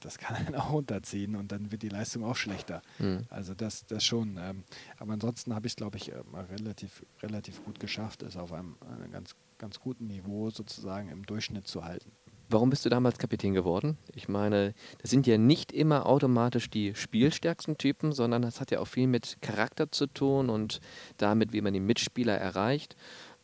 [0.00, 2.82] das kann einen auch runterziehen und dann wird die Leistung auch schlechter.
[2.98, 3.26] Mhm.
[3.28, 4.38] Also das, das schon.
[4.38, 4.64] Ähm,
[4.98, 8.76] aber ansonsten habe ich es, glaube ich, äh, relativ, relativ gut geschafft, es auf einem,
[8.88, 12.12] einem ganz, ganz guten Niveau sozusagen im Durchschnitt zu halten.
[12.52, 13.96] Warum bist du damals Kapitän geworden?
[14.12, 18.80] Ich meine, das sind ja nicht immer automatisch die spielstärksten Typen, sondern das hat ja
[18.80, 20.80] auch viel mit Charakter zu tun und
[21.16, 22.96] damit, wie man die Mitspieler erreicht.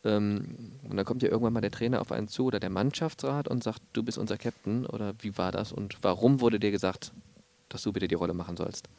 [0.03, 3.47] Ähm, und dann kommt ja irgendwann mal der Trainer auf einen zu oder der Mannschaftsrat
[3.47, 7.13] und sagt, du bist unser Captain oder wie war das und warum wurde dir gesagt,
[7.69, 8.89] dass du bitte die Rolle machen sollst?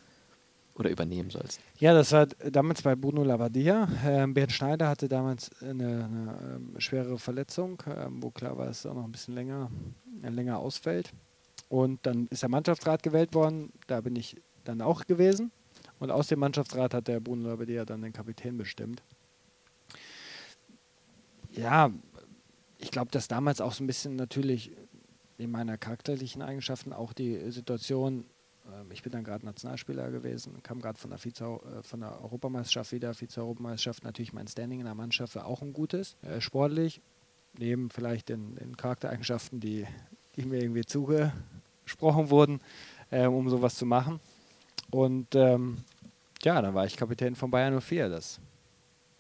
[0.79, 1.61] Oder übernehmen sollst?
[1.79, 3.89] Ja, das war damals bei Bruno Labbadia.
[4.05, 8.81] Ähm, Bernd Schneider hatte damals eine, eine ähm, schwere Verletzung, ähm, wo klar war, dass
[8.81, 9.71] es auch noch ein bisschen länger,
[10.23, 11.13] äh, länger ausfällt.
[11.69, 13.73] Und dann ist der Mannschaftsrat gewählt worden.
[13.89, 15.51] Da bin ich dann auch gewesen.
[15.99, 19.03] Und aus dem Mannschaftsrat hat der Bruno Labbadia dann den Kapitän bestimmt
[21.59, 21.91] ja,
[22.79, 24.73] ich glaube, dass damals auch so ein bisschen natürlich
[25.37, 28.25] in meiner charakterlichen Eigenschaften auch die Situation,
[28.91, 32.93] ich bin dann gerade Nationalspieler gewesen, kam gerade von, der Vize, äh, von der Europameisterschaft
[32.93, 37.01] wieder, Vize-Europameisterschaft, natürlich mein Standing in der Mannschaft war auch ein gutes, äh, sportlich,
[37.59, 39.87] neben vielleicht den, den Charaktereigenschaften, die,
[40.37, 42.61] die, mir irgendwie zugesprochen wurden,
[43.11, 44.21] äh, um sowas zu machen.
[44.91, 45.79] Und ähm,
[46.43, 48.09] ja, dann war ich Kapitän von Bayern 04.
[48.09, 48.41] Das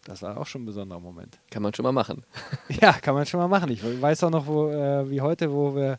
[0.08, 1.38] das war auch schon ein besonderer Moment.
[1.50, 2.24] Kann man schon mal machen.
[2.80, 3.70] ja, kann man schon mal machen.
[3.70, 5.98] Ich weiß auch noch, wo, äh, wie heute, wo wir,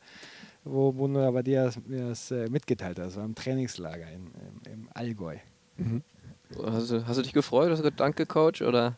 [0.69, 3.07] wo Bruno Abadia mir das äh, mitgeteilt hat.
[3.07, 4.27] Das war im Trainingslager in,
[4.65, 5.37] im, im Allgäu.
[5.77, 6.03] Mhm.
[6.63, 7.69] Hast, du, hast du dich gefreut?
[7.69, 8.61] Hast du gesagt, danke, Coach?
[8.61, 8.97] Oder?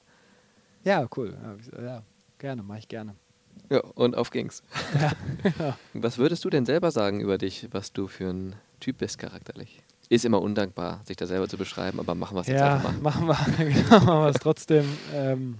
[0.83, 1.37] Ja, cool.
[1.81, 2.03] Ja,
[2.37, 3.15] gerne, mache ich gerne.
[3.69, 4.63] Ja, und auf ging's.
[5.59, 5.77] Ja.
[5.93, 9.81] Was würdest du denn selber sagen über dich, was du für ein Typ bist charakterlich?
[10.09, 12.91] Ist immer undankbar, sich da selber zu beschreiben, aber machen wir es jetzt ja, einfach
[12.91, 13.01] mal.
[13.01, 14.85] Machen wir, genau, machen wir es trotzdem.
[15.13, 15.57] Ähm,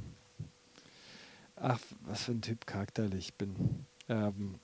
[1.56, 3.86] ach, was für ein Typ charakterlich bin.
[4.08, 4.56] Ähm,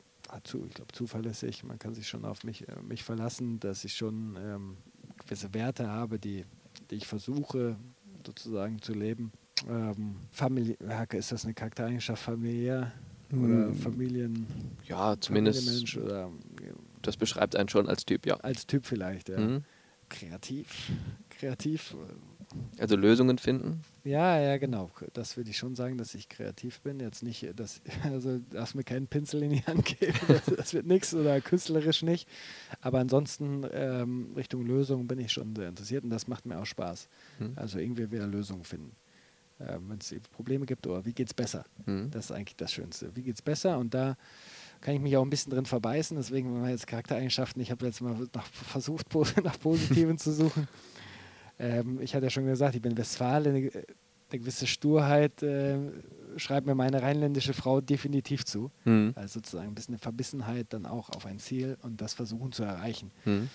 [0.44, 1.64] zu, ich glaube, zuverlässig.
[1.64, 4.78] Man kann sich schon auf mich, äh, mich verlassen, dass ich schon ähm,
[5.24, 6.45] gewisse Werte habe, die,
[6.90, 7.78] die ich versuche
[8.26, 9.32] sozusagen zu leben.
[9.68, 10.78] Ähm, Familie,
[11.14, 12.91] ist das eine Charaktereigenschaft familiär
[13.32, 13.76] oder hm.
[13.76, 14.48] Familien?
[14.86, 15.98] Ja, zumindest.
[15.98, 16.30] Oder,
[17.02, 18.36] das beschreibt einen schon als Typ, ja.
[18.38, 19.40] Als Typ vielleicht, ja.
[19.40, 19.64] Mhm
[20.10, 20.91] kreativ.
[21.30, 21.95] Kreativ.
[22.78, 23.82] Also Lösungen finden?
[24.08, 24.90] Ja, ja, genau.
[25.14, 27.02] Das würde ich schon sagen, dass ich kreativ bin.
[27.02, 30.86] Jetzt nicht, dass, also darfst mir keinen Pinsel in die Hand geben, das, das wird
[30.86, 32.28] nichts oder künstlerisch nicht.
[32.80, 36.66] Aber ansonsten ähm, Richtung Lösungen bin ich schon sehr interessiert und das macht mir auch
[36.66, 37.10] Spaß.
[37.40, 37.54] Hm.
[37.58, 38.96] Also irgendwie wieder Lösungen finden.
[39.60, 41.66] Ähm, Wenn es Probleme gibt oder wie geht es besser?
[41.86, 42.10] Hm.
[42.10, 43.14] Das ist eigentlich das Schönste.
[43.14, 43.78] Wie geht es besser?
[43.78, 44.16] Und da
[44.80, 46.16] kann ich mich auch ein bisschen drin verbeißen.
[46.16, 49.08] Deswegen, wenn man jetzt Charaktereigenschaften, ich habe jetzt mal nach, versucht,
[49.44, 50.70] nach Positiven zu suchen.
[51.60, 53.72] Ähm, ich hatte ja schon gesagt, ich bin Westfale, eine,
[54.30, 55.78] eine gewisse Sturheit äh,
[56.38, 58.72] schreibt mir meine rheinländische Frau definitiv zu.
[58.86, 59.14] Mhm.
[59.16, 62.64] Also sozusagen ein bisschen eine Verbissenheit dann auch auf ein Ziel und das versuchen zu
[62.64, 63.12] erreichen.
[63.26, 63.50] Mhm.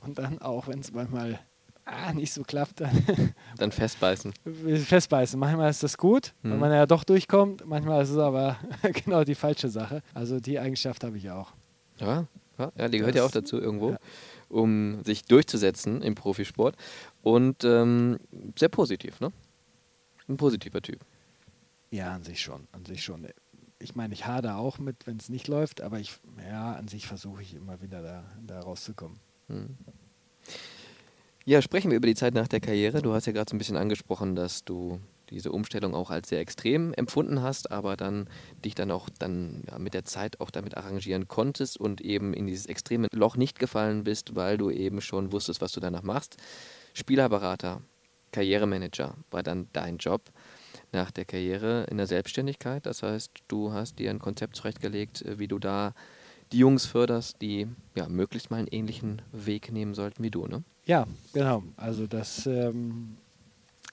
[0.00, 1.40] Und dann auch, wenn es manchmal
[1.84, 3.04] ah, nicht so klappt, dann,
[3.58, 4.32] dann festbeißen.
[4.84, 5.38] Festbeißen.
[5.38, 6.52] Manchmal ist das gut, mhm.
[6.52, 7.66] wenn man ja doch durchkommt.
[7.66, 8.58] Manchmal ist es aber
[9.04, 10.02] genau die falsche Sache.
[10.14, 11.52] Also die Eigenschaft habe ich auch.
[11.98, 12.26] Ja,
[12.76, 13.98] ja, die gehört das, ja auch dazu irgendwo, ja.
[14.48, 16.76] um sich durchzusetzen im Profisport.
[17.22, 18.18] Und ähm,
[18.58, 19.32] sehr positiv, ne?
[20.28, 21.00] Ein positiver Typ.
[21.90, 22.68] Ja, an sich schon.
[22.72, 23.26] An sich schon.
[23.78, 26.18] Ich meine, ich hade auch mit, wenn es nicht läuft, aber ich,
[26.48, 29.18] ja, an sich versuche ich immer wieder da, da rauszukommen.
[29.48, 29.76] Hm.
[31.44, 33.00] Ja, sprechen wir über die Zeit nach der Karriere.
[33.00, 35.00] Du hast ja gerade so ein bisschen angesprochen, dass du
[35.30, 38.28] diese Umstellung auch als sehr extrem empfunden hast, aber dann
[38.64, 42.46] dich dann auch dann ja, mit der Zeit auch damit arrangieren konntest und eben in
[42.46, 46.36] dieses extreme Loch nicht gefallen bist, weil du eben schon wusstest, was du danach machst.
[46.98, 47.80] Spielerberater,
[48.32, 50.22] Karrieremanager war dann dein Job
[50.92, 52.86] nach der Karriere in der Selbstständigkeit.
[52.86, 55.94] Das heißt, du hast dir ein Konzept zurechtgelegt, äh, wie du da
[56.52, 60.64] die Jungs förderst, die ja möglichst mal einen ähnlichen Weg nehmen sollten wie du, ne?
[60.86, 61.62] Ja, genau.
[61.76, 63.18] Also das, ähm,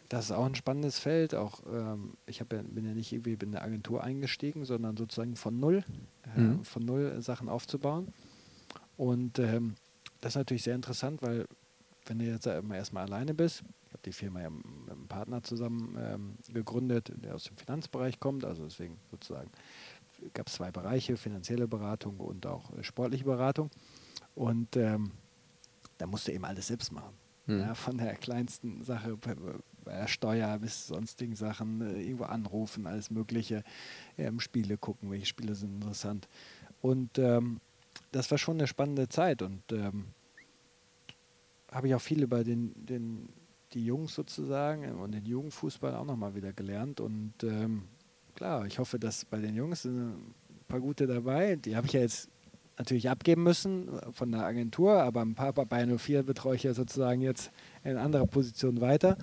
[0.08, 1.36] das ist auch ein spannendes Feld.
[1.36, 5.60] Auch ähm, ich ja, bin ja nicht irgendwie in eine Agentur eingestiegen, sondern sozusagen von
[5.60, 5.84] null,
[6.36, 6.64] äh, mhm.
[6.64, 8.14] von null Sachen aufzubauen.
[8.96, 9.76] Und ähm,
[10.22, 11.46] das ist natürlich sehr interessant, weil
[12.06, 15.98] wenn du jetzt erstmal alleine bist, ich habe die Firma ja mit einem Partner zusammen
[16.00, 19.50] ähm, gegründet, der aus dem Finanzbereich kommt, also deswegen sozusagen
[20.34, 23.70] gab es zwei Bereiche, finanzielle Beratung und auch äh, sportliche Beratung.
[24.34, 25.12] Und ähm,
[25.98, 27.14] da musst du eben alles selbst machen.
[27.46, 27.60] Hm.
[27.60, 29.18] Ja, von der kleinsten Sache
[29.86, 33.64] der Steuer bis sonstigen Sachen, äh, irgendwo anrufen, alles Mögliche,
[34.18, 36.28] ähm, Spiele gucken, welche Spiele sind interessant.
[36.82, 37.60] Und ähm,
[38.12, 40.06] das war schon eine spannende Zeit und ähm,
[41.76, 43.28] habe ich auch viel über den, den,
[43.74, 47.02] die Jungs sozusagen und den Jugendfußball auch nochmal wieder gelernt.
[47.02, 47.84] Und ähm,
[48.34, 50.36] klar, ich hoffe, dass bei den Jungs sind ein
[50.70, 51.58] paar gute dabei.
[51.58, 52.30] Die habe ich ja jetzt
[52.78, 57.20] natürlich abgeben müssen von der Agentur, aber ein paar bei 04 betreue ich ja sozusagen
[57.20, 57.52] jetzt
[57.84, 59.18] in anderer Position weiter.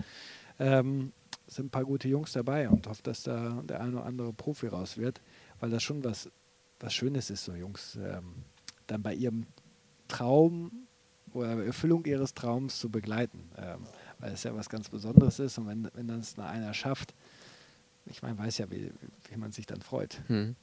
[0.59, 1.13] Ähm,
[1.47, 4.67] sind ein paar gute Jungs dabei und hoffe, dass da der eine oder andere Profi
[4.67, 5.23] raus wird,
[5.59, 6.31] weil das schon was,
[6.81, 8.45] was Schönes ist, so Jungs ähm,
[8.87, 9.47] dann bei ihrem
[10.07, 10.87] Traum
[11.35, 13.81] oder Erfüllung ihres Traums zu begleiten, ähm,
[14.19, 17.15] weil es ja was ganz Besonderes ist und wenn, wenn das einer schafft,
[18.07, 18.93] ich meine, weiß ja, wie,
[19.31, 20.21] wie man sich dann freut.
[20.27, 20.57] Hm.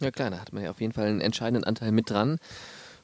[0.00, 2.38] Ja klar, da hat man ja auf jeden Fall einen entscheidenden Anteil mit dran.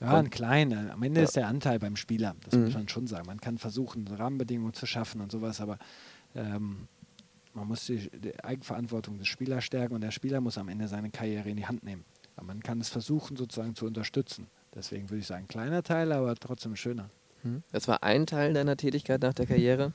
[0.00, 0.92] Ja, ein kleiner.
[0.92, 1.24] Am Ende ja.
[1.24, 2.36] ist der Anteil beim Spieler.
[2.44, 2.64] Das mhm.
[2.64, 3.26] muss man schon sagen.
[3.26, 5.78] Man kann versuchen, Rahmenbedingungen zu schaffen und sowas, aber
[6.34, 6.88] ähm,
[7.54, 11.10] man muss die, die, Eigenverantwortung des Spielers stärken und der Spieler muss am Ende seine
[11.10, 12.04] Karriere in die Hand nehmen.
[12.36, 14.48] Aber man kann es versuchen, sozusagen zu unterstützen.
[14.76, 17.08] Deswegen würde ich sagen, kleiner Teil, aber trotzdem schöner.
[17.42, 17.62] Mhm.
[17.72, 19.92] Das war ein Teil deiner Tätigkeit nach der Karriere.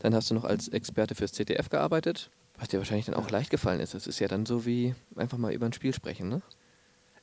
[0.00, 2.30] Dann hast du noch als Experte fürs ZDF gearbeitet.
[2.58, 3.94] Was dir wahrscheinlich dann auch leicht gefallen ist.
[3.94, 6.42] Das ist ja dann so wie einfach mal über ein Spiel sprechen, ne?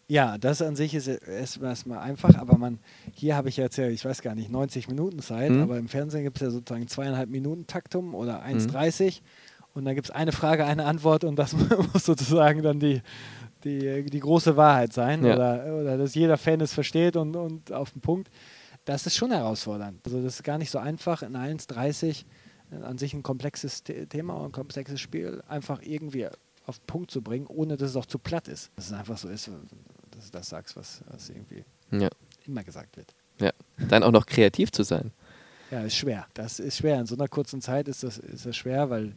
[0.08, 2.80] Ja, das an sich ist erstmal einfach, aber man,
[3.14, 5.62] hier habe ich jetzt ja, ich weiß gar nicht, 90 Minuten Zeit, mhm.
[5.62, 9.26] aber im Fernsehen gibt es ja sozusagen zweieinhalb Minuten Taktum oder 1,30 mhm.
[9.74, 11.54] und dann gibt es eine Frage, eine Antwort und das
[11.94, 13.02] muss sozusagen dann die,
[13.64, 15.36] die, die große Wahrheit sein ja.
[15.36, 18.30] oder, oder dass jeder Fan es versteht und, und auf den Punkt.
[18.86, 20.00] Das ist schon herausfordernd.
[20.06, 22.26] Also das ist gar nicht so einfach in 1,30
[22.84, 26.28] an sich ein komplexes Thema und ein komplexes Spiel einfach irgendwie
[26.66, 28.72] auf den Punkt zu bringen, ohne dass es auch zu platt ist.
[28.76, 29.50] Dass es einfach so ist,
[30.12, 32.10] dass du das sagst, was, was irgendwie ja.
[32.46, 33.14] immer gesagt wird.
[33.40, 33.52] Ja,
[33.90, 35.12] dann auch noch kreativ zu sein.
[35.72, 36.28] Ja, ist schwer.
[36.34, 37.00] Das ist schwer.
[37.00, 39.12] In so einer kurzen Zeit ist das, ist das schwer, weil, äh,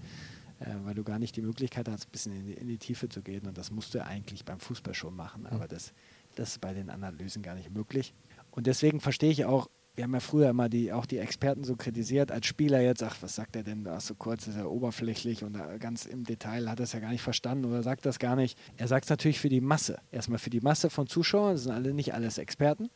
[0.84, 3.22] weil du gar nicht die Möglichkeit hast, ein bisschen in die, in die, Tiefe zu
[3.22, 3.46] gehen.
[3.46, 5.46] Und das musst du eigentlich beim Fußball schon machen.
[5.46, 5.92] Aber das,
[6.36, 8.14] das ist bei den Analysen gar nicht möglich.
[8.50, 11.76] Und deswegen verstehe ich auch, wir haben ja früher immer die, auch die Experten so
[11.76, 15.44] kritisiert, als Spieler jetzt, ach, was sagt er denn da so kurz, ist er oberflächlich
[15.44, 18.34] und ganz im Detail hat er es ja gar nicht verstanden oder sagt das gar
[18.34, 18.58] nicht.
[18.76, 19.98] Er sagt es natürlich für die Masse.
[20.10, 22.90] Erstmal für die Masse von Zuschauern, das sind alle nicht alles Experten.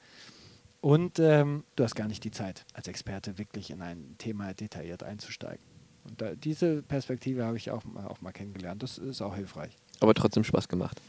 [0.80, 5.02] Und ähm, du hast gar nicht die Zeit, als Experte wirklich in ein Thema detailliert
[5.02, 5.77] einzusteigen.
[6.09, 8.82] Und da, diese Perspektive habe ich auch, auch mal kennengelernt.
[8.82, 9.76] Das ist auch hilfreich.
[10.01, 11.01] Aber trotzdem Spaß gemacht.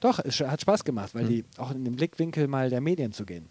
[0.00, 1.28] Doch, es hat Spaß gemacht, weil mhm.
[1.28, 3.48] die auch in den Blickwinkel mal der Medien zu gehen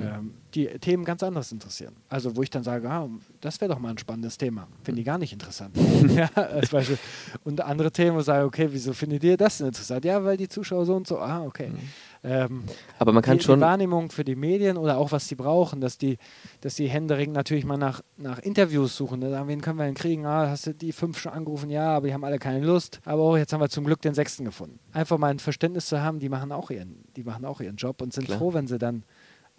[0.00, 1.94] ähm, die Themen ganz anders interessieren.
[2.08, 3.08] Also wo ich dann sage, ah,
[3.40, 4.68] das wäre doch mal ein spannendes Thema.
[4.82, 5.76] Finde ich gar nicht interessant.
[6.08, 6.98] ja, als Beispiel.
[7.44, 10.04] Und andere Themen, wo ich sage, okay, wieso findet ihr das denn interessant?
[10.04, 11.68] Ja, weil die Zuschauer so und so, ah, okay.
[11.68, 11.78] Mhm.
[12.24, 12.64] Ähm,
[12.98, 13.58] Aber man kann die, schon.
[13.58, 16.18] Die Wahrnehmung für die Medien oder auch was sie brauchen, dass die,
[16.60, 19.20] dass die händeringend natürlich mal nach, nach Interviews suchen.
[19.20, 20.24] Da sagen, wen können wir denn kriegen?
[20.24, 21.68] Ah, hast du die fünf schon angerufen?
[21.68, 23.00] Ja, aber die haben alle keine Lust.
[23.04, 24.78] Aber auch jetzt haben wir zum Glück den sechsten gefunden.
[24.92, 28.00] Einfach mal ein Verständnis zu haben, die machen auch ihren, die machen auch ihren Job
[28.02, 28.38] und sind Klar.
[28.38, 29.02] froh, wenn sie dann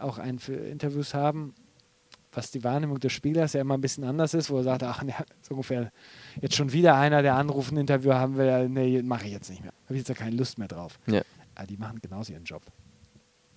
[0.04, 1.54] auch einen für Interviews haben,
[2.32, 5.04] was die Wahrnehmung des Spielers ja immer ein bisschen anders ist, wo er sagt, ach,
[5.42, 5.92] so ungefähr
[6.42, 9.62] jetzt schon wieder einer, der anruft, ein Interview haben will, nee, mache ich jetzt nicht
[9.62, 9.74] mehr.
[9.86, 11.00] Habe ich jetzt ja keine Lust mehr drauf.
[11.08, 11.22] Ja.
[11.56, 12.64] Aber die machen genauso ihren Job.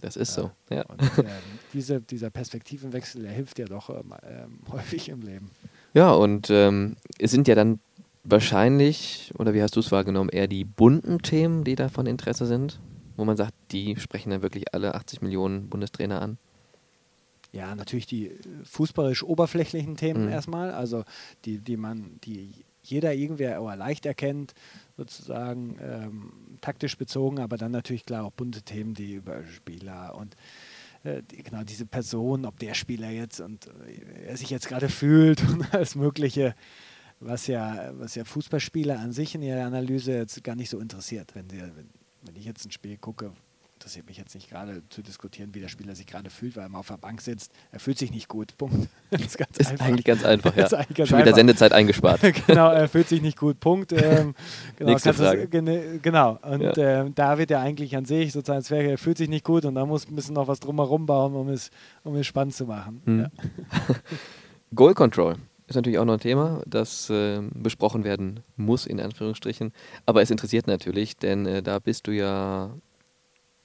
[0.00, 0.42] Das ist ja.
[0.42, 0.82] so, ja.
[0.82, 1.24] Und, äh,
[1.72, 5.50] diese, dieser Perspektivenwechsel, der hilft ja doch ähm, ähm, häufig im Leben.
[5.94, 7.80] Ja, und ähm, es sind ja dann
[8.24, 12.46] wahrscheinlich, oder wie hast du es wahrgenommen, eher die bunten Themen, die da von Interesse
[12.46, 12.78] sind?
[13.16, 16.38] Wo man sagt, die sprechen dann wirklich alle 80 Millionen Bundestrainer an?
[17.52, 18.32] Ja, natürlich die
[18.64, 20.32] fußballisch oberflächlichen Themen mhm.
[20.32, 21.04] erstmal, also
[21.44, 24.54] die, die man, die jeder irgendwer aber leicht erkennt,
[24.96, 30.36] sozusagen ähm, taktisch bezogen, aber dann natürlich klar auch bunte Themen, die über Spieler und
[31.02, 34.88] äh, die, genau diese Person, ob der Spieler jetzt und äh, er sich jetzt gerade
[34.88, 36.54] fühlt und alles Mögliche
[37.20, 41.34] was ja, was ja Fußballspieler an sich in ihrer Analyse jetzt gar nicht so interessiert.
[41.34, 41.88] Wenn, sie, wenn,
[42.26, 43.32] wenn ich jetzt ein Spiel gucke,
[43.74, 46.68] interessiert mich jetzt nicht gerade zu diskutieren, wie der Spieler sich gerade fühlt, weil er
[46.70, 47.52] mal auf der Bank sitzt.
[47.72, 48.56] Er fühlt sich nicht gut.
[48.56, 48.88] Punkt.
[49.10, 50.64] Das ist, ganz ist eigentlich ganz einfach, ja.
[50.64, 51.36] Ist eigentlich ganz Schon wieder einfach.
[51.36, 52.20] Sendezeit eingespart.
[52.46, 53.60] genau, er fühlt sich nicht gut.
[53.60, 53.92] Punkt.
[53.92, 54.34] Ähm,
[54.76, 55.46] genau, Nächste Frage.
[55.46, 56.38] gene- genau.
[56.42, 56.76] Und Ja.
[57.02, 59.64] ähm, da wird er eigentlich an sich sozusagen, als wäre er fühlt sich nicht gut
[59.66, 61.70] und da muss ein bisschen noch was drumherum bauen, um es,
[62.02, 63.02] um es spannend zu machen.
[63.04, 63.20] Hm.
[63.20, 63.28] Ja.
[64.74, 65.36] Goal Control
[65.66, 69.72] ist natürlich auch noch ein Thema, das ähm, besprochen werden muss, in Anführungsstrichen.
[70.04, 72.76] Aber es interessiert natürlich, denn äh, da bist du ja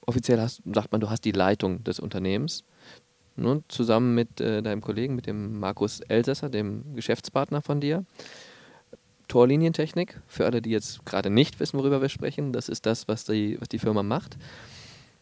[0.06, 2.64] offiziell, hast, sagt man, du hast die Leitung des Unternehmens.
[3.34, 8.04] Ne, zusammen mit äh, deinem Kollegen, mit dem Markus Elsässer, dem Geschäftspartner von dir.
[9.28, 13.24] Torlinientechnik, für alle, die jetzt gerade nicht wissen, worüber wir sprechen, das ist das, was
[13.24, 14.36] die, was die Firma macht.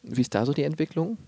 [0.02, 1.19] Wie ist da so die Entwicklung?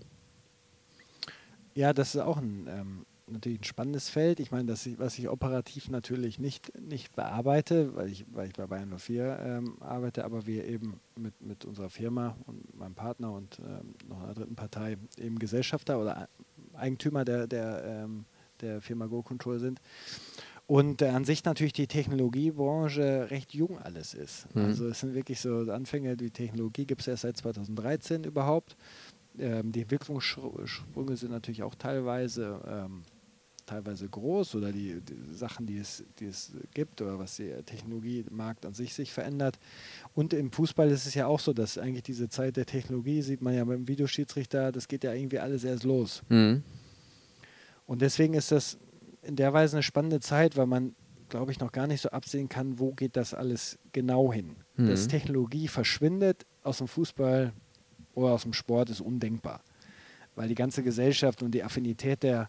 [1.73, 4.39] Ja, das ist auch ein, ähm, natürlich ein spannendes Feld.
[4.39, 8.53] Ich meine, das, ich- was ich operativ natürlich nicht, nicht bearbeite, weil ich, weil ich
[8.53, 13.31] bei Bayern 04 ähm, arbeite, aber wir eben mit, mit unserer Firma und meinem Partner
[13.33, 16.29] und ähm, noch einer dritten Partei eben Gesellschafter oder
[16.73, 18.25] Eigentümer der, der, ähm,
[18.61, 19.81] der Firma Go Control sind.
[20.65, 24.53] Und äh, an sich natürlich die Technologiebranche recht jung alles ist.
[24.55, 24.61] Mhm.
[24.63, 28.75] Also es sind wirklich so Anfänge, die Technologie gibt es erst seit 2013 überhaupt.
[29.37, 33.01] Ähm, die Entwicklungssprünge sind natürlich auch teilweise, ähm,
[33.65, 38.65] teilweise groß oder die, die Sachen, die es, die es gibt oder was der Technologiemarkt
[38.65, 39.59] an sich sich verändert.
[40.13, 43.41] Und im Fußball ist es ja auch so, dass eigentlich diese Zeit der Technologie, sieht
[43.41, 46.23] man ja beim Videoschiedsrichter, das geht ja irgendwie alles erst los.
[46.29, 46.63] Mhm.
[47.85, 48.77] Und deswegen ist das
[49.21, 50.95] in der Weise eine spannende Zeit, weil man,
[51.29, 54.55] glaube ich, noch gar nicht so absehen kann, wo geht das alles genau hin.
[54.75, 54.87] Mhm.
[54.87, 57.53] Dass Technologie verschwindet aus dem Fußball
[58.13, 59.61] oder aus dem Sport ist undenkbar.
[60.35, 62.47] Weil die ganze Gesellschaft und die Affinität der,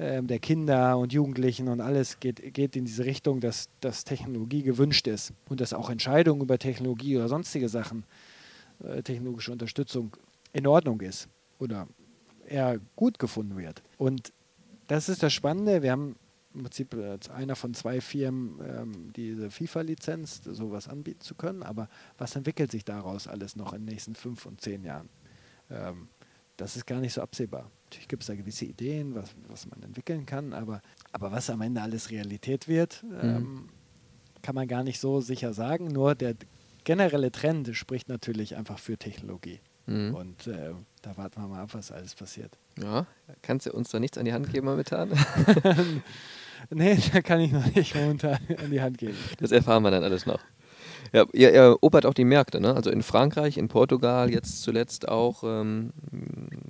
[0.00, 4.62] ähm, der Kinder und Jugendlichen und alles geht, geht in diese Richtung, dass, dass Technologie
[4.62, 8.04] gewünscht ist und dass auch Entscheidungen über Technologie oder sonstige Sachen,
[8.82, 10.16] äh, technologische Unterstützung
[10.54, 11.28] in Ordnung ist
[11.58, 11.86] oder
[12.48, 13.82] eher gut gefunden wird.
[13.98, 14.32] Und
[14.86, 15.82] das ist das Spannende.
[15.82, 16.16] Wir haben
[16.54, 21.62] im Prinzip als einer von zwei Firmen ähm, diese FIFA-Lizenz, sowas anbieten zu können.
[21.62, 25.10] Aber was entwickelt sich daraus alles noch in den nächsten fünf und zehn Jahren?
[25.68, 26.08] Ähm,
[26.56, 27.70] das ist gar nicht so absehbar.
[27.90, 30.80] Natürlich gibt es da gewisse Ideen, was, was man entwickeln kann, aber,
[31.10, 33.68] aber was am Ende alles Realität wird, ähm,
[34.42, 35.88] kann man gar nicht so sicher sagen.
[35.88, 36.36] Nur der
[36.84, 39.58] generelle Trend spricht natürlich einfach für Technologie.
[39.86, 40.14] Mhm.
[40.14, 40.70] Und äh,
[41.02, 42.56] da warten wir mal ab, was alles passiert.
[42.80, 43.08] Ja,
[43.42, 45.10] kannst du uns da nichts an die Hand geben momentan?
[46.70, 49.16] nee, da kann ich noch nicht momentan an die Hand geben.
[49.40, 50.38] Das erfahren wir dann alles noch.
[51.12, 52.72] Ja, ihr erobert auch die Märkte, ne?
[52.72, 55.92] Also in Frankreich, in Portugal, jetzt zuletzt auch ähm,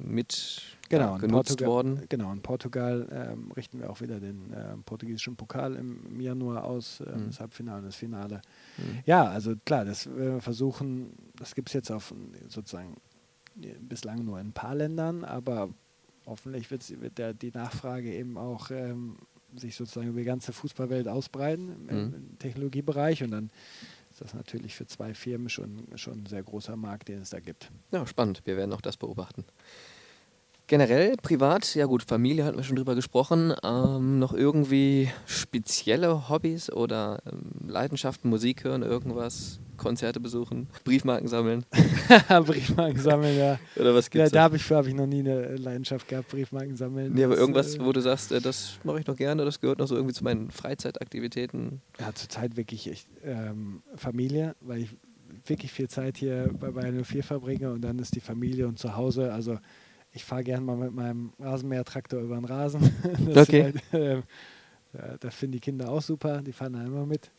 [0.02, 2.02] mit Genau, genutzt Portugal, worden.
[2.08, 6.64] Genau, in Portugal ähm, richten wir auch wieder den ähm, portugiesischen Pokal im, im Januar
[6.64, 7.26] aus, ähm, Mhm.
[7.28, 8.42] das Halbfinale und das Finale.
[8.76, 8.98] Mhm.
[9.06, 12.12] Ja, also klar, das werden wir versuchen, das gibt es jetzt auf
[12.48, 12.96] sozusagen
[13.62, 15.70] äh, bislang nur in ein paar Ländern, aber
[16.26, 19.16] hoffentlich wird der, die Nachfrage eben auch ähm,
[19.56, 22.14] sich sozusagen über die ganze Fußballwelt ausbreiten im, Mhm.
[22.14, 23.50] im Technologiebereich und dann
[24.10, 27.38] ist das natürlich für zwei Firmen schon, schon ein sehr großer Markt, den es da
[27.38, 27.70] gibt.
[27.92, 28.42] Ja, spannend.
[28.44, 29.44] Wir werden auch das beobachten.
[30.70, 33.52] Generell, privat, ja gut, Familie hatten wir schon drüber gesprochen.
[33.64, 41.64] Ähm, noch irgendwie spezielle Hobbys oder ähm, Leidenschaften, Musik hören, irgendwas, Konzerte besuchen, Briefmarken sammeln
[42.46, 43.58] Briefmarken sammeln, ja.
[43.74, 44.30] oder was Ja, gibt's?
[44.30, 47.14] da habe ich, hab ich noch nie eine Leidenschaft gehabt, Briefmarken sammeln.
[47.14, 49.60] nee, aber Das, irgendwas, äh, wo du sagst, äh, das mache ich noch gerne, das
[49.60, 51.80] gehört noch so irgendwie zu meinen Freizeitaktivitäten.
[51.98, 54.90] Ja, zurzeit wirklich echt, ähm, Familie, weil ich
[55.46, 58.94] wirklich viel Zeit hier bei Bayern 04 verbringe und dann ist die Familie und zu
[58.96, 59.32] Hause.
[59.32, 59.58] Also
[60.12, 62.82] ich fahre gerne mal mit meinem Rasenmähertraktor über den Rasen.
[63.26, 63.72] Das Okay.
[63.92, 64.24] Halt,
[64.92, 67.30] ja, das finden die Kinder auch super, die fahren da immer mit.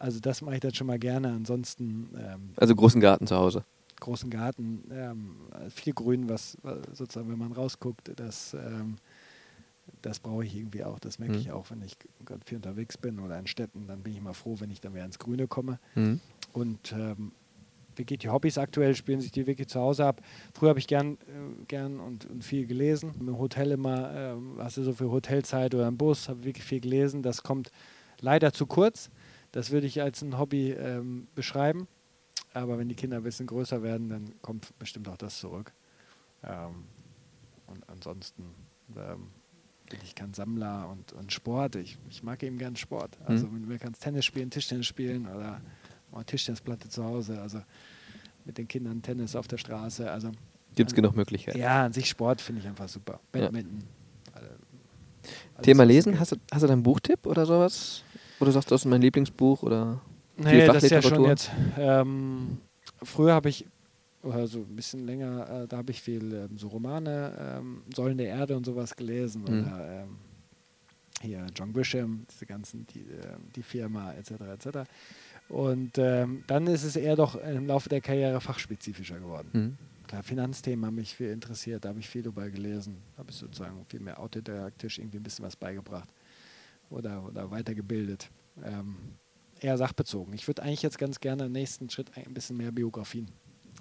[0.00, 1.28] Also das mache ich dann schon mal gerne.
[1.32, 3.64] Ansonsten ähm, Also großen Garten zu Hause.
[4.00, 5.36] großen Garten, ähm,
[5.70, 8.96] viel Grün, was was sozusagen, wenn man rausguckt, das, ähm,
[10.02, 10.98] das brauche ich irgendwie auch.
[10.98, 11.40] Das merke Mhm.
[11.40, 14.34] ich auch, wenn ich gerade viel unterwegs bin oder in Städten, dann bin ich immer
[14.34, 15.78] froh, wenn ich dann wieder ins Grüne komme.
[15.94, 16.20] Mhm.
[16.52, 17.32] Und ähm,
[17.98, 20.20] wirklich die Hobbys aktuell spielen sich die wirklich zu Hause ab.
[20.54, 23.12] Früher habe ich gern, äh, gern und, und viel gelesen.
[23.20, 26.80] Im Hotel immer, ähm, hast du so viel Hotelzeit oder im Bus, habe wirklich viel
[26.80, 27.22] gelesen.
[27.22, 27.70] Das kommt
[28.20, 29.10] leider zu kurz.
[29.52, 31.88] Das würde ich als ein Hobby ähm, beschreiben.
[32.54, 35.72] Aber wenn die Kinder ein bisschen größer werden, dann kommt bestimmt auch das zurück.
[36.44, 36.84] Ähm,
[37.66, 38.44] und ansonsten
[38.96, 39.28] ähm,
[39.90, 41.76] bin ich kein Sammler und, und Sport.
[41.76, 43.18] Ich, ich mag eben gern Sport.
[43.24, 43.62] Also Mhm.
[43.62, 45.60] wenn du kannst Tennis spielen, Tischtennis spielen oder
[46.12, 47.40] mal Tischtennisplatte zu Hause.
[47.40, 47.60] Also
[48.44, 50.10] mit den Kindern Tennis auf der Straße.
[50.10, 50.30] Also
[50.74, 51.58] Gibt es genug Möglichkeiten.
[51.58, 53.20] Ja, an sich Sport finde ich einfach super.
[53.34, 53.42] Ja.
[53.42, 53.82] Badminton.
[54.32, 54.46] alle-
[55.56, 58.02] alles, Thema Lesen, hast du, hast du da einen Buchtipp oder sowas?
[58.38, 60.00] Du sagst, das ist mein Lieblingsbuch oder
[60.36, 61.50] Nee, das ist ja schon jetzt.
[61.76, 62.58] Ähm,
[63.02, 63.66] früher habe ich,
[64.22, 68.16] oder so ein bisschen länger, äh, da habe ich viel ähm, so Romane, ähm, Säulen
[68.18, 69.42] der Erde und sowas gelesen.
[69.42, 69.46] Mhm.
[69.48, 70.16] Oder ähm,
[71.20, 74.30] hier John Grisham, diese ganzen, die, ähm, die Firma etc.
[74.52, 74.78] etc.
[75.48, 79.48] Und ähm, dann ist es eher doch im Laufe der Karriere fachspezifischer geworden.
[79.52, 79.78] Mhm.
[80.06, 83.84] Klar, Finanzthemen haben mich viel interessiert, da habe ich viel darüber gelesen, habe ich sozusagen
[83.88, 86.08] viel mehr autodidaktisch irgendwie ein bisschen was beigebracht
[86.88, 88.30] oder, oder weitergebildet.
[88.64, 88.96] Ähm,
[89.60, 90.32] eher sachbezogen.
[90.32, 93.28] Ich würde eigentlich jetzt ganz gerne im nächsten Schritt ein bisschen mehr Biografien.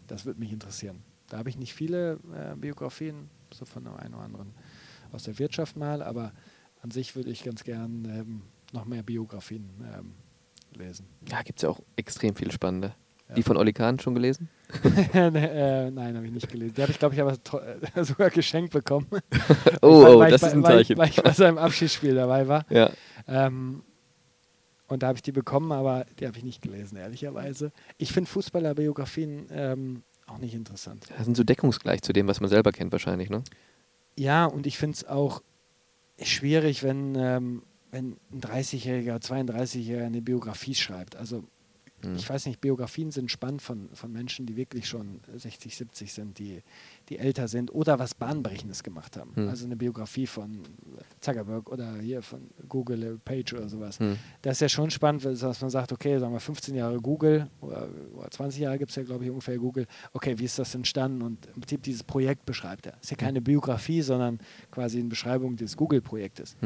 [0.07, 1.01] Das würde mich interessieren.
[1.29, 4.53] Da habe ich nicht viele äh, Biografien, so von dem einen oder anderen
[5.11, 6.33] aus der Wirtschaft mal, aber
[6.81, 8.41] an sich würde ich ganz gern ähm,
[8.73, 10.13] noch mehr Biografien ähm,
[10.77, 11.07] lesen.
[11.29, 12.93] Ja, gibt es ja auch extrem viele spannende.
[13.29, 13.35] Ja.
[13.35, 14.49] Die von Oli Kahn schon gelesen?
[15.13, 16.73] äh, nein, habe ich nicht gelesen.
[16.75, 17.33] Die habe ich, glaube ich, aber
[17.93, 19.07] äh, sogar geschenkt bekommen.
[19.81, 20.97] Oh, Weil- oh das ich, ist ein bei- weil, Zeichen.
[20.97, 22.65] Weil ich bei seinem Abschiedsspiel dabei war.
[22.69, 22.89] Ja.
[23.27, 23.83] Ähm,
[24.87, 27.71] und da habe ich die bekommen, aber die habe ich nicht gelesen, ehrlicherweise.
[27.97, 31.05] Ich finde Fußballerbiografien ähm, auch nicht interessant.
[31.15, 33.43] Das sind so deckungsgleich zu dem, was man selber kennt wahrscheinlich, ne?
[34.17, 35.41] Ja, und ich finde es auch
[36.21, 37.63] schwierig, wenn, ähm,
[37.97, 41.15] wenn ein 30-Jähriger, 32-Jähriger eine Biografie schreibt.
[41.15, 41.43] Also
[42.03, 42.15] Mhm.
[42.15, 46.37] ich weiß nicht, Biografien sind spannend von, von Menschen, die wirklich schon 60, 70 sind,
[46.37, 46.61] die,
[47.09, 49.35] die älter sind oder was Bahnbrechendes gemacht haben.
[49.35, 49.49] Hm.
[49.49, 50.61] Also eine Biografie von
[51.21, 53.99] Zuckerberg oder hier von Google äh, Page oder sowas.
[53.99, 54.17] Hm.
[54.43, 57.87] Das ist ja schon spannend, dass man sagt, okay, sagen wir 15 Jahre Google oder,
[58.13, 59.87] oder 20 Jahre gibt es ja, glaube ich, ungefähr Google.
[60.13, 61.23] Okay, wie ist das entstanden?
[61.23, 62.93] Und im Prinzip dieses Projekt beschreibt er.
[63.01, 66.57] Ist ja keine Biografie, sondern quasi eine Beschreibung des Google-Projektes.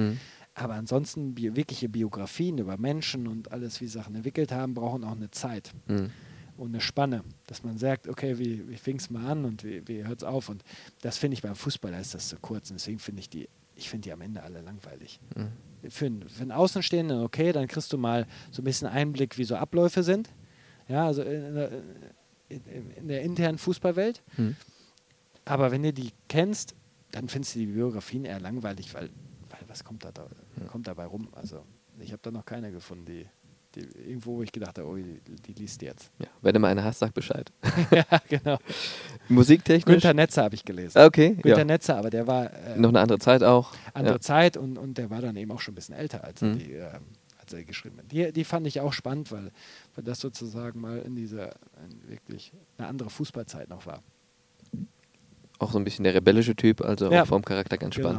[0.64, 5.16] Aber ansonsten bi wirkliche Biografien über Menschen und alles, wie Sachen entwickelt haben, brauchen auch
[5.16, 6.10] eine Zeit Hm.
[6.58, 9.82] und eine Spanne, dass man sagt, okay, wie, wie fing es mal an und wie,
[9.88, 10.50] wie hört es auf?
[10.50, 10.64] Und
[11.02, 12.70] das finde ich beim Fußball, da ist das zu kurz.
[12.70, 15.20] Und deswegen finde ich die, ich finde die am Ende alle langweilig.
[15.36, 15.48] Hm.
[15.90, 19.44] Für, einen- für einen Außenstehenden, okay, dann kriegst du mal so ein bisschen Einblick, wie
[19.46, 20.30] so Abläufe sind.
[20.88, 21.72] Ja, also in der,
[22.50, 22.62] in,
[22.98, 24.22] in der internen Fußballwelt.
[24.36, 24.56] Hm.
[25.46, 26.76] Aber wenn du die kennst,
[27.12, 29.10] dann findest du die Biografien eher langweilig, weil, weil
[29.72, 30.27] was kommt, da, da,
[30.68, 31.30] kommt dabei rum?
[31.34, 31.64] Also
[31.99, 33.26] ich habe da noch keine gefunden, die,
[33.76, 36.11] die irgendwo, wo ich gedacht habe, oh, die, die liest jetzt.
[36.19, 36.27] Ja.
[36.41, 37.52] Wenn du mal eine hast, sag Bescheid.
[37.91, 38.57] ja, genau.
[39.30, 39.93] Musiktechnisch?
[39.95, 40.98] Günter Netzer habe ich gelesen.
[40.99, 41.35] Okay.
[41.35, 41.64] Günter Ja.
[41.65, 43.73] Netzer, aber der war äh, Noch eine andere Zeit auch.
[43.93, 44.22] andere ja.
[44.22, 46.60] Zeit und, und der war dann eben auch schon ein bisschen älter, als er Mhm.
[46.60, 46.89] die, äh,
[47.39, 48.11] als er geschrieben hat.
[48.11, 49.52] Die, die fand ich auch spannend, weil,
[49.95, 51.53] weil das sozusagen mal in dieser
[51.89, 54.03] in wirklich eine andere Fußballzeit noch war.
[55.60, 57.23] Auch so ein bisschen der rebellische Typ, also Ja.
[57.23, 58.10] auch vom Charakter ganz Genau.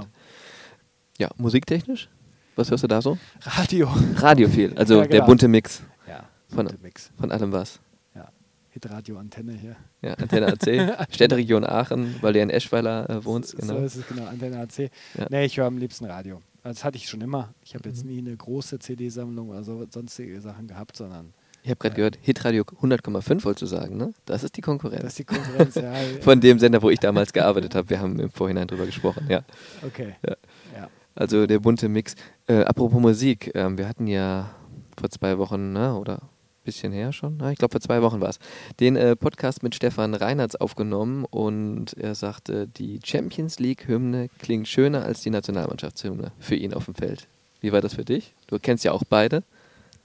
[1.22, 2.08] Ja, musiktechnisch?
[2.56, 3.16] Was hörst du da so?
[3.42, 3.88] Radio.
[4.16, 5.26] Radio viel, also Ja, der genau.
[5.26, 7.12] bunte Mix Ja, Von- bunte Mix.
[7.16, 7.78] von allem was.
[8.16, 8.28] Ja.
[8.70, 9.76] Hitradio Antenne hier.
[10.02, 13.76] Ja, Antenne AC, Städteregion Aachen, weil du ja in Eschweiler äh, wohnst, So genau.
[13.84, 14.90] ist es genau, Antenne AC.
[15.16, 15.26] Ja.
[15.30, 16.42] Nee, ich höre am liebsten Radio.
[16.64, 17.54] Also Das hatte ich schon immer.
[17.62, 17.94] Ich habe Mhm.
[17.94, 21.32] jetzt nie eine große CD-Sammlung oder so sonstige Sachen gehabt, sondern
[21.62, 24.12] Ich habe gerade gehört, Hitradio 100,5 wolltest du sagen, ne?
[24.26, 25.02] Das ist die Konkurrenz.
[25.02, 25.76] das ist die Konkurrenz.
[25.76, 27.88] ja, Von dem Sender, wo ich damals gearbeitet habe.
[27.88, 29.42] Wir haben im Vorhinein drüber gesprochen, ja.
[29.86, 30.16] okay.
[30.26, 30.36] Ja.
[30.76, 30.90] Ja.
[31.14, 32.14] Also der bunte Mix.
[32.47, 34.55] Äh, apropos Musik, ähm, wir hatten ja
[34.98, 38.20] vor zwei Wochen, ne, oder ein bisschen her schon, na, ich glaube vor zwei Wochen
[38.20, 38.39] war es,
[38.80, 45.05] den äh, Podcast mit Stefan Reinhardt aufgenommen und er sagte, die Champions League-Hymne klingt schöner
[45.05, 47.26] als die Nationalmannschaftshymne für ihn auf dem Feld.
[47.60, 48.34] Wie war das für dich?
[48.47, 49.44] Du kennst ja auch beide.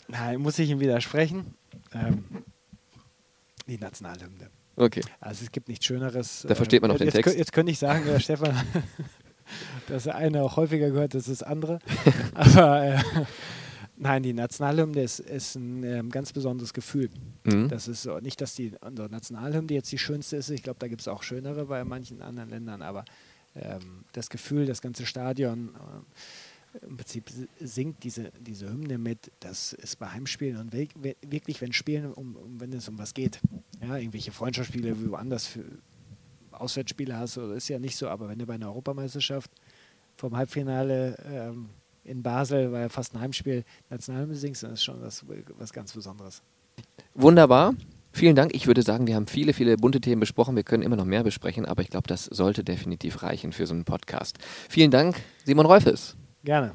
[0.08, 1.56] Nein, muss ich ihm widersprechen.
[1.94, 2.24] Ähm,
[3.68, 4.50] die Nationalhymne.
[4.76, 5.02] Okay.
[5.20, 6.46] Also es gibt nichts Schöneres.
[6.48, 7.38] Da versteht man auch jetzt, den jetzt, Text.
[7.38, 8.56] Jetzt könnte ich sagen, ja, Stefan,
[9.88, 11.80] dass der eine auch häufiger gehört, als das andere.
[12.34, 13.00] Aber äh,
[13.98, 17.10] nein, die Nationalhymne ist, ist ein ähm, ganz besonderes Gefühl.
[17.46, 17.70] Mhm.
[17.70, 20.50] Das ist nicht, dass die unsere Nationalhymne jetzt die schönste ist.
[20.50, 23.06] Ich glaube, da gibt es auch schönere bei manchen anderen Ländern, aber
[23.56, 29.74] ähm, das Gefühl, das ganze Stadion äh, im Prinzip singt diese, diese Hymne mit, das
[29.74, 33.40] ist bei Heimspielen und wirklich, wenn Spielen, um, um, wenn es um was geht,
[33.82, 35.64] ja, irgendwelche Freundschaftsspiele, woanders für
[36.62, 39.52] Auswärtsspiele hast, oder ist ja nicht so, aber wenn du bei einer Europameisterschaft
[40.16, 41.70] vom Halbfinale ähm,
[42.04, 45.26] in Basel, war ja fast ein Heimspiel, Nationalhymne singst, dann ist schon was,
[45.58, 46.42] was ganz Besonderes.
[47.14, 47.74] Wunderbar.
[48.12, 48.56] Vielen Dank.
[48.56, 50.56] Ich würde sagen, wir haben viele, viele bunte Themen besprochen.
[50.56, 53.74] Wir können immer noch mehr besprechen, aber ich glaube, das sollte definitiv reichen für so
[53.74, 54.38] einen Podcast.
[54.70, 56.16] Vielen Dank, Simon Rolfes.
[56.44, 56.72] Gerne.